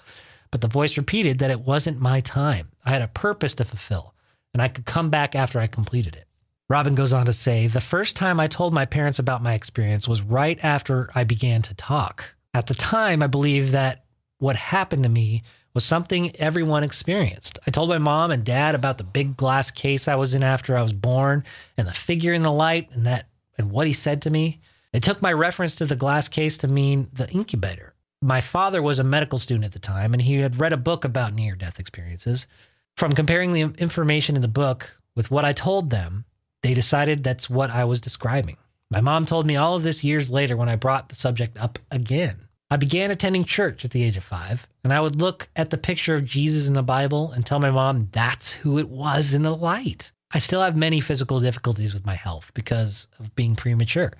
But 0.51 0.61
the 0.61 0.67
voice 0.67 0.97
repeated 0.97 1.39
that 1.39 1.51
it 1.51 1.61
wasn't 1.61 1.99
my 1.99 2.21
time. 2.21 2.69
I 2.86 2.91
had 2.91 3.01
a 3.01 3.07
purpose 3.07 3.55
to 3.55 3.65
fulfill 3.65 4.13
and 4.53 4.61
I 4.61 4.67
could 4.67 4.86
come 4.86 5.09
back 5.09 5.36
after 5.36 5.59
I 5.59 5.67
completed 5.67 6.15
it. 6.15 6.28
Robin 6.70 6.95
goes 6.95 7.14
on 7.14 7.26
to 7.26 7.34
say, 7.34 7.68
The 7.68 7.82
first 7.82 8.16
time 8.16 8.39
I 8.39 8.47
told 8.47 8.74
my 8.74 8.86
parents 8.86 9.20
about 9.20 9.43
my 9.43 9.53
experience 9.53 10.07
was 10.07 10.22
right 10.22 10.57
after 10.64 11.09
I 11.14 11.24
began 11.24 11.61
to 11.64 11.76
talk. 11.76 12.34
At 12.53 12.68
the 12.68 12.74
time, 12.74 13.22
I 13.22 13.28
believed 13.28 13.72
that 13.72 14.05
what 14.38 14.55
happened 14.55 15.03
to 15.03 15.09
me 15.09 15.43
was 15.74 15.84
something 15.84 16.36
everyone 16.36 16.84
experienced. 16.84 17.59
I 17.66 17.72
told 17.72 17.89
my 17.89 17.97
mom 17.97 18.32
and 18.32 18.43
dad 18.43 18.76
about 18.76 18.97
the 18.97 19.03
big 19.03 19.36
glass 19.36 19.72
case 19.72 20.07
I 20.07 20.16
was 20.16 20.34
in 20.34 20.43
after 20.43 20.78
I 20.78 20.82
was 20.82 20.93
born 20.93 21.43
and 21.78 21.88
the 21.88 21.93
figure 21.93 22.34
in 22.34 22.43
the 22.43 22.51
light 22.51 22.89
and 22.91 23.05
that 23.05 23.28
and 23.57 23.72
what 23.72 23.88
he 23.88 23.93
said 23.93 24.22
to 24.24 24.30
me. 24.30 24.59
It 24.91 25.03
took 25.03 25.22
my 25.22 25.34
reference 25.34 25.76
to 25.76 25.86
the 25.86 25.95
glass 25.95 26.28
case 26.28 26.57
to 26.59 26.68
mean 26.68 27.09
the 27.14 27.30
incubator. 27.30 27.93
My 28.22 28.39
father 28.39 28.82
was 28.82 28.99
a 28.99 29.03
medical 29.03 29.39
student 29.39 29.66
at 29.66 29.72
the 29.72 29.80
time 29.80 30.14
and 30.14 30.22
he 30.22 30.36
had 30.36 30.59
read 30.59 30.74
a 30.74 30.78
book 30.78 31.03
about 31.03 31.34
near 31.34 31.55
death 31.55 31.80
experiences. 31.80 32.47
From 32.95 33.14
comparing 33.14 33.51
the 33.53 33.61
information 33.61 34.36
in 34.36 34.43
the 34.43 34.47
book 34.47 34.95
with 35.16 35.32
what 35.32 35.43
I 35.43 35.53
told 35.53 35.89
them, 35.89 36.26
they 36.64 36.74
decided 36.74 37.24
that's 37.24 37.49
what 37.49 37.70
I 37.70 37.84
was 37.84 38.01
describing. 38.01 38.57
My 38.89 39.01
mom 39.01 39.26
told 39.26 39.45
me 39.45 39.55
all 39.55 39.76
of 39.76 39.84
this 39.84 40.03
years 40.03 40.30
later 40.30 40.57
when 40.57 40.70
I 40.70 40.76
brought 40.76 41.09
the 41.09 41.16
subject 41.16 41.57
up 41.57 41.78
again. 41.91 42.47
I 42.72 42.78
began 42.78 43.11
attending 43.11 43.45
church 43.45 43.86
at 43.86 43.91
the 43.91 44.03
age 44.03 44.18
of 44.18 44.24
five, 44.24 44.68
and 44.84 44.91
I 44.91 44.99
would 44.99 45.20
look 45.20 45.49
at 45.55 45.70
the 45.70 45.78
picture 45.78 46.16
of 46.16 46.26
Jesus 46.26 46.68
in 46.68 46.74
the 46.74 46.82
Bible 46.82 47.32
and 47.32 47.45
tell 47.45 47.59
my 47.59 47.70
mom 47.70 48.09
that's 48.11 48.53
who 48.53 48.80
it 48.80 48.89
was 48.89 49.34
in 49.34 49.43
the 49.43 49.53
light. 49.53 50.11
I 50.32 50.39
still 50.39 50.61
have 50.61 50.76
many 50.76 50.99
physical 50.99 51.39
difficulties 51.39 51.93
with 51.93 52.05
my 52.05 52.16
health 52.16 52.51
because 52.55 53.07
of 53.20 53.36
being 53.36 53.55
premature, 53.55 54.14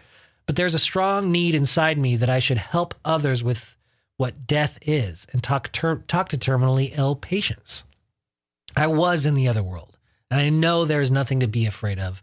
but 0.46 0.56
there's 0.56 0.76
a 0.76 0.80
strong 0.80 1.32
need 1.32 1.56
inside 1.56 1.98
me 1.98 2.16
that 2.18 2.30
I 2.30 2.40
should 2.40 2.58
help 2.60 2.94
others 3.04 3.44
with 3.44 3.78
what 4.18 4.46
death 4.46 4.78
is 4.82 5.26
and 5.34 5.42
talk, 5.42 5.72
ter- 5.72 6.04
talk 6.08 6.30
to 6.30 6.38
terminally 6.38 6.96
ill 6.96 7.16
patients. 7.16 7.86
I 8.76 8.88
was 8.88 9.26
in 9.26 9.34
the 9.34 9.48
other 9.48 9.64
world, 9.64 9.98
and 10.30 10.40
I 10.40 10.50
know 10.50 10.86
there 10.86 11.02
is 11.02 11.12
nothing 11.12 11.40
to 11.40 11.48
be 11.48 11.66
afraid 11.66 12.00
of 12.00 12.23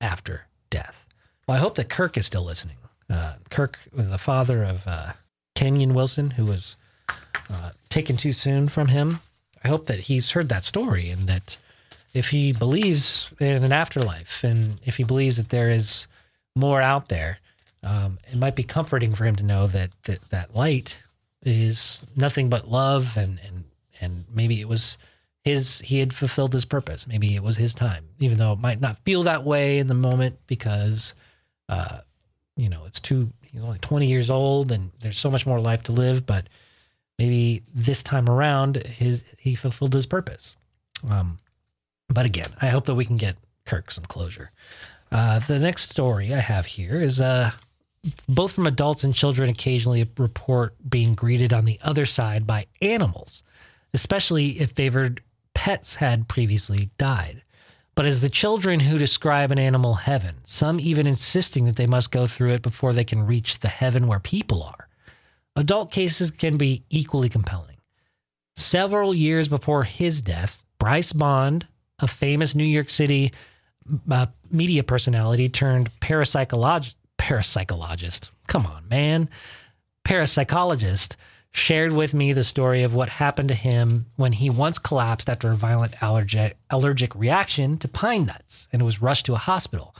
after 0.00 0.46
death. 0.70 1.06
Well, 1.46 1.56
I 1.56 1.60
hope 1.60 1.74
that 1.76 1.88
Kirk 1.88 2.16
is 2.16 2.26
still 2.26 2.44
listening. 2.44 2.76
Uh, 3.08 3.34
Kirk, 3.50 3.78
the 3.92 4.18
father 4.18 4.62
of 4.62 4.86
uh, 4.86 5.12
Kenyon 5.54 5.94
Wilson, 5.94 6.32
who 6.32 6.44
was 6.44 6.76
uh, 7.50 7.70
taken 7.88 8.16
too 8.16 8.32
soon 8.32 8.68
from 8.68 8.88
him. 8.88 9.20
I 9.64 9.68
hope 9.68 9.86
that 9.86 10.00
he's 10.00 10.30
heard 10.30 10.48
that 10.48 10.64
story 10.64 11.10
and 11.10 11.28
that 11.28 11.58
if 12.14 12.30
he 12.30 12.52
believes 12.52 13.30
in 13.40 13.62
an 13.64 13.72
afterlife 13.72 14.42
and 14.42 14.80
if 14.84 14.96
he 14.96 15.04
believes 15.04 15.36
that 15.36 15.50
there 15.50 15.70
is 15.70 16.06
more 16.56 16.80
out 16.80 17.08
there, 17.08 17.38
um, 17.82 18.18
it 18.30 18.36
might 18.36 18.56
be 18.56 18.62
comforting 18.62 19.14
for 19.14 19.24
him 19.24 19.36
to 19.36 19.42
know 19.42 19.66
that, 19.66 19.90
that 20.04 20.20
that 20.30 20.54
light 20.54 20.98
is 21.42 22.02
nothing 22.16 22.48
but 22.48 22.70
love 22.70 23.16
and 23.16 23.40
and 23.46 23.64
and 24.00 24.24
maybe 24.32 24.60
it 24.60 24.68
was 24.68 24.98
his 25.44 25.80
he 25.80 25.98
had 25.98 26.12
fulfilled 26.12 26.52
his 26.52 26.64
purpose. 26.64 27.06
Maybe 27.06 27.34
it 27.34 27.42
was 27.42 27.56
his 27.56 27.74
time, 27.74 28.08
even 28.18 28.38
though 28.38 28.52
it 28.52 28.58
might 28.58 28.80
not 28.80 28.98
feel 29.04 29.22
that 29.24 29.44
way 29.44 29.78
in 29.78 29.86
the 29.86 29.94
moment 29.94 30.38
because 30.46 31.14
uh, 31.68 32.00
you 32.56 32.68
know 32.68 32.84
it's 32.86 33.00
too 33.00 33.32
he's 33.42 33.62
only 33.62 33.78
20 33.78 34.06
years 34.06 34.30
old 34.30 34.70
and 34.70 34.90
there's 35.00 35.18
so 35.18 35.30
much 35.30 35.46
more 35.46 35.60
life 35.60 35.82
to 35.84 35.92
live, 35.92 36.26
but 36.26 36.48
maybe 37.18 37.62
this 37.74 38.02
time 38.02 38.28
around 38.28 38.76
his 38.76 39.24
he 39.38 39.54
fulfilled 39.54 39.94
his 39.94 40.06
purpose. 40.06 40.56
Um, 41.08 41.38
but 42.08 42.26
again, 42.26 42.50
I 42.60 42.68
hope 42.68 42.86
that 42.86 42.94
we 42.94 43.04
can 43.04 43.16
get 43.16 43.36
Kirk 43.64 43.90
some 43.90 44.04
closure. 44.04 44.50
Uh, 45.12 45.38
the 45.40 45.58
next 45.58 45.90
story 45.90 46.34
I 46.34 46.40
have 46.40 46.66
here 46.66 47.00
is 47.00 47.20
uh, 47.20 47.50
both 48.28 48.52
from 48.52 48.66
adults 48.66 49.04
and 49.04 49.14
children 49.14 49.48
occasionally 49.48 50.08
report 50.18 50.74
being 50.88 51.14
greeted 51.14 51.52
on 51.52 51.64
the 51.64 51.78
other 51.82 52.06
side 52.06 52.46
by 52.46 52.66
animals, 52.80 53.42
especially 53.92 54.60
if 54.60 54.72
favored 54.72 55.22
pets 55.60 55.96
had 55.96 56.26
previously 56.26 56.90
died 56.96 57.42
but 58.00 58.06
as 58.06 58.22
the 58.22 58.30
children 58.30 58.80
who 58.80 58.96
describe 58.96 59.52
an 59.52 59.58
animal 59.58 59.92
heaven, 59.92 60.36
some 60.46 60.80
even 60.80 61.06
insisting 61.06 61.66
that 61.66 61.76
they 61.76 61.86
must 61.86 62.10
go 62.10 62.26
through 62.26 62.54
it 62.54 62.62
before 62.62 62.94
they 62.94 63.04
can 63.04 63.26
reach 63.26 63.58
the 63.58 63.68
heaven 63.68 64.06
where 64.06 64.18
people 64.18 64.62
are. 64.62 64.88
Adult 65.54 65.92
cases 65.92 66.30
can 66.30 66.56
be 66.56 66.82
equally 66.88 67.28
compelling. 67.28 67.76
Several 68.56 69.14
years 69.14 69.48
before 69.48 69.84
his 69.84 70.22
death, 70.22 70.62
Bryce 70.78 71.12
Bond, 71.12 71.66
a 71.98 72.06
famous 72.06 72.54
New 72.54 72.64
York 72.64 72.88
City 72.88 73.34
uh, 74.10 74.28
media 74.50 74.82
personality 74.82 75.50
turned 75.50 75.90
parapsychologist, 76.00 76.94
parapsychologist, 77.18 78.30
come 78.46 78.64
on, 78.64 78.88
man, 78.88 79.28
parapsychologist, 80.06 81.16
shared 81.52 81.92
with 81.92 82.14
me 82.14 82.32
the 82.32 82.44
story 82.44 82.82
of 82.82 82.94
what 82.94 83.08
happened 83.08 83.48
to 83.48 83.54
him 83.54 84.06
when 84.16 84.32
he 84.32 84.48
once 84.48 84.78
collapsed 84.78 85.28
after 85.28 85.50
a 85.50 85.56
violent 85.56 85.94
allergic, 86.00 86.56
allergic 86.70 87.14
reaction 87.14 87.76
to 87.78 87.88
pine 87.88 88.26
nuts 88.26 88.68
and 88.72 88.82
was 88.82 89.02
rushed 89.02 89.26
to 89.26 89.34
a 89.34 89.38
hospital. 89.38 89.94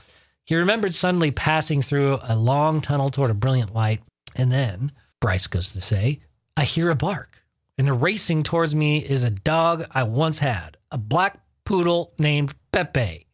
He 0.45 0.55
remembered 0.55 0.93
suddenly 0.93 1.31
passing 1.31 1.81
through 1.81 2.19
a 2.23 2.35
long 2.35 2.81
tunnel 2.81 3.09
toward 3.09 3.31
a 3.31 3.35
brilliant 3.35 3.73
light, 3.73 4.01
and 4.35 4.51
then, 4.51 4.91
Bryce 5.19 5.47
goes 5.47 5.71
to 5.73 5.81
say, 5.81 6.21
I 6.57 6.63
hear 6.63 6.89
a 6.89 6.95
bark, 6.95 7.43
and 7.77 8.01
racing 8.01 8.43
towards 8.43 8.73
me 8.73 8.99
is 8.99 9.23
a 9.23 9.29
dog 9.29 9.85
I 9.91 10.03
once 10.03 10.39
had, 10.39 10.77
a 10.91 10.97
black 10.97 11.39
poodle 11.65 12.13
named 12.17 12.53
Pepe. 12.71 13.27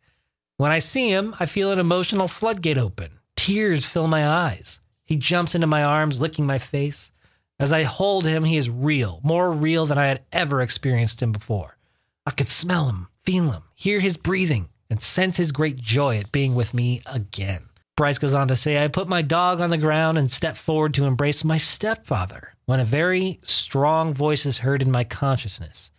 When 0.57 0.71
I 0.71 0.79
see 0.79 1.09
him, 1.09 1.35
I 1.39 1.45
feel 1.45 1.71
an 1.71 1.79
emotional 1.79 2.27
floodgate 2.27 2.77
open. 2.77 3.19
Tears 3.35 3.85
fill 3.85 4.07
my 4.07 4.27
eyes. 4.27 4.81
He 5.05 5.15
jumps 5.15 5.55
into 5.55 5.67
my 5.67 5.83
arms, 5.83 6.19
licking 6.19 6.45
my 6.45 6.57
face. 6.57 7.11
As 7.59 7.73
I 7.73 7.83
hold 7.83 8.25
him, 8.25 8.43
he 8.43 8.57
is 8.57 8.69
real, 8.69 9.19
more 9.23 9.51
real 9.51 9.85
than 9.85 9.97
I 9.97 10.07
had 10.07 10.23
ever 10.31 10.61
experienced 10.61 11.21
him 11.21 11.31
before. 11.31 11.77
I 12.25 12.31
could 12.31 12.49
smell 12.49 12.87
him, 12.87 13.07
feel 13.23 13.51
him, 13.51 13.63
hear 13.73 13.99
his 13.99 14.17
breathing, 14.17 14.69
and 14.89 15.01
sense 15.01 15.37
his 15.37 15.51
great 15.51 15.77
joy 15.77 16.17
at 16.17 16.31
being 16.31 16.55
with 16.55 16.73
me 16.73 17.01
again. 17.05 17.69
Bryce 17.95 18.19
goes 18.19 18.35
on 18.35 18.47
to 18.49 18.55
say, 18.55 18.83
I 18.83 18.89
put 18.89 19.07
my 19.07 19.23
dog 19.23 19.59
on 19.59 19.71
the 19.71 19.77
ground 19.77 20.19
and 20.19 20.29
stepped 20.29 20.59
forward 20.59 20.93
to 20.93 21.05
embrace 21.05 21.43
my 21.43 21.57
stepfather 21.57 22.53
when 22.67 22.79
a 22.79 22.85
very 22.85 23.39
strong 23.43 24.13
voice 24.13 24.45
is 24.45 24.59
heard 24.59 24.83
in 24.83 24.91
my 24.91 25.03
consciousness. 25.03 25.89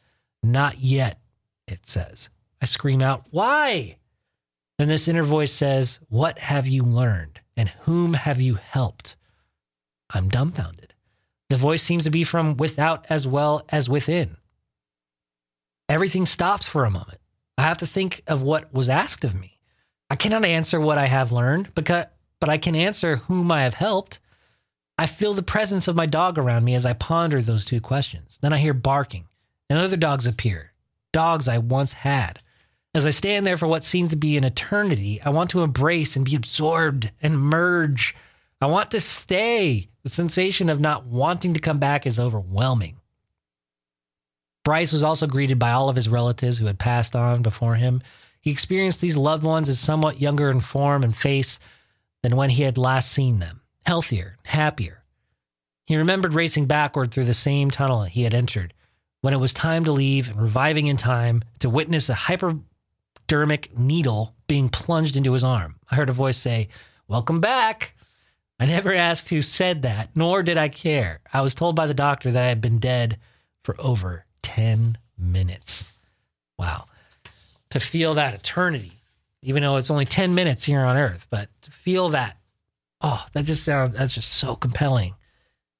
Not 0.43 0.79
yet, 0.79 1.19
it 1.67 1.89
says. 1.89 2.31
I 2.63 2.67
scream 2.67 3.03
out, 3.03 3.25
Why? 3.31 3.97
Then 4.79 4.87
this 4.87 5.09
inner 5.09 5.25
voice 5.25 5.53
says, 5.53 5.99
What 6.09 6.39
have 6.39 6.69
you 6.69 6.85
learned? 6.85 7.41
And 7.57 7.71
whom 7.81 8.15
have 8.15 8.41
you 8.41 8.55
helped? 8.55 9.17
I'm 10.11 10.29
dumbfounded. 10.29 10.88
The 11.51 11.57
voice 11.57 11.83
seems 11.83 12.05
to 12.05 12.11
be 12.11 12.25
from 12.25 12.57
without 12.57 13.07
as 13.09 13.27
well 13.27 13.65
as 13.71 13.89
within. 13.89 14.37
Everything 15.89 16.27
stops 16.27 16.69
for 16.69 16.85
a 16.85 16.91
moment. 16.91 17.19
I 17.57 17.63
have 17.63 17.79
to 17.79 17.87
think 17.87 18.23
of 18.27 18.43
what 18.43 18.73
was 18.73 18.89
asked 18.89 19.25
of 19.25 19.35
me. 19.35 19.59
I 20.11 20.17
cannot 20.17 20.45
answer 20.45 20.81
what 20.81 20.99
I 20.99 21.07
have 21.07 21.33
learned, 21.33 21.75
because, 21.75 22.07
but 22.41 22.49
I 22.49 22.59
can 22.59 22.75
answer 22.77 23.17
whom 23.17 23.51
I 23.51 23.63
have 23.63 23.75
helped. 23.75 24.21
I 24.99 25.07
feel 25.07 25.33
the 25.33 25.43
presence 25.43 25.89
of 25.89 25.97
my 25.97 26.07
dog 26.07 26.39
around 26.39 26.65
me 26.65 26.75
as 26.75 26.85
I 26.85 26.93
ponder 26.93 27.41
those 27.41 27.65
two 27.65 27.81
questions. 27.81 28.39
Then 28.43 28.53
I 28.53 28.59
hear 28.59 28.75
barking, 28.75 29.27
and 29.71 29.79
other 29.79 29.97
dogs 29.97 30.27
appear, 30.27 30.73
dogs 31.13 31.49
I 31.49 31.59
once 31.59 31.93
had. 31.95 32.43
As 32.95 33.07
I 33.07 33.11
stand 33.11 33.47
there 33.47 33.57
for 33.57 33.69
what 33.69 33.85
seems 33.85 34.11
to 34.11 34.17
be 34.17 34.37
an 34.37 34.45
eternity, 34.45 35.21
I 35.23 35.31
want 35.31 35.51
to 35.51 35.63
embrace 35.63 36.17
and 36.17 36.25
be 36.25 36.35
absorbed 36.35 37.11
and 37.23 37.39
merge. 37.39 38.15
I 38.61 38.67
want 38.67 38.91
to 38.91 39.01
stay. 39.01 39.89
The 40.03 40.11
sensation 40.11 40.69
of 40.69 40.81
not 40.81 41.07
wanting 41.07 41.55
to 41.55 41.61
come 41.61 41.79
back 41.79 42.07
is 42.07 42.19
overwhelming. 42.19 42.97
Bryce 44.65 44.93
was 44.93 45.03
also 45.03 45.27
greeted 45.27 45.59
by 45.59 45.71
all 45.71 45.89
of 45.89 45.97
his 45.97 46.09
relatives 46.09 46.59
who 46.59 46.67
had 46.67 46.79
passed 46.79 47.15
on 47.15 47.43
before 47.43 47.77
him. 47.77 48.03
He 48.41 48.51
experienced 48.51 49.01
these 49.01 49.17
loved 49.17 49.45
ones 49.45 49.69
as 49.69 49.79
somewhat 49.79 50.21
younger 50.21 50.51
in 50.51 50.61
form 50.61 51.05
and 51.05 51.17
face 51.17 51.59
than 52.23 52.37
when 52.37 52.51
he 52.51 52.65
had 52.65 52.77
last 52.77 53.11
seen 53.13 53.39
them, 53.39 53.63
healthier, 53.87 54.37
happier. 54.45 55.05
He 55.87 55.97
remembered 55.97 56.35
racing 56.35 56.67
backward 56.67 57.13
through 57.13 57.25
the 57.25 57.35
same 57.35 57.71
tunnel 57.71 58.03
he 58.03 58.25
had 58.25 58.35
entered 58.35 58.75
when 59.21 59.35
it 59.35 59.41
was 59.41 59.55
time 59.55 59.85
to 59.85 59.93
leave 59.93 60.29
and 60.29 60.41
reviving 60.41 60.87
in 60.87 60.97
time 60.97 61.43
to 61.61 61.71
witness 61.71 62.09
a 62.09 62.15
hypodermic 62.15 63.77
needle 63.79 64.35
being 64.47 64.69
plunged 64.69 65.17
into 65.17 65.33
his 65.33 65.45
arm. 65.45 65.77
I 65.91 65.97
heard 65.97 66.11
a 66.11 66.13
voice 66.13 66.37
say, 66.37 66.69
Welcome 67.07 67.41
back. 67.41 67.95
I 68.61 68.67
never 68.67 68.93
asked 68.93 69.29
who 69.29 69.41
said 69.41 69.83
that, 69.83 70.11
nor 70.15 70.43
did 70.43 70.59
I 70.59 70.69
care. 70.69 71.21
I 71.33 71.43
was 71.43 71.55
told 71.55 71.77
by 71.77 71.87
the 71.87 71.95
doctor 71.95 72.33
that 72.33 72.45
I 72.45 72.49
had 72.49 72.61
been 72.61 72.79
dead 72.79 73.19
for 73.63 73.77
over 73.79 74.25
10 74.43 74.99
minutes. 75.17 75.91
Wow. 76.59 76.87
To 77.71 77.81
feel 77.81 78.15
that 78.15 78.35
eternity, 78.35 79.03
even 79.43 79.63
though 79.63 79.77
it's 79.77 79.91
only 79.91 80.07
10 80.07 80.35
minutes 80.35 80.65
here 80.65 80.81
on 80.81 80.97
earth, 80.97 81.29
but 81.31 81.49
to 81.63 81.71
feel 81.71 82.09
that, 82.11 82.37
oh, 83.01 83.25
that 83.33 83.45
just 83.45 83.63
sounds, 83.63 83.97
that's 83.97 84.13
just 84.13 84.33
so 84.33 84.57
compelling. 84.57 85.15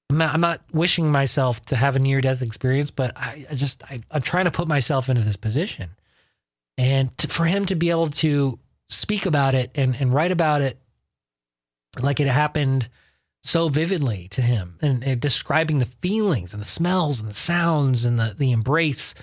I'm 0.09 0.17
not, 0.17 0.33
I'm 0.33 0.41
not 0.41 0.61
wishing 0.71 1.11
myself 1.11 1.63
to 1.67 1.75
have 1.75 1.95
a 1.95 1.99
near 1.99 2.21
death 2.21 2.41
experience, 2.41 2.91
but 2.91 3.15
I, 3.17 3.45
I 3.49 3.55
just, 3.55 3.83
I, 3.83 4.01
am 4.11 4.21
trying 4.21 4.45
to 4.45 4.51
put 4.51 4.67
myself 4.67 5.09
into 5.09 5.21
this 5.21 5.35
position. 5.35 5.89
And 6.77 7.15
to, 7.17 7.27
for 7.27 7.45
him 7.45 7.65
to 7.67 7.75
be 7.75 7.89
able 7.89 8.07
to 8.07 8.57
speak 8.87 9.25
about 9.25 9.53
it 9.53 9.69
and, 9.75 9.95
and 9.99 10.13
write 10.13 10.31
about 10.31 10.61
it 10.61 10.78
like 12.01 12.19
it 12.19 12.27
happened 12.27 12.89
so 13.41 13.69
vividly 13.69 14.27
to 14.29 14.41
him 14.41 14.77
and, 14.81 15.03
and, 15.03 15.21
describing 15.21 15.79
the 15.79 15.85
feelings 15.85 16.53
and 16.53 16.61
the 16.61 16.67
smells 16.67 17.21
and 17.21 17.29
the 17.29 17.33
sounds 17.33 18.03
and 18.03 18.19
the, 18.19 18.35
the 18.37 18.51
embrace 18.51 19.15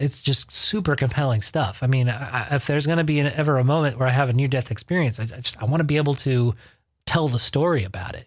it's 0.00 0.18
just 0.18 0.50
super 0.50 0.96
compelling 0.96 1.42
stuff. 1.42 1.82
I 1.82 1.86
mean, 1.86 2.08
I, 2.08 2.56
if 2.56 2.66
there's 2.66 2.86
going 2.86 2.98
to 2.98 3.04
be 3.04 3.20
an, 3.20 3.26
ever 3.26 3.58
a 3.58 3.64
moment 3.64 3.98
where 3.98 4.08
I 4.08 4.12
have 4.12 4.30
a 4.30 4.32
near 4.32 4.48
death 4.48 4.70
experience, 4.70 5.20
I, 5.20 5.24
I 5.24 5.26
just 5.26 5.62
I 5.62 5.66
want 5.66 5.80
to 5.80 5.84
be 5.84 5.98
able 5.98 6.14
to 6.14 6.54
tell 7.06 7.28
the 7.28 7.38
story 7.38 7.84
about 7.84 8.14
it. 8.14 8.26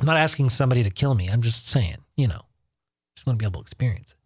I'm 0.00 0.06
not 0.06 0.16
asking 0.16 0.50
somebody 0.50 0.82
to 0.82 0.90
kill 0.90 1.14
me. 1.14 1.28
I'm 1.28 1.42
just 1.42 1.68
saying, 1.68 1.98
you 2.16 2.26
know, 2.26 2.42
just 3.14 3.24
want 3.24 3.38
to 3.38 3.42
be 3.42 3.46
able 3.46 3.60
to 3.60 3.64
experience 3.64 4.10
it. 4.10 4.16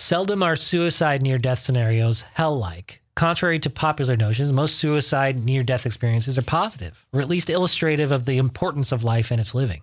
Seldom 0.00 0.42
are 0.42 0.54
suicide 0.54 1.22
near 1.22 1.38
death 1.38 1.60
scenarios 1.60 2.22
hell 2.34 2.56
like. 2.56 3.02
Contrary 3.18 3.58
to 3.58 3.68
popular 3.68 4.16
notions, 4.16 4.52
most 4.52 4.76
suicide 4.76 5.44
near 5.44 5.64
death 5.64 5.86
experiences 5.86 6.38
are 6.38 6.42
positive, 6.42 7.04
or 7.12 7.20
at 7.20 7.28
least 7.28 7.50
illustrative 7.50 8.12
of 8.12 8.26
the 8.26 8.38
importance 8.38 8.92
of 8.92 9.02
life 9.02 9.32
and 9.32 9.40
its 9.40 9.56
living. 9.56 9.82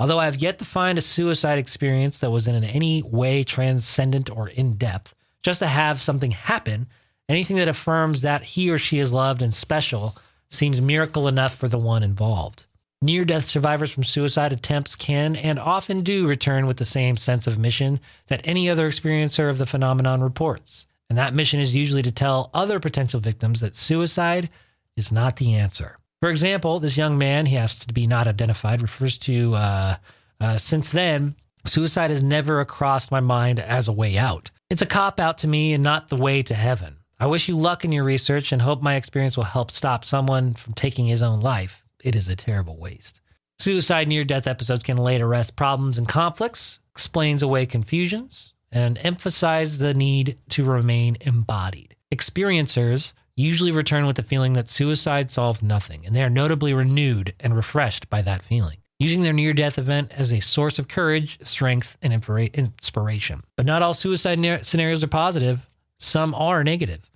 Although 0.00 0.18
I 0.18 0.24
have 0.24 0.42
yet 0.42 0.58
to 0.58 0.64
find 0.64 0.98
a 0.98 1.00
suicide 1.00 1.60
experience 1.60 2.18
that 2.18 2.32
was 2.32 2.48
in 2.48 2.64
any 2.64 3.04
way 3.04 3.44
transcendent 3.44 4.28
or 4.36 4.48
in 4.48 4.74
depth, 4.74 5.14
just 5.44 5.60
to 5.60 5.68
have 5.68 6.02
something 6.02 6.32
happen, 6.32 6.88
anything 7.28 7.56
that 7.58 7.68
affirms 7.68 8.22
that 8.22 8.42
he 8.42 8.68
or 8.68 8.78
she 8.78 8.98
is 8.98 9.12
loved 9.12 9.42
and 9.42 9.54
special 9.54 10.16
seems 10.50 10.80
miracle 10.80 11.28
enough 11.28 11.54
for 11.54 11.68
the 11.68 11.78
one 11.78 12.02
involved. 12.02 12.66
Near 13.00 13.24
death 13.24 13.44
survivors 13.44 13.92
from 13.92 14.02
suicide 14.02 14.52
attempts 14.52 14.96
can 14.96 15.36
and 15.36 15.60
often 15.60 16.00
do 16.00 16.26
return 16.26 16.66
with 16.66 16.78
the 16.78 16.84
same 16.84 17.16
sense 17.16 17.46
of 17.46 17.60
mission 17.60 18.00
that 18.26 18.40
any 18.42 18.68
other 18.68 18.90
experiencer 18.90 19.48
of 19.48 19.58
the 19.58 19.66
phenomenon 19.66 20.20
reports. 20.20 20.88
And 21.08 21.18
that 21.18 21.34
mission 21.34 21.60
is 21.60 21.74
usually 21.74 22.02
to 22.02 22.10
tell 22.10 22.50
other 22.52 22.80
potential 22.80 23.20
victims 23.20 23.60
that 23.60 23.76
suicide 23.76 24.50
is 24.96 25.12
not 25.12 25.36
the 25.36 25.54
answer. 25.54 25.98
For 26.20 26.30
example, 26.30 26.80
this 26.80 26.96
young 26.96 27.18
man, 27.18 27.46
he 27.46 27.56
asks 27.56 27.84
to 27.86 27.94
be 27.94 28.06
not 28.06 28.26
identified, 28.26 28.82
refers 28.82 29.18
to, 29.18 29.54
uh, 29.54 29.96
uh, 30.40 30.58
since 30.58 30.88
then, 30.88 31.36
suicide 31.64 32.10
has 32.10 32.22
never 32.22 32.64
crossed 32.64 33.10
my 33.10 33.20
mind 33.20 33.60
as 33.60 33.86
a 33.86 33.92
way 33.92 34.16
out. 34.16 34.50
It's 34.70 34.82
a 34.82 34.86
cop 34.86 35.20
out 35.20 35.38
to 35.38 35.48
me 35.48 35.74
and 35.74 35.84
not 35.84 36.08
the 36.08 36.16
way 36.16 36.42
to 36.42 36.54
heaven. 36.54 36.96
I 37.20 37.26
wish 37.26 37.48
you 37.48 37.56
luck 37.56 37.84
in 37.84 37.92
your 37.92 38.04
research 38.04 38.52
and 38.52 38.60
hope 38.60 38.82
my 38.82 38.96
experience 38.96 39.36
will 39.36 39.44
help 39.44 39.70
stop 39.70 40.04
someone 40.04 40.54
from 40.54 40.74
taking 40.74 41.06
his 41.06 41.22
own 41.22 41.40
life. 41.40 41.84
It 42.02 42.14
is 42.14 42.28
a 42.28 42.36
terrible 42.36 42.76
waste. 42.76 43.20
Suicide 43.58 44.08
near 44.08 44.24
death 44.24 44.46
episodes 44.46 44.82
can 44.82 44.98
lay 44.98 45.16
to 45.16 45.26
rest 45.26 45.56
problems 45.56 45.96
and 45.96 46.08
conflicts, 46.08 46.78
explains 46.90 47.42
away 47.42 47.64
confusions, 47.64 48.52
and 48.72 48.98
emphasize 49.02 49.78
the 49.78 49.94
need 49.94 50.38
to 50.50 50.64
remain 50.64 51.16
embodied. 51.20 51.96
Experiencers 52.12 53.12
usually 53.36 53.70
return 53.70 54.06
with 54.06 54.16
the 54.16 54.22
feeling 54.22 54.54
that 54.54 54.70
suicide 54.70 55.30
solves 55.30 55.62
nothing, 55.62 56.06
and 56.06 56.14
they 56.14 56.22
are 56.22 56.30
notably 56.30 56.72
renewed 56.72 57.34
and 57.40 57.54
refreshed 57.54 58.08
by 58.08 58.22
that 58.22 58.42
feeling, 58.42 58.78
using 58.98 59.22
their 59.22 59.32
near 59.32 59.52
death 59.52 59.78
event 59.78 60.10
as 60.12 60.32
a 60.32 60.40
source 60.40 60.78
of 60.78 60.88
courage, 60.88 61.38
strength, 61.42 61.98
and 62.00 62.12
inspiration. 62.12 63.42
But 63.56 63.66
not 63.66 63.82
all 63.82 63.94
suicide 63.94 64.66
scenarios 64.66 65.04
are 65.04 65.08
positive, 65.08 65.68
some 65.98 66.34
are 66.34 66.64
negative. 66.64 67.10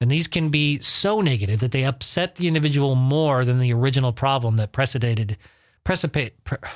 And 0.00 0.10
these 0.10 0.28
can 0.28 0.48
be 0.48 0.80
so 0.80 1.20
negative 1.20 1.60
that 1.60 1.72
they 1.72 1.84
upset 1.84 2.36
the 2.36 2.48
individual 2.48 2.94
more 2.94 3.44
than 3.44 3.60
the 3.60 3.72
original 3.72 4.12
problem 4.12 4.56
that 4.56 4.72
precipitated 4.72 5.36
precipate 5.84 6.42
pre- 6.44 6.58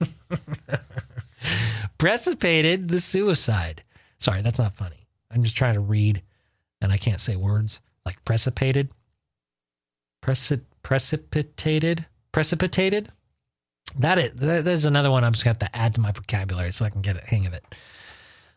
precipitated 1.98 2.88
the 2.88 3.00
suicide. 3.00 3.82
Sorry, 4.18 4.42
that's 4.42 4.58
not 4.58 4.74
funny. 4.74 5.06
I'm 5.30 5.42
just 5.42 5.56
trying 5.56 5.74
to 5.74 5.80
read 5.80 6.22
and 6.80 6.92
I 6.92 6.96
can't 6.96 7.20
say 7.20 7.36
words 7.36 7.80
like 8.04 8.24
precipitated, 8.24 8.90
Preci- 10.22 10.64
precipitated, 10.82 12.06
precipitated. 12.32 13.12
That 13.98 14.18
is 14.18 14.30
that 14.34 14.66
is 14.66 14.84
another 14.84 15.10
one 15.10 15.24
I'm 15.24 15.32
just 15.32 15.44
going 15.44 15.56
to 15.56 15.64
have 15.64 15.72
to 15.72 15.78
add 15.78 15.94
to 15.94 16.00
my 16.00 16.12
vocabulary 16.12 16.72
so 16.72 16.84
I 16.84 16.90
can 16.90 17.02
get 17.02 17.16
a 17.16 17.26
hang 17.26 17.46
of 17.46 17.52
it. 17.52 17.64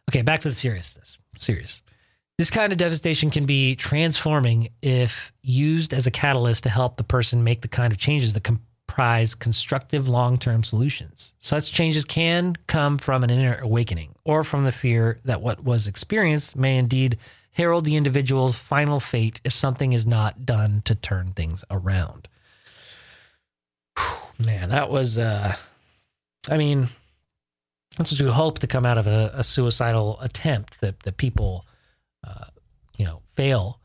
Okay, 0.10 0.22
back 0.22 0.42
to 0.42 0.50
the 0.50 0.56
seriousness. 0.56 1.18
Serious. 1.38 1.82
This 2.38 2.50
kind 2.50 2.72
of 2.72 2.78
devastation 2.78 3.30
can 3.30 3.46
be 3.46 3.76
transforming 3.76 4.70
if 4.82 5.32
used 5.42 5.94
as 5.94 6.08
a 6.08 6.12
catalyst 6.12 6.64
to 6.64 6.70
help 6.70 6.98
the 6.98 7.04
person 7.04 7.44
make 7.44 7.62
the 7.62 7.68
kind 7.68 7.94
of 7.94 8.00
changes 8.00 8.34
that 8.34 8.44
comprise 8.88 9.34
constructive 9.34 10.08
long 10.08 10.38
term 10.38 10.64
solutions. 10.64 11.34
Such 11.40 11.72
changes 11.72 12.06
can 12.06 12.56
come 12.68 12.98
from 12.98 13.24
an 13.24 13.30
inner 13.30 13.58
awakening 13.60 14.16
or 14.24 14.44
from 14.44 14.66
the 14.66 14.72
fear 14.72 15.20
that 15.26 15.42
what 15.42 15.64
was 15.64 15.88
experienced 15.88 16.56
may 16.56 16.78
indeed 16.78 17.18
herald 17.52 17.86
the 17.86 17.96
individual's 17.96 18.56
final 18.56 19.00
fate 19.00 19.42
if 19.44 19.54
something 19.54 19.94
is 19.94 20.06
not 20.06 20.46
done 20.46 20.82
to 20.86 20.96
turn 20.96 21.32
things 21.32 21.64
around. 21.72 22.28
Man, 24.44 24.70
that 24.70 24.90
was, 24.90 25.18
uh, 25.18 25.56
I 26.50 26.58
mean, 26.58 26.90
that's 27.98 28.12
what 28.12 28.22
we 28.22 28.30
hope 28.30 28.60
to 28.60 28.68
come 28.68 28.86
out 28.86 28.98
of 28.98 29.08
a, 29.08 29.32
a 29.34 29.44
suicidal 29.44 30.20
attempt 30.22 30.82
that, 30.82 31.00
that 31.02 31.18
people, 31.18 31.66
uh, 32.28 32.46
you 32.98 33.06
know, 33.06 33.22
fail, 33.36 33.80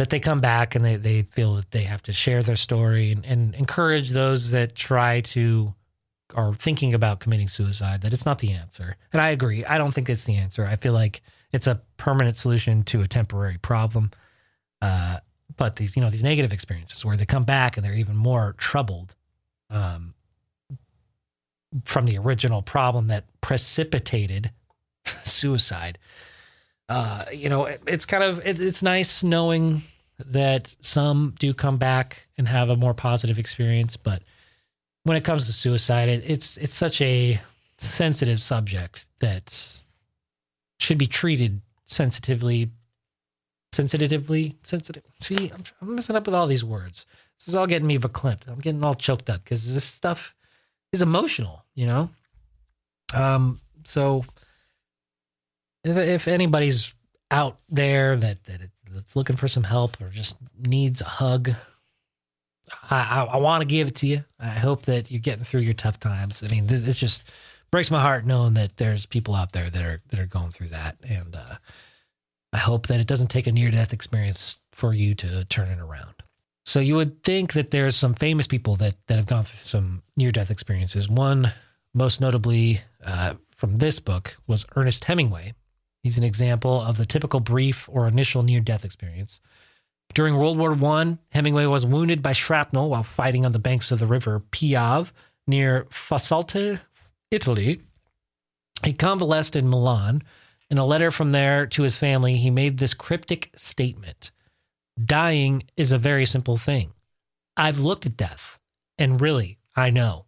that 0.00 0.08
they 0.08 0.18
come 0.18 0.40
back 0.40 0.74
and 0.74 0.82
they, 0.82 0.96
they 0.96 1.20
feel 1.20 1.56
that 1.56 1.72
they 1.72 1.82
have 1.82 2.02
to 2.02 2.10
share 2.10 2.42
their 2.42 2.56
story 2.56 3.12
and, 3.12 3.22
and 3.26 3.54
encourage 3.54 4.12
those 4.12 4.50
that 4.50 4.74
try 4.74 5.20
to 5.20 5.74
are 6.34 6.54
thinking 6.54 6.94
about 6.94 7.20
committing 7.20 7.50
suicide 7.50 8.00
that 8.00 8.14
it's 8.14 8.24
not 8.24 8.38
the 8.38 8.50
answer. 8.50 8.96
And 9.12 9.20
I 9.20 9.28
agree. 9.28 9.62
I 9.62 9.76
don't 9.76 9.92
think 9.92 10.08
it's 10.08 10.24
the 10.24 10.36
answer. 10.36 10.64
I 10.64 10.76
feel 10.76 10.94
like 10.94 11.20
it's 11.52 11.66
a 11.66 11.82
permanent 11.98 12.38
solution 12.38 12.82
to 12.84 13.02
a 13.02 13.06
temporary 13.06 13.58
problem. 13.58 14.10
Uh, 14.80 15.18
but 15.58 15.76
these, 15.76 15.96
you 15.96 16.02
know, 16.02 16.08
these 16.08 16.22
negative 16.22 16.54
experiences 16.54 17.04
where 17.04 17.18
they 17.18 17.26
come 17.26 17.44
back 17.44 17.76
and 17.76 17.84
they're 17.84 17.92
even 17.92 18.16
more 18.16 18.54
troubled 18.56 19.14
um, 19.68 20.14
from 21.84 22.06
the 22.06 22.16
original 22.16 22.62
problem 22.62 23.08
that 23.08 23.26
precipitated 23.42 24.50
suicide. 25.24 25.98
Uh, 26.88 27.24
you 27.32 27.48
know, 27.48 27.66
it, 27.66 27.80
it's 27.86 28.04
kind 28.04 28.24
of 28.24 28.44
it, 28.44 28.58
it's 28.58 28.82
nice 28.82 29.22
knowing 29.22 29.82
that 30.26 30.74
some 30.80 31.34
do 31.38 31.54
come 31.54 31.76
back 31.76 32.28
and 32.36 32.48
have 32.48 32.68
a 32.68 32.76
more 32.76 32.94
positive 32.94 33.38
experience, 33.38 33.96
but 33.96 34.22
when 35.04 35.16
it 35.16 35.24
comes 35.24 35.46
to 35.46 35.52
suicide, 35.52 36.08
it, 36.08 36.24
it's 36.26 36.56
it's 36.56 36.74
such 36.74 37.00
a 37.00 37.40
sensitive 37.78 38.40
subject 38.40 39.06
that 39.20 39.80
should 40.78 40.98
be 40.98 41.06
treated 41.06 41.60
sensitively, 41.86 42.70
sensitively, 43.72 44.56
sensitive. 44.62 45.02
See, 45.20 45.50
I'm, 45.52 45.64
I'm 45.80 45.94
messing 45.94 46.16
up 46.16 46.26
with 46.26 46.34
all 46.34 46.46
these 46.46 46.64
words. 46.64 47.06
This 47.38 47.48
is 47.48 47.54
all 47.54 47.66
getting 47.66 47.86
me 47.86 47.98
verklempt. 47.98 48.48
I'm 48.48 48.58
getting 48.58 48.84
all 48.84 48.94
choked 48.94 49.30
up 49.30 49.42
because 49.44 49.72
this 49.74 49.84
stuff 49.84 50.34
is 50.92 51.02
emotional, 51.02 51.64
you 51.74 51.86
know. 51.86 52.10
Um, 53.14 53.60
so 53.84 54.24
if 55.84 55.96
if 55.96 56.28
anybody's 56.28 56.94
out 57.30 57.58
there 57.68 58.16
that 58.16 58.44
that 58.44 58.60
that's 58.92 59.16
looking 59.16 59.36
for 59.36 59.48
some 59.48 59.64
help 59.64 60.00
or 60.00 60.08
just 60.08 60.36
needs 60.58 61.00
a 61.00 61.04
hug, 61.04 61.50
I 62.90 63.00
I, 63.00 63.24
I 63.24 63.36
want 63.38 63.62
to 63.62 63.66
give 63.66 63.88
it 63.88 63.96
to 63.96 64.06
you. 64.06 64.24
I 64.38 64.48
hope 64.48 64.82
that 64.86 65.10
you're 65.10 65.20
getting 65.20 65.44
through 65.44 65.62
your 65.62 65.74
tough 65.74 65.98
times. 66.00 66.42
I 66.42 66.48
mean, 66.48 66.66
it's 66.68 66.98
just 66.98 67.24
breaks 67.70 67.90
my 67.90 68.00
heart 68.00 68.26
knowing 68.26 68.54
that 68.54 68.76
there's 68.76 69.06
people 69.06 69.34
out 69.34 69.52
there 69.52 69.70
that 69.70 69.82
are 69.82 70.02
that 70.08 70.20
are 70.20 70.26
going 70.26 70.50
through 70.50 70.68
that, 70.68 70.96
and 71.02 71.36
uh, 71.36 71.56
I 72.52 72.58
hope 72.58 72.88
that 72.88 73.00
it 73.00 73.06
doesn't 73.06 73.28
take 73.28 73.46
a 73.46 73.52
near 73.52 73.70
death 73.70 73.92
experience 73.92 74.60
for 74.72 74.92
you 74.92 75.14
to 75.16 75.44
turn 75.44 75.68
it 75.68 75.78
around. 75.78 76.14
So 76.64 76.80
you 76.80 76.94
would 76.96 77.22
think 77.22 77.54
that 77.54 77.70
there's 77.70 77.96
some 77.96 78.14
famous 78.14 78.46
people 78.46 78.76
that 78.76 78.94
that 79.06 79.16
have 79.16 79.26
gone 79.26 79.44
through 79.44 79.56
some 79.56 80.02
near 80.16 80.32
death 80.32 80.50
experiences. 80.50 81.08
One, 81.08 81.52
most 81.94 82.20
notably 82.20 82.80
uh, 83.04 83.34
from 83.56 83.78
this 83.78 83.98
book, 83.98 84.36
was 84.46 84.66
Ernest 84.76 85.04
Hemingway. 85.04 85.54
He's 86.02 86.18
an 86.18 86.24
example 86.24 86.80
of 86.80 86.96
the 86.96 87.06
typical 87.06 87.40
brief 87.40 87.88
or 87.90 88.06
initial 88.08 88.42
near 88.42 88.60
death 88.60 88.84
experience. 88.84 89.40
During 90.14 90.36
World 90.36 90.58
War 90.58 90.72
I, 90.72 91.18
Hemingway 91.30 91.66
was 91.66 91.86
wounded 91.86 92.22
by 92.22 92.32
shrapnel 92.32 92.90
while 92.90 93.02
fighting 93.02 93.44
on 93.44 93.52
the 93.52 93.58
banks 93.58 93.92
of 93.92 93.98
the 93.98 94.06
river 94.06 94.42
Piave 94.50 95.12
near 95.46 95.84
Fossalta, 95.90 96.80
Italy. 97.30 97.82
He 98.84 98.92
convalesced 98.92 99.56
in 99.56 99.68
Milan. 99.68 100.22
In 100.68 100.78
a 100.78 100.86
letter 100.86 101.10
from 101.10 101.32
there 101.32 101.66
to 101.66 101.82
his 101.82 101.96
family, 101.96 102.36
he 102.36 102.50
made 102.50 102.78
this 102.78 102.94
cryptic 102.94 103.50
statement 103.54 104.30
Dying 105.02 105.62
is 105.76 105.92
a 105.92 105.98
very 105.98 106.26
simple 106.26 106.56
thing. 106.56 106.92
I've 107.56 107.78
looked 107.78 108.06
at 108.06 108.16
death, 108.16 108.58
and 108.98 109.20
really, 109.20 109.58
I 109.76 109.90
know. 109.90 110.26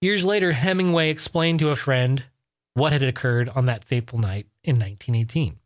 Years 0.00 0.24
later, 0.24 0.52
Hemingway 0.52 1.10
explained 1.10 1.60
to 1.60 1.70
a 1.70 1.76
friend 1.76 2.24
what 2.74 2.92
had 2.92 3.02
occurred 3.02 3.48
on 3.50 3.66
that 3.66 3.84
fateful 3.84 4.18
night 4.18 4.46
in 4.62 4.76
1918. 4.76 5.58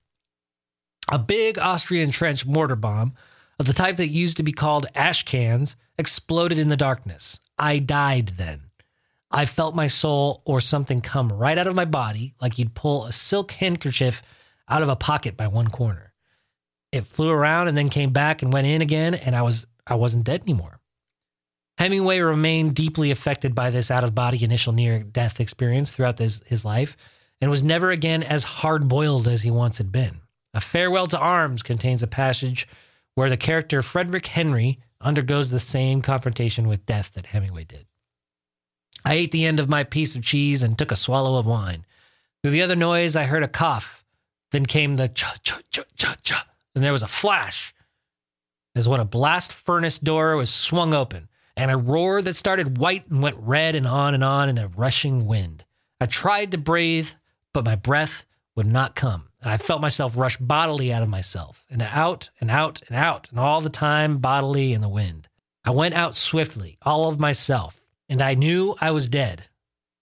A 1.10 1.18
big 1.18 1.58
Austrian 1.58 2.10
trench 2.10 2.46
mortar 2.46 2.76
bomb 2.76 3.14
of 3.58 3.66
the 3.66 3.72
type 3.72 3.96
that 3.96 4.08
used 4.08 4.36
to 4.36 4.42
be 4.42 4.52
called 4.52 4.86
ash 4.94 5.24
cans 5.24 5.76
exploded 5.98 6.58
in 6.58 6.68
the 6.68 6.76
darkness. 6.76 7.38
I 7.58 7.78
died 7.78 8.32
then. 8.36 8.62
I 9.30 9.44
felt 9.44 9.74
my 9.74 9.86
soul 9.86 10.42
or 10.44 10.60
something 10.60 11.00
come 11.00 11.32
right 11.32 11.58
out 11.58 11.66
of 11.66 11.74
my 11.74 11.84
body, 11.84 12.34
like 12.40 12.58
you'd 12.58 12.74
pull 12.74 13.06
a 13.06 13.12
silk 13.12 13.52
handkerchief 13.52 14.22
out 14.68 14.82
of 14.82 14.88
a 14.88 14.96
pocket 14.96 15.36
by 15.36 15.46
one 15.46 15.68
corner. 15.68 16.12
It 16.92 17.06
flew 17.06 17.30
around 17.30 17.68
and 17.68 17.76
then 17.76 17.88
came 17.88 18.12
back 18.12 18.42
and 18.42 18.52
went 18.52 18.66
in 18.66 18.82
again, 18.82 19.14
and 19.14 19.34
I 19.34 19.42
was 19.42 19.66
I 19.86 19.94
wasn't 19.94 20.24
dead 20.24 20.42
anymore. 20.42 20.75
Hemingway 21.78 22.20
remained 22.20 22.74
deeply 22.74 23.10
affected 23.10 23.54
by 23.54 23.70
this 23.70 23.90
out 23.90 24.04
of 24.04 24.14
body 24.14 24.42
initial 24.42 24.72
near 24.72 25.00
death 25.00 25.40
experience 25.40 25.92
throughout 25.92 26.16
this, 26.16 26.40
his 26.46 26.64
life, 26.64 26.96
and 27.40 27.50
was 27.50 27.62
never 27.62 27.90
again 27.90 28.22
as 28.22 28.44
hard 28.44 28.88
boiled 28.88 29.28
as 29.28 29.42
he 29.42 29.50
once 29.50 29.78
had 29.78 29.92
been. 29.92 30.20
A 30.54 30.60
Farewell 30.60 31.06
to 31.08 31.18
Arms 31.18 31.62
contains 31.62 32.02
a 32.02 32.06
passage 32.06 32.66
where 33.14 33.28
the 33.28 33.36
character 33.36 33.82
Frederick 33.82 34.26
Henry 34.26 34.78
undergoes 35.02 35.50
the 35.50 35.60
same 35.60 36.00
confrontation 36.00 36.66
with 36.66 36.86
death 36.86 37.12
that 37.14 37.26
Hemingway 37.26 37.64
did. 37.64 37.86
I 39.04 39.14
ate 39.14 39.32
the 39.32 39.44
end 39.44 39.60
of 39.60 39.68
my 39.68 39.84
piece 39.84 40.16
of 40.16 40.22
cheese 40.22 40.62
and 40.62 40.78
took 40.78 40.90
a 40.90 40.96
swallow 40.96 41.38
of 41.38 41.46
wine. 41.46 41.84
Through 42.42 42.52
the 42.52 42.62
other 42.62 42.76
noise, 42.76 43.16
I 43.16 43.24
heard 43.24 43.42
a 43.42 43.48
cough. 43.48 44.02
Then 44.50 44.64
came 44.64 44.96
the 44.96 45.08
cha 45.08 45.36
cha 45.42 45.60
cha 45.70 45.82
cha 45.96 46.16
cha, 46.22 46.46
and 46.74 46.82
there 46.82 46.92
was 46.92 47.02
a 47.02 47.08
flash 47.08 47.74
as 48.74 48.88
when 48.88 49.00
a 49.00 49.04
blast 49.04 49.52
furnace 49.52 49.98
door 49.98 50.36
was 50.36 50.50
swung 50.50 50.94
open, 50.94 51.28
and 51.56 51.70
a 51.70 51.76
roar 51.76 52.20
that 52.22 52.36
started 52.36 52.78
white 52.78 53.08
and 53.08 53.22
went 53.22 53.36
red 53.38 53.74
and 53.74 53.86
on 53.86 54.14
and 54.14 54.22
on 54.22 54.48
in 54.48 54.58
a 54.58 54.68
rushing 54.68 55.26
wind. 55.26 55.64
I 56.00 56.06
tried 56.06 56.52
to 56.52 56.58
breathe, 56.58 57.10
but 57.54 57.64
my 57.64 57.74
breath 57.74 58.26
would 58.54 58.66
not 58.66 58.94
come, 58.94 59.28
and 59.40 59.50
I 59.50 59.56
felt 59.56 59.80
myself 59.80 60.16
rush 60.16 60.36
bodily 60.36 60.92
out 60.92 61.02
of 61.02 61.08
myself, 61.08 61.64
and 61.70 61.80
out 61.80 62.30
and 62.40 62.50
out 62.50 62.82
and 62.88 62.96
out, 62.96 63.30
and 63.30 63.40
all 63.40 63.60
the 63.60 63.70
time 63.70 64.18
bodily 64.18 64.72
in 64.72 64.80
the 64.80 64.88
wind. 64.88 65.28
I 65.64 65.70
went 65.70 65.94
out 65.94 66.14
swiftly, 66.14 66.78
all 66.82 67.08
of 67.08 67.18
myself, 67.18 67.80
and 68.08 68.22
I 68.22 68.34
knew 68.34 68.76
I 68.80 68.90
was 68.90 69.08
dead, 69.08 69.48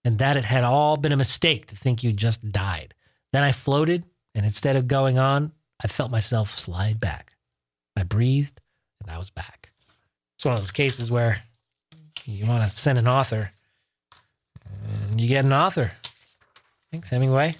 and 0.03 0.17
that 0.19 0.37
it 0.37 0.45
had 0.45 0.63
all 0.63 0.97
been 0.97 1.11
a 1.11 1.17
mistake 1.17 1.67
to 1.67 1.75
think 1.75 2.03
you 2.03 2.11
just 2.13 2.51
died. 2.51 2.93
Then 3.33 3.43
I 3.43 3.51
floated, 3.51 4.05
and 4.33 4.45
instead 4.45 4.75
of 4.75 4.87
going 4.87 5.17
on, 5.17 5.53
I 5.83 5.87
felt 5.87 6.11
myself 6.11 6.57
slide 6.57 6.99
back. 6.99 7.33
I 7.95 8.03
breathed, 8.03 8.61
and 9.01 9.09
I 9.09 9.17
was 9.17 9.29
back. 9.29 9.64
It's 10.45 10.47
one 10.47 10.57
of 10.57 10.61
those 10.61 10.69
cases 10.69 11.09
where 11.09 11.41
you 12.25 12.45
want 12.45 12.61
to 12.61 12.69
send 12.69 12.99
an 12.99 13.07
author, 13.07 13.49
and 15.09 15.19
you 15.19 15.27
get 15.27 15.43
an 15.43 15.51
author. 15.51 15.91
Thanks, 16.91 17.09
Hemingway. 17.09 17.55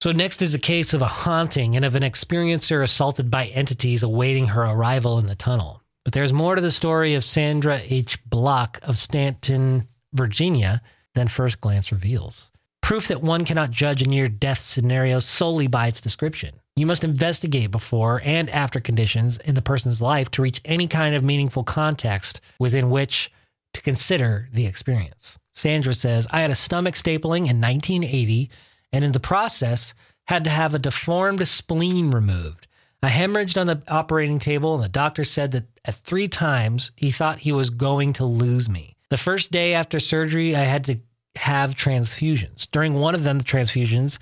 So, 0.00 0.10
next 0.10 0.42
is 0.42 0.52
a 0.52 0.58
case 0.58 0.94
of 0.94 1.02
a 1.02 1.06
haunting 1.06 1.76
and 1.76 1.84
of 1.84 1.94
an 1.94 2.02
experiencer 2.02 2.82
assaulted 2.82 3.30
by 3.30 3.46
entities 3.46 4.02
awaiting 4.02 4.48
her 4.48 4.62
arrival 4.62 5.20
in 5.20 5.26
the 5.26 5.36
tunnel. 5.36 5.80
But 6.02 6.12
there's 6.12 6.32
more 6.32 6.56
to 6.56 6.60
the 6.60 6.72
story 6.72 7.14
of 7.14 7.24
Sandra 7.24 7.80
H. 7.84 8.18
Brock 8.24 8.80
of 8.82 8.98
Staunton, 8.98 9.86
Virginia, 10.12 10.82
than 11.14 11.28
first 11.28 11.60
glance 11.60 11.92
reveals. 11.92 12.50
Proof 12.80 13.06
that 13.06 13.22
one 13.22 13.44
cannot 13.44 13.70
judge 13.70 14.02
a 14.02 14.08
near 14.08 14.26
death 14.26 14.58
scenario 14.58 15.20
solely 15.20 15.68
by 15.68 15.86
its 15.86 16.00
description. 16.00 16.61
You 16.74 16.86
must 16.86 17.04
investigate 17.04 17.70
before 17.70 18.22
and 18.24 18.48
after 18.48 18.80
conditions 18.80 19.38
in 19.38 19.54
the 19.54 19.62
person's 19.62 20.00
life 20.00 20.30
to 20.32 20.42
reach 20.42 20.62
any 20.64 20.88
kind 20.88 21.14
of 21.14 21.22
meaningful 21.22 21.64
context 21.64 22.40
within 22.58 22.88
which 22.88 23.30
to 23.74 23.82
consider 23.82 24.48
the 24.52 24.66
experience. 24.66 25.38
Sandra 25.54 25.94
says, 25.94 26.26
I 26.30 26.40
had 26.40 26.50
a 26.50 26.54
stomach 26.54 26.94
stapling 26.94 27.48
in 27.48 27.60
1980 27.60 28.50
and 28.92 29.04
in 29.04 29.12
the 29.12 29.20
process 29.20 29.92
had 30.26 30.44
to 30.44 30.50
have 30.50 30.74
a 30.74 30.78
deformed 30.78 31.46
spleen 31.46 32.10
removed. 32.10 32.66
I 33.02 33.08
hemorrhaged 33.10 33.60
on 33.60 33.66
the 33.66 33.82
operating 33.88 34.38
table, 34.38 34.76
and 34.76 34.84
the 34.84 34.88
doctor 34.88 35.24
said 35.24 35.50
that 35.52 35.64
at 35.84 35.96
three 35.96 36.28
times 36.28 36.92
he 36.94 37.10
thought 37.10 37.40
he 37.40 37.50
was 37.50 37.68
going 37.68 38.12
to 38.14 38.24
lose 38.24 38.68
me. 38.68 38.96
The 39.10 39.16
first 39.16 39.50
day 39.50 39.74
after 39.74 39.98
surgery, 39.98 40.54
I 40.54 40.60
had 40.60 40.84
to 40.84 41.00
have 41.34 41.74
transfusions. 41.74 42.70
During 42.70 42.94
one 42.94 43.16
of 43.16 43.24
them, 43.24 43.38
the 43.38 43.44
transfusions, 43.44 44.18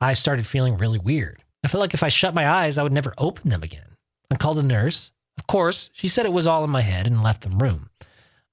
I 0.00 0.14
started 0.14 0.46
feeling 0.46 0.78
really 0.78 0.98
weird. 0.98 1.41
I 1.64 1.68
felt 1.68 1.80
like 1.80 1.94
if 1.94 2.02
I 2.02 2.08
shut 2.08 2.34
my 2.34 2.48
eyes, 2.48 2.78
I 2.78 2.82
would 2.82 2.92
never 2.92 3.14
open 3.18 3.50
them 3.50 3.62
again. 3.62 3.96
I 4.30 4.36
called 4.36 4.56
the 4.56 4.62
nurse. 4.62 5.12
Of 5.38 5.46
course, 5.46 5.90
she 5.92 6.08
said 6.08 6.26
it 6.26 6.32
was 6.32 6.46
all 6.46 6.64
in 6.64 6.70
my 6.70 6.80
head 6.80 7.06
and 7.06 7.22
left 7.22 7.42
the 7.42 7.50
room. 7.50 7.90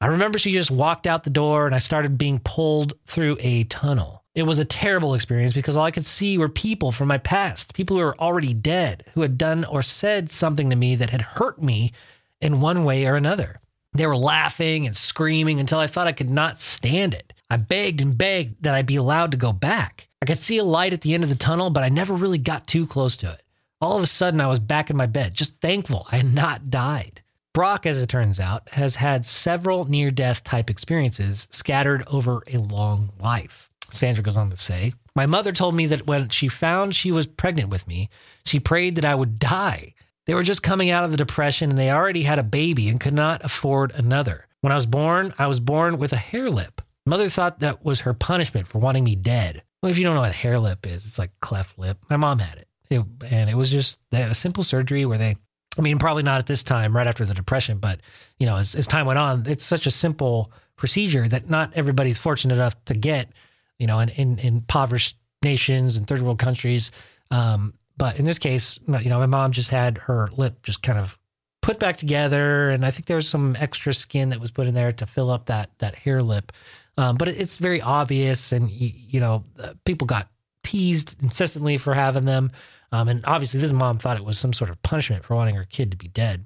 I 0.02 0.08
remember 0.08 0.40
she 0.40 0.54
just 0.54 0.72
walked 0.72 1.08
out 1.08 1.24
the 1.24 1.30
door 1.30 1.66
and 1.66 1.76
I 1.76 1.80
started 1.80 2.18
being 2.18 2.40
pulled 2.40 2.94
through 3.06 3.38
a 3.42 3.66
tunnel. 3.66 4.24
It 4.34 4.44
was 4.44 4.60
a 4.60 4.66
terrible 4.66 5.14
experience 5.14 5.54
because 5.54 5.76
all 5.76 5.86
I 5.86 5.92
could 5.92 6.06
see 6.06 6.38
were 6.38 6.48
people 6.48 6.92
from 6.92 7.10
my 7.10 7.18
past, 7.18 7.74
people 7.74 7.98
who 7.98 8.04
were 8.04 8.18
already 8.18 8.54
dead, 8.54 9.04
who 9.14 9.22
had 9.22 9.38
done 9.38 9.66
or 9.66 9.82
said 9.82 10.30
something 10.30 10.70
to 10.70 10.76
me 10.76 10.96
that 10.96 11.10
had 11.10 11.22
hurt 11.22 11.62
me 11.62 11.92
in 12.40 12.62
one 12.62 12.86
way 12.86 13.06
or 13.06 13.16
another. 13.16 13.60
They 13.94 14.06
were 14.06 14.16
laughing 14.16 14.86
and 14.86 14.96
screaming 14.96 15.60
until 15.60 15.80
I 15.80 15.88
thought 15.88 16.08
I 16.08 16.14
could 16.14 16.30
not 16.30 16.60
stand 16.60 17.14
it. 17.14 17.34
I 17.50 17.58
begged 17.58 18.02
and 18.02 18.18
begged 18.18 18.64
that 18.64 18.76
I 18.76 18.84
be 18.84 18.96
allowed 18.96 19.32
to 19.32 19.38
go 19.38 19.52
back. 19.52 20.09
I 20.22 20.26
could 20.26 20.38
see 20.38 20.58
a 20.58 20.64
light 20.66 20.92
at 20.92 21.02
the 21.02 21.14
end 21.14 21.24
of 21.24 21.30
the 21.30 21.36
tunnel, 21.36 21.70
but 21.70 21.84
I 21.84 21.90
never 21.90 22.14
really 22.14 22.38
got 22.38 22.68
too 22.68 22.86
close 22.86 23.16
to 23.18 23.32
it. 23.32 23.42
All 23.82 23.96
of 23.96 24.04
a 24.04 24.08
sudden, 24.08 24.42
I 24.42 24.48
was 24.48 24.60
back 24.60 24.90
in 24.90 24.98
my 24.98 25.06
bed, 25.06 25.34
just 25.34 25.60
thankful 25.62 26.06
I 26.12 26.18
had 26.18 26.34
not 26.34 26.70
died. 26.70 27.22
Brock, 27.54 27.86
as 27.86 28.02
it 28.02 28.08
turns 28.10 28.40
out, 28.40 28.68
has 28.70 28.98
had 28.98 29.26
several 29.26 29.86
near 29.86 30.12
death 30.12 30.44
type 30.44 30.70
experiences 30.70 31.48
scattered 31.52 32.04
over 32.08 32.44
a 32.48 32.58
long 32.58 33.12
life. 33.20 33.72
Sandra 33.92 34.24
goes 34.24 34.36
on 34.36 34.50
to 34.50 34.58
say, 34.58 34.94
My 35.16 35.26
mother 35.26 35.54
told 35.54 35.74
me 35.74 35.86
that 35.88 36.06
when 36.06 36.30
she 36.30 36.50
found 36.50 36.94
she 36.94 37.12
was 37.12 37.26
pregnant 37.26 37.70
with 37.70 37.88
me, 37.88 38.10
she 38.46 38.60
prayed 38.60 38.96
that 38.96 39.06
I 39.06 39.16
would 39.16 39.40
die. 39.40 39.94
They 40.26 40.34
were 40.34 40.44
just 40.44 40.62
coming 40.62 40.90
out 40.90 41.06
of 41.06 41.12
the 41.12 41.18
depression 41.18 41.70
and 41.70 41.80
they 41.80 41.90
already 41.90 42.24
had 42.24 42.38
a 42.38 42.44
baby 42.44 42.90
and 42.90 43.00
could 43.00 43.14
not 43.14 43.44
afford 43.44 43.92
another. 43.94 44.46
When 44.62 44.72
I 44.72 44.76
was 44.76 44.86
born, 44.86 45.34
I 45.40 45.48
was 45.48 45.60
born 45.60 45.98
with 45.98 46.12
a 46.12 46.18
hare 46.18 46.50
lip. 46.50 46.82
Mother 47.06 47.30
thought 47.30 47.62
that 47.62 47.84
was 47.84 48.02
her 48.02 48.14
punishment 48.14 48.68
for 48.68 48.78
wanting 48.78 49.06
me 49.06 49.16
dead. 49.16 49.64
Well, 49.82 49.92
if 49.92 49.98
you 49.98 50.04
don't 50.04 50.16
know 50.16 50.22
what 50.22 50.36
hare 50.36 50.60
lip 50.60 50.86
is, 50.86 51.06
it's 51.06 51.20
like 51.20 51.32
cleft 51.40 51.78
lip. 51.80 51.98
My 52.10 52.18
mom 52.18 52.40
had 52.40 52.58
it. 52.58 52.68
it 52.90 53.04
and 53.30 53.50
it 53.50 53.56
was 53.56 53.72
just 53.72 54.00
a 54.12 54.36
simple 54.36 54.64
surgery 54.64 55.06
where 55.06 55.18
they 55.18 55.36
I 55.78 55.82
mean, 55.82 55.98
probably 55.98 56.24
not 56.24 56.40
at 56.40 56.46
this 56.46 56.64
time, 56.64 56.96
right 56.96 57.08
after 57.08 57.24
the 57.24 57.34
depression, 57.34 57.78
but 57.78 58.02
you 58.38 58.46
know, 58.46 58.58
as, 58.58 58.76
as 58.76 58.88
time 58.88 59.06
went 59.06 59.20
on, 59.20 59.46
it's 59.48 59.64
such 59.64 59.86
a 59.86 59.92
simple 59.92 60.52
procedure 60.76 61.28
that 61.28 61.50
not 61.50 61.72
everybody's 61.76 62.18
fortunate 62.18 62.56
enough 62.56 62.76
to 62.86 62.94
get, 62.94 63.32
you 63.78 63.88
know, 63.88 64.00
in, 64.00 64.10
in, 64.10 64.40
in 64.40 64.58
impoverished 64.58 65.18
nations 65.44 65.96
and 65.96 66.08
third 66.08 66.22
world 66.22 66.40
countries. 66.40 66.92
Um, 67.32 67.76
but 67.98 68.18
in 68.18 68.26
this 68.26 68.40
case, 68.40 68.80
you 68.88 69.10
know, 69.10 69.20
my 69.20 69.26
mom 69.26 69.52
just 69.52 69.72
had 69.72 70.00
her 70.00 70.30
lip 70.36 70.64
just 70.64 70.82
kind 70.82 71.00
of 71.00 71.18
put 71.62 71.80
back 71.80 71.98
together, 71.98 72.70
and 72.70 72.86
I 72.86 72.92
think 72.92 73.06
there 73.06 73.18
was 73.18 73.30
some 73.30 73.56
extra 73.60 73.94
skin 73.94 74.30
that 74.30 74.40
was 74.40 74.52
put 74.52 74.68
in 74.68 74.74
there 74.74 74.92
to 74.94 75.06
fill 75.06 75.30
up 75.30 75.46
that 75.46 75.70
that 75.80 75.96
hare 75.96 76.22
lip. 76.22 76.52
Um, 77.00 77.16
but 77.16 77.30
it's 77.30 77.56
very 77.56 77.82
obvious, 77.82 78.52
and 78.52 78.70
you, 78.70 79.22
know, 79.22 79.46
uh, 79.58 79.74
people 79.86 80.06
got 80.06 80.28
teased 80.66 81.16
incessantly 81.24 81.78
for 81.78 81.94
having 81.94 82.26
them. 82.26 82.52
Um, 82.92 83.08
and 83.08 83.24
obviously, 83.26 83.62
this 83.62 83.72
mom 83.72 83.98
thought 83.98 84.18
it 84.18 84.26
was 84.26 84.38
some 84.38 84.52
sort 84.52 84.70
of 84.70 84.82
punishment 84.82 85.24
for 85.24 85.36
wanting 85.36 85.56
her 85.56 85.64
kid 85.64 85.92
to 85.92 85.98
be 85.98 86.10
dead. 86.10 86.46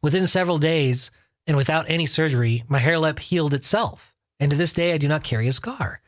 Within 0.00 0.28
several 0.28 0.58
days, 0.58 1.10
and 1.48 1.56
without 1.56 1.86
any 1.88 2.06
surgery, 2.06 2.62
my 2.68 2.78
hare 2.78 3.00
lip 3.00 3.18
healed 3.18 3.52
itself. 3.52 4.14
And 4.38 4.48
to 4.52 4.56
this 4.56 4.72
day, 4.72 4.92
I 4.92 4.98
do 4.98 5.08
not 5.08 5.24
carry 5.24 5.48
a 5.48 5.52
scar. 5.52 6.00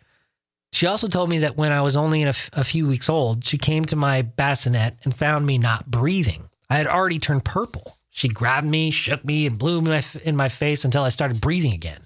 She 0.73 0.87
also 0.87 1.09
told 1.09 1.29
me 1.29 1.39
that 1.39 1.57
when 1.57 1.73
I 1.73 1.81
was 1.81 1.97
only 1.97 2.23
a, 2.23 2.29
f- 2.29 2.51
a 2.53 2.63
few 2.63 2.87
weeks 2.87 3.09
old, 3.09 3.45
she 3.45 3.59
came 3.59 3.85
to 3.87 3.97
my 3.97 4.23
bassinet 4.23 4.97
and 5.03 5.13
found 5.13 5.45
me 5.45 5.59
not 5.59 5.91
breathing. 5.91 6.51
I 6.71 6.77
had 6.77 6.87
already 6.87 7.19
turned 7.19 7.45
purple. 7.45 7.99
She 8.11 8.29
grabbed 8.29 8.67
me, 8.67 8.93
shook 8.93 9.25
me, 9.25 9.45
and 9.45 9.59
blew 9.59 9.81
me 9.81 10.01
in 10.23 10.37
my 10.37 10.49
face 10.49 10.85
until 10.85 11.03
I 11.03 11.09
started 11.09 11.41
breathing 11.41 11.73
again. 11.73 12.06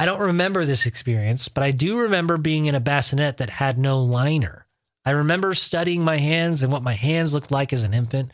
I 0.00 0.06
don't 0.06 0.22
remember 0.22 0.64
this 0.64 0.86
experience, 0.86 1.48
but 1.48 1.62
I 1.62 1.72
do 1.72 1.98
remember 1.98 2.38
being 2.38 2.64
in 2.64 2.74
a 2.74 2.80
bassinet 2.80 3.36
that 3.36 3.50
had 3.50 3.76
no 3.76 4.02
liner. 4.02 4.66
I 5.04 5.10
remember 5.10 5.52
studying 5.52 6.02
my 6.02 6.16
hands 6.16 6.62
and 6.62 6.72
what 6.72 6.82
my 6.82 6.94
hands 6.94 7.34
looked 7.34 7.50
like 7.50 7.70
as 7.70 7.82
an 7.82 7.92
infant. 7.92 8.32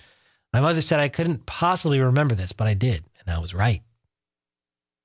My 0.52 0.60
mother 0.60 0.80
said 0.80 1.00
I 1.00 1.08
couldn't 1.08 1.44
possibly 1.44 1.98
remember 1.98 2.36
this, 2.36 2.52
but 2.52 2.68
I 2.68 2.74
did, 2.74 3.02
and 3.18 3.34
I 3.34 3.40
was 3.40 3.52
right. 3.52 3.82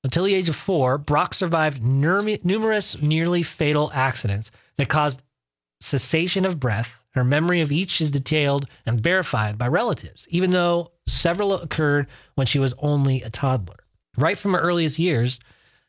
Until 0.03 0.25
the 0.25 0.35
age 0.35 0.49
of 0.49 0.55
four, 0.55 0.99
Brock 0.99 1.33
survived 1.33 1.81
numerous 1.81 3.01
nearly 3.01 3.41
fatal 3.41 3.89
accidents 3.91 4.51
that 4.77 4.87
caused 4.87 5.23
cessation 5.79 6.45
of 6.45 6.59
breath. 6.59 7.01
Her 7.15 7.23
memory 7.23 7.61
of 7.61 7.71
each 7.71 7.99
is 7.99 8.11
detailed 8.11 8.67
and 8.85 9.01
verified 9.01 9.57
by 9.57 9.67
relatives, 9.67 10.27
even 10.29 10.51
though 10.51 10.91
several 11.07 11.55
occurred 11.55 12.05
when 12.35 12.45
she 12.45 12.59
was 12.59 12.75
only 12.77 13.23
a 13.23 13.31
toddler. 13.31 13.79
Right 14.15 14.37
from 14.37 14.53
her 14.53 14.59
earliest 14.59 14.99
years, 14.99 15.39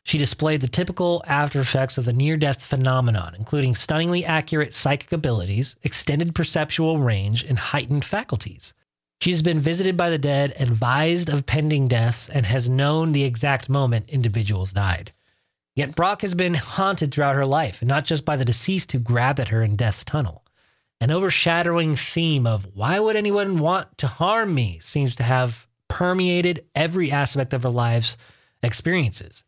she 0.03 0.17
displayed 0.17 0.61
the 0.61 0.67
typical 0.67 1.23
after 1.25 1.61
effects 1.61 1.97
of 1.97 2.05
the 2.05 2.13
near 2.13 2.35
death 2.35 2.61
phenomenon, 2.61 3.35
including 3.37 3.73
stunningly 3.73 4.25
accurate 4.25 4.73
psychic 4.73 5.11
abilities, 5.13 5.77
extended 5.81 6.35
perceptual 6.35 6.97
range, 6.97 7.43
and 7.43 7.57
heightened 7.57 8.03
faculties. 8.03 8.73
She 9.21 9.31
has 9.31 9.41
been 9.41 9.59
visited 9.59 9.95
by 9.95 10.09
the 10.09 10.17
dead, 10.17 10.53
advised 10.59 11.29
of 11.29 11.45
pending 11.45 11.87
deaths, 11.87 12.27
and 12.27 12.45
has 12.45 12.69
known 12.69 13.13
the 13.13 13.23
exact 13.23 13.69
moment 13.69 14.09
individuals 14.09 14.73
died. 14.73 15.13
Yet 15.75 15.95
Brock 15.95 16.21
has 16.21 16.35
been 16.35 16.55
haunted 16.55 17.13
throughout 17.13 17.35
her 17.35 17.45
life, 17.45 17.81
and 17.81 17.87
not 17.87 18.03
just 18.03 18.25
by 18.25 18.35
the 18.35 18.45
deceased 18.45 18.91
who 18.91 18.99
grabbed 18.99 19.39
at 19.39 19.47
her 19.47 19.63
in 19.63 19.77
death's 19.77 20.03
tunnel. 20.03 20.43
An 20.99 21.11
overshadowing 21.11 21.95
theme 21.95 22.45
of 22.45 22.67
why 22.73 22.99
would 22.99 23.15
anyone 23.15 23.59
want 23.59 23.97
to 23.99 24.07
harm 24.07 24.53
me 24.53 24.79
seems 24.79 25.15
to 25.15 25.23
have 25.23 25.67
permeated 25.87 26.65
every 26.75 27.09
aspect 27.09 27.53
of 27.53 27.63
her 27.63 27.69
life's 27.69 28.17
experiences. 28.61 29.43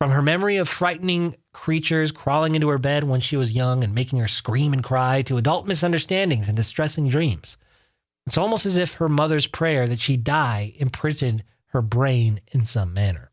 From 0.00 0.12
her 0.12 0.22
memory 0.22 0.56
of 0.56 0.66
frightening 0.66 1.36
creatures 1.52 2.10
crawling 2.10 2.54
into 2.54 2.70
her 2.70 2.78
bed 2.78 3.04
when 3.04 3.20
she 3.20 3.36
was 3.36 3.52
young 3.52 3.84
and 3.84 3.94
making 3.94 4.18
her 4.18 4.28
scream 4.28 4.72
and 4.72 4.82
cry 4.82 5.20
to 5.22 5.36
adult 5.36 5.66
misunderstandings 5.66 6.48
and 6.48 6.56
distressing 6.56 7.06
dreams. 7.06 7.58
It's 8.26 8.38
almost 8.38 8.64
as 8.64 8.78
if 8.78 8.94
her 8.94 9.10
mother's 9.10 9.46
prayer 9.46 9.86
that 9.86 10.00
she 10.00 10.16
die 10.16 10.72
imprinted 10.78 11.44
her 11.66 11.82
brain 11.82 12.40
in 12.50 12.64
some 12.64 12.94
manner. 12.94 13.30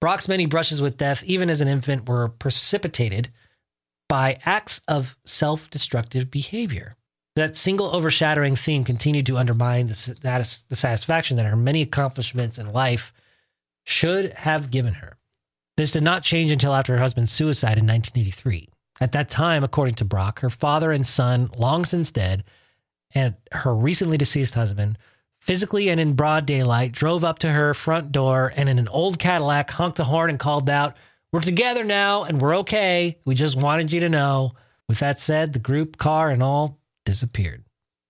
Brock's 0.00 0.28
many 0.28 0.46
brushes 0.46 0.80
with 0.80 0.96
death, 0.96 1.24
even 1.24 1.50
as 1.50 1.60
an 1.60 1.66
infant, 1.66 2.08
were 2.08 2.28
precipitated 2.28 3.32
by 4.08 4.38
acts 4.44 4.80
of 4.86 5.18
self 5.24 5.68
destructive 5.70 6.30
behavior. 6.30 6.94
That 7.34 7.56
single 7.56 7.88
overshadowing 7.88 8.54
theme 8.54 8.84
continued 8.84 9.26
to 9.26 9.38
undermine 9.38 9.88
the, 9.88 10.64
the 10.68 10.76
satisfaction 10.76 11.36
that 11.36 11.46
her 11.46 11.56
many 11.56 11.82
accomplishments 11.82 12.58
in 12.58 12.70
life 12.70 13.12
should 13.84 14.32
have 14.34 14.70
given 14.70 14.94
her. 14.94 15.15
This 15.76 15.90
did 15.90 16.02
not 16.02 16.22
change 16.22 16.50
until 16.50 16.74
after 16.74 16.94
her 16.94 16.98
husband's 16.98 17.32
suicide 17.32 17.78
in 17.78 17.86
1983. 17.86 18.68
At 19.00 19.12
that 19.12 19.28
time, 19.28 19.62
according 19.62 19.94
to 19.96 20.04
Brock, 20.04 20.40
her 20.40 20.50
father 20.50 20.90
and 20.90 21.06
son, 21.06 21.50
long 21.56 21.84
since 21.84 22.10
dead, 22.10 22.44
and 23.14 23.34
her 23.52 23.74
recently 23.74 24.16
deceased 24.16 24.54
husband, 24.54 24.96
physically 25.38 25.88
and 25.88 26.00
in 26.00 26.14
broad 26.14 26.46
daylight, 26.46 26.92
drove 26.92 27.24
up 27.24 27.38
to 27.40 27.52
her 27.52 27.74
front 27.74 28.10
door 28.10 28.52
and 28.56 28.68
in 28.68 28.78
an 28.78 28.88
old 28.88 29.18
Cadillac 29.18 29.70
honked 29.70 29.96
the 29.96 30.04
horn 30.04 30.30
and 30.30 30.38
called 30.38 30.70
out, 30.70 30.96
We're 31.30 31.40
together 31.40 31.84
now 31.84 32.24
and 32.24 32.40
we're 32.40 32.56
okay. 32.58 33.18
We 33.24 33.34
just 33.34 33.56
wanted 33.56 33.92
you 33.92 34.00
to 34.00 34.08
know. 34.08 34.52
With 34.88 35.00
that 35.00 35.18
said, 35.18 35.52
the 35.52 35.58
group, 35.58 35.98
car, 35.98 36.30
and 36.30 36.42
all 36.42 36.78
disappeared. 37.04 37.64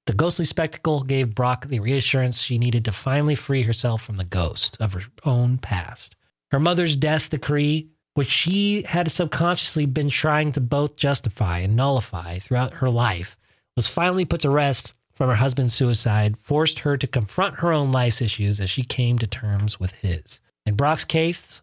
The 0.06 0.12
ghostly 0.12 0.44
spectacle 0.44 1.02
gave 1.02 1.34
Brock 1.34 1.66
the 1.66 1.80
reassurance 1.80 2.42
she 2.42 2.58
needed 2.58 2.84
to 2.84 2.92
finally 2.92 3.34
free 3.34 3.62
herself 3.62 4.02
from 4.02 4.18
the 4.18 4.24
ghost 4.24 4.76
of 4.78 4.92
her 4.92 5.02
own 5.24 5.58
past. 5.58 6.15
Her 6.50 6.60
mother's 6.60 6.96
death 6.96 7.30
decree, 7.30 7.88
which 8.14 8.30
she 8.30 8.82
had 8.82 9.10
subconsciously 9.10 9.86
been 9.86 10.08
trying 10.08 10.52
to 10.52 10.60
both 10.60 10.96
justify 10.96 11.58
and 11.58 11.76
nullify 11.76 12.38
throughout 12.38 12.74
her 12.74 12.90
life, 12.90 13.36
was 13.74 13.86
finally 13.86 14.24
put 14.24 14.40
to 14.40 14.50
rest 14.50 14.92
from 15.12 15.28
her 15.28 15.36
husband's 15.36 15.74
suicide, 15.74 16.36
forced 16.36 16.80
her 16.80 16.96
to 16.96 17.06
confront 17.06 17.56
her 17.56 17.72
own 17.72 17.90
life's 17.90 18.20
issues 18.20 18.60
as 18.60 18.70
she 18.70 18.82
came 18.82 19.18
to 19.18 19.26
terms 19.26 19.80
with 19.80 19.92
his. 19.92 20.40
In 20.66 20.76
Brock's 20.76 21.04
case, 21.04 21.62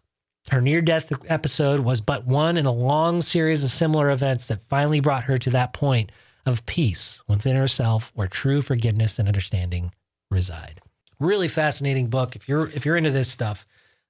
her 0.50 0.60
near 0.60 0.82
death 0.82 1.12
episode 1.30 1.80
was 1.80 2.00
but 2.00 2.26
one 2.26 2.56
in 2.56 2.66
a 2.66 2.72
long 2.72 3.22
series 3.22 3.64
of 3.64 3.72
similar 3.72 4.10
events 4.10 4.46
that 4.46 4.62
finally 4.62 5.00
brought 5.00 5.24
her 5.24 5.38
to 5.38 5.50
that 5.50 5.72
point 5.72 6.12
of 6.44 6.66
peace 6.66 7.22
within 7.26 7.56
herself 7.56 8.12
where 8.14 8.28
true 8.28 8.60
forgiveness 8.60 9.18
and 9.18 9.28
understanding 9.28 9.92
reside. 10.30 10.80
Really 11.18 11.48
fascinating 11.48 12.08
book. 12.08 12.36
If 12.36 12.48
you're 12.48 12.68
if 12.70 12.84
you're 12.84 12.96
into 12.96 13.10
this 13.10 13.30
stuff, 13.30 13.66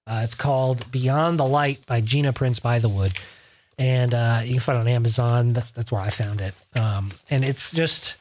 uh, 0.06 0.20
it's 0.24 0.34
called 0.34 0.90
Beyond 0.90 1.38
the 1.38 1.46
Light 1.46 1.84
by 1.86 2.00
Gina 2.00 2.32
Prince-Bythewood. 2.32 3.16
and 3.78 4.14
uh, 4.14 4.40
you 4.44 4.52
can 4.52 4.60
find 4.60 4.78
it 4.78 4.80
on 4.82 4.88
Amazon. 4.88 5.52
That's 5.52 5.70
that's 5.70 5.90
where 5.90 6.00
I 6.02 6.10
found 6.10 6.40
it. 6.40 6.54
Um, 6.74 7.10
and 7.30 7.44
it's 7.44 7.72
just 7.72 8.14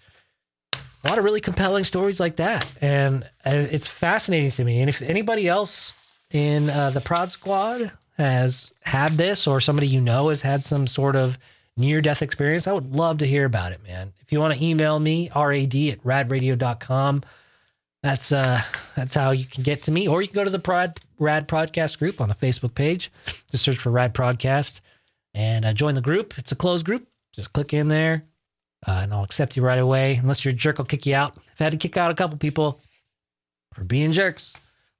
a 0.73 1.09
lot 1.09 1.17
of 1.17 1.23
really 1.23 1.41
compelling 1.41 1.83
stories 1.83 2.19
like 2.19 2.37
that, 2.37 2.65
and 2.81 3.23
uh, 3.45 3.51
it's 3.71 3.87
fascinating 3.87 4.51
to 4.51 4.63
me. 4.63 4.79
And 4.79 4.89
if 4.89 5.01
anybody 5.01 5.47
else 5.47 5.93
in 6.31 6.69
uh, 6.69 6.89
the 6.91 7.01
Prod 7.01 7.29
Squad 7.31 7.91
has 8.17 8.71
had 8.81 9.13
this, 9.13 9.45
or 9.45 9.59
somebody 9.59 9.87
you 9.87 10.01
know 10.01 10.29
has 10.29 10.41
had 10.41 10.63
some 10.63 10.87
sort 10.87 11.15
of 11.15 11.37
near 11.75 12.01
death 12.01 12.21
experience, 12.21 12.67
I 12.67 12.71
would 12.73 12.95
love 12.95 13.17
to 13.19 13.27
hear 13.27 13.45
about 13.45 13.73
it, 13.73 13.83
man. 13.83 14.13
If 14.21 14.31
you 14.31 14.39
want 14.39 14.57
to 14.57 14.63
email 14.63 14.99
me, 14.99 15.29
rad 15.35 15.75
at 15.75 16.03
radradio.com 16.03 17.23
that's 18.03 18.33
uh 18.33 18.61
that's 18.95 19.15
how 19.15 19.31
you 19.31 19.45
can 19.45 19.63
get 19.63 19.83
to 19.83 19.91
me. 19.91 20.07
Or 20.07 20.21
you 20.21 20.27
can 20.27 20.35
go 20.35 20.43
to 20.43 20.49
the 20.49 20.59
Prod, 20.59 20.99
rad 21.17 21.47
prodcast 21.47 21.97
group 21.97 22.21
on 22.21 22.27
the 22.27 22.35
facebook 22.35 22.75
page. 22.75 23.11
Just 23.49 23.63
search 23.63 23.77
for 23.77 23.89
rad 23.89 24.13
prodcast 24.13 24.81
and 25.33 25.65
uh, 25.65 25.73
join 25.73 25.95
the 25.95 26.01
group. 26.01 26.37
It's 26.37 26.51
a 26.51 26.55
closed 26.55 26.85
group. 26.85 27.07
Just 27.33 27.53
click 27.53 27.73
in 27.73 27.87
there 27.87 28.25
uh, 28.85 28.99
and 29.03 29.13
i'll 29.13 29.23
accept 29.23 29.55
you 29.55 29.63
right 29.63 29.79
away. 29.79 30.15
Unless 30.15 30.43
you're 30.43 30.53
a 30.53 30.55
jerk 30.55 30.79
i'll 30.79 30.85
kick 30.85 31.05
you 31.05 31.15
out. 31.15 31.37
I've 31.53 31.59
had 31.59 31.71
to 31.71 31.77
kick 31.77 31.97
out 31.97 32.11
a 32.11 32.15
couple 32.15 32.37
people 32.37 32.81
for 33.73 33.83
being 33.85 34.11
jerks. 34.11 34.53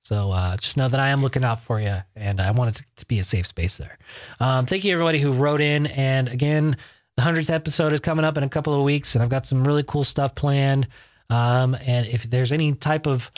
So 0.05 0.31
uh, 0.31 0.57
just 0.57 0.77
know 0.77 0.87
that 0.87 0.99
i 0.99 1.09
am 1.09 1.19
looking 1.19 1.43
out 1.43 1.61
for 1.61 1.79
you 1.81 1.97
and 2.15 2.39
i 2.39 2.51
want 2.51 2.69
it 2.71 2.75
to, 2.79 2.85
to 2.97 3.05
be 3.05 3.19
a 3.19 3.23
safe 3.25 3.47
space 3.47 3.75
there. 3.75 3.97
Um, 4.39 4.65
thank 4.65 4.85
you 4.85 4.93
everybody 4.93 5.19
who 5.19 5.33
wrote 5.33 5.61
in. 5.61 5.87
And 5.87 6.29
again 6.29 6.77
the 7.17 7.23
100th 7.23 7.49
episode 7.49 7.91
is 7.91 7.99
coming 7.99 8.23
up 8.23 8.37
in 8.37 8.43
a 8.43 8.49
couple 8.49 8.73
of 8.73 8.81
weeks 8.81 9.13
and 9.13 9.23
i've 9.23 9.29
got 9.29 9.45
some 9.45 9.67
really 9.67 9.83
cool 9.83 10.03
stuff 10.03 10.33
planned 10.33 10.87
um, 11.34 11.75
and 11.86 12.05
if 12.05 12.29
there's 12.29 12.51
any 12.51 12.75
type 12.75 13.07
of 13.07 13.31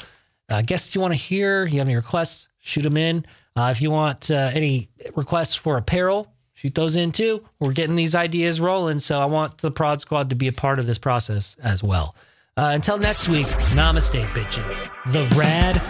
uh, 0.50 0.62
guests 0.62 0.94
you 0.94 1.02
want 1.02 1.14
to 1.14 1.18
hear, 1.18 1.66
you 1.66 1.80
have 1.80 1.88
any 1.88 1.96
requests, 1.96 2.50
shoot 2.60 2.82
them 2.82 2.98
in. 2.98 3.26
Uh, 3.56 3.70
if 3.72 3.82
you 3.82 3.90
want 3.90 4.30
uh, 4.30 4.52
any 4.54 4.90
requests 5.16 5.56
for 5.56 5.78
apparel, 5.78 6.28
shoot 6.54 6.76
those 6.76 6.98
in 6.98 7.14
too. 7.14 7.42
We're 7.60 7.72
getting 7.72 7.96
these 7.96 8.14
ideas 8.14 8.60
rolling. 8.60 9.00
So 9.00 9.20
I 9.20 9.26
want 9.26 9.60
the 9.60 9.72
Prod 9.72 10.02
Squad 10.02 10.30
to 10.32 10.36
be 10.36 10.48
a 10.48 10.54
part 10.54 10.78
of 10.78 10.88
this 10.88 10.98
process 10.98 11.56
as 11.64 11.82
well. 11.82 12.16
Uh, 12.58 12.72
until 12.74 12.98
next 12.98 13.30
week, 13.30 13.48
namaste, 13.76 14.26
bitches. 14.28 14.90
The 15.12 15.24
Rad 15.38 15.82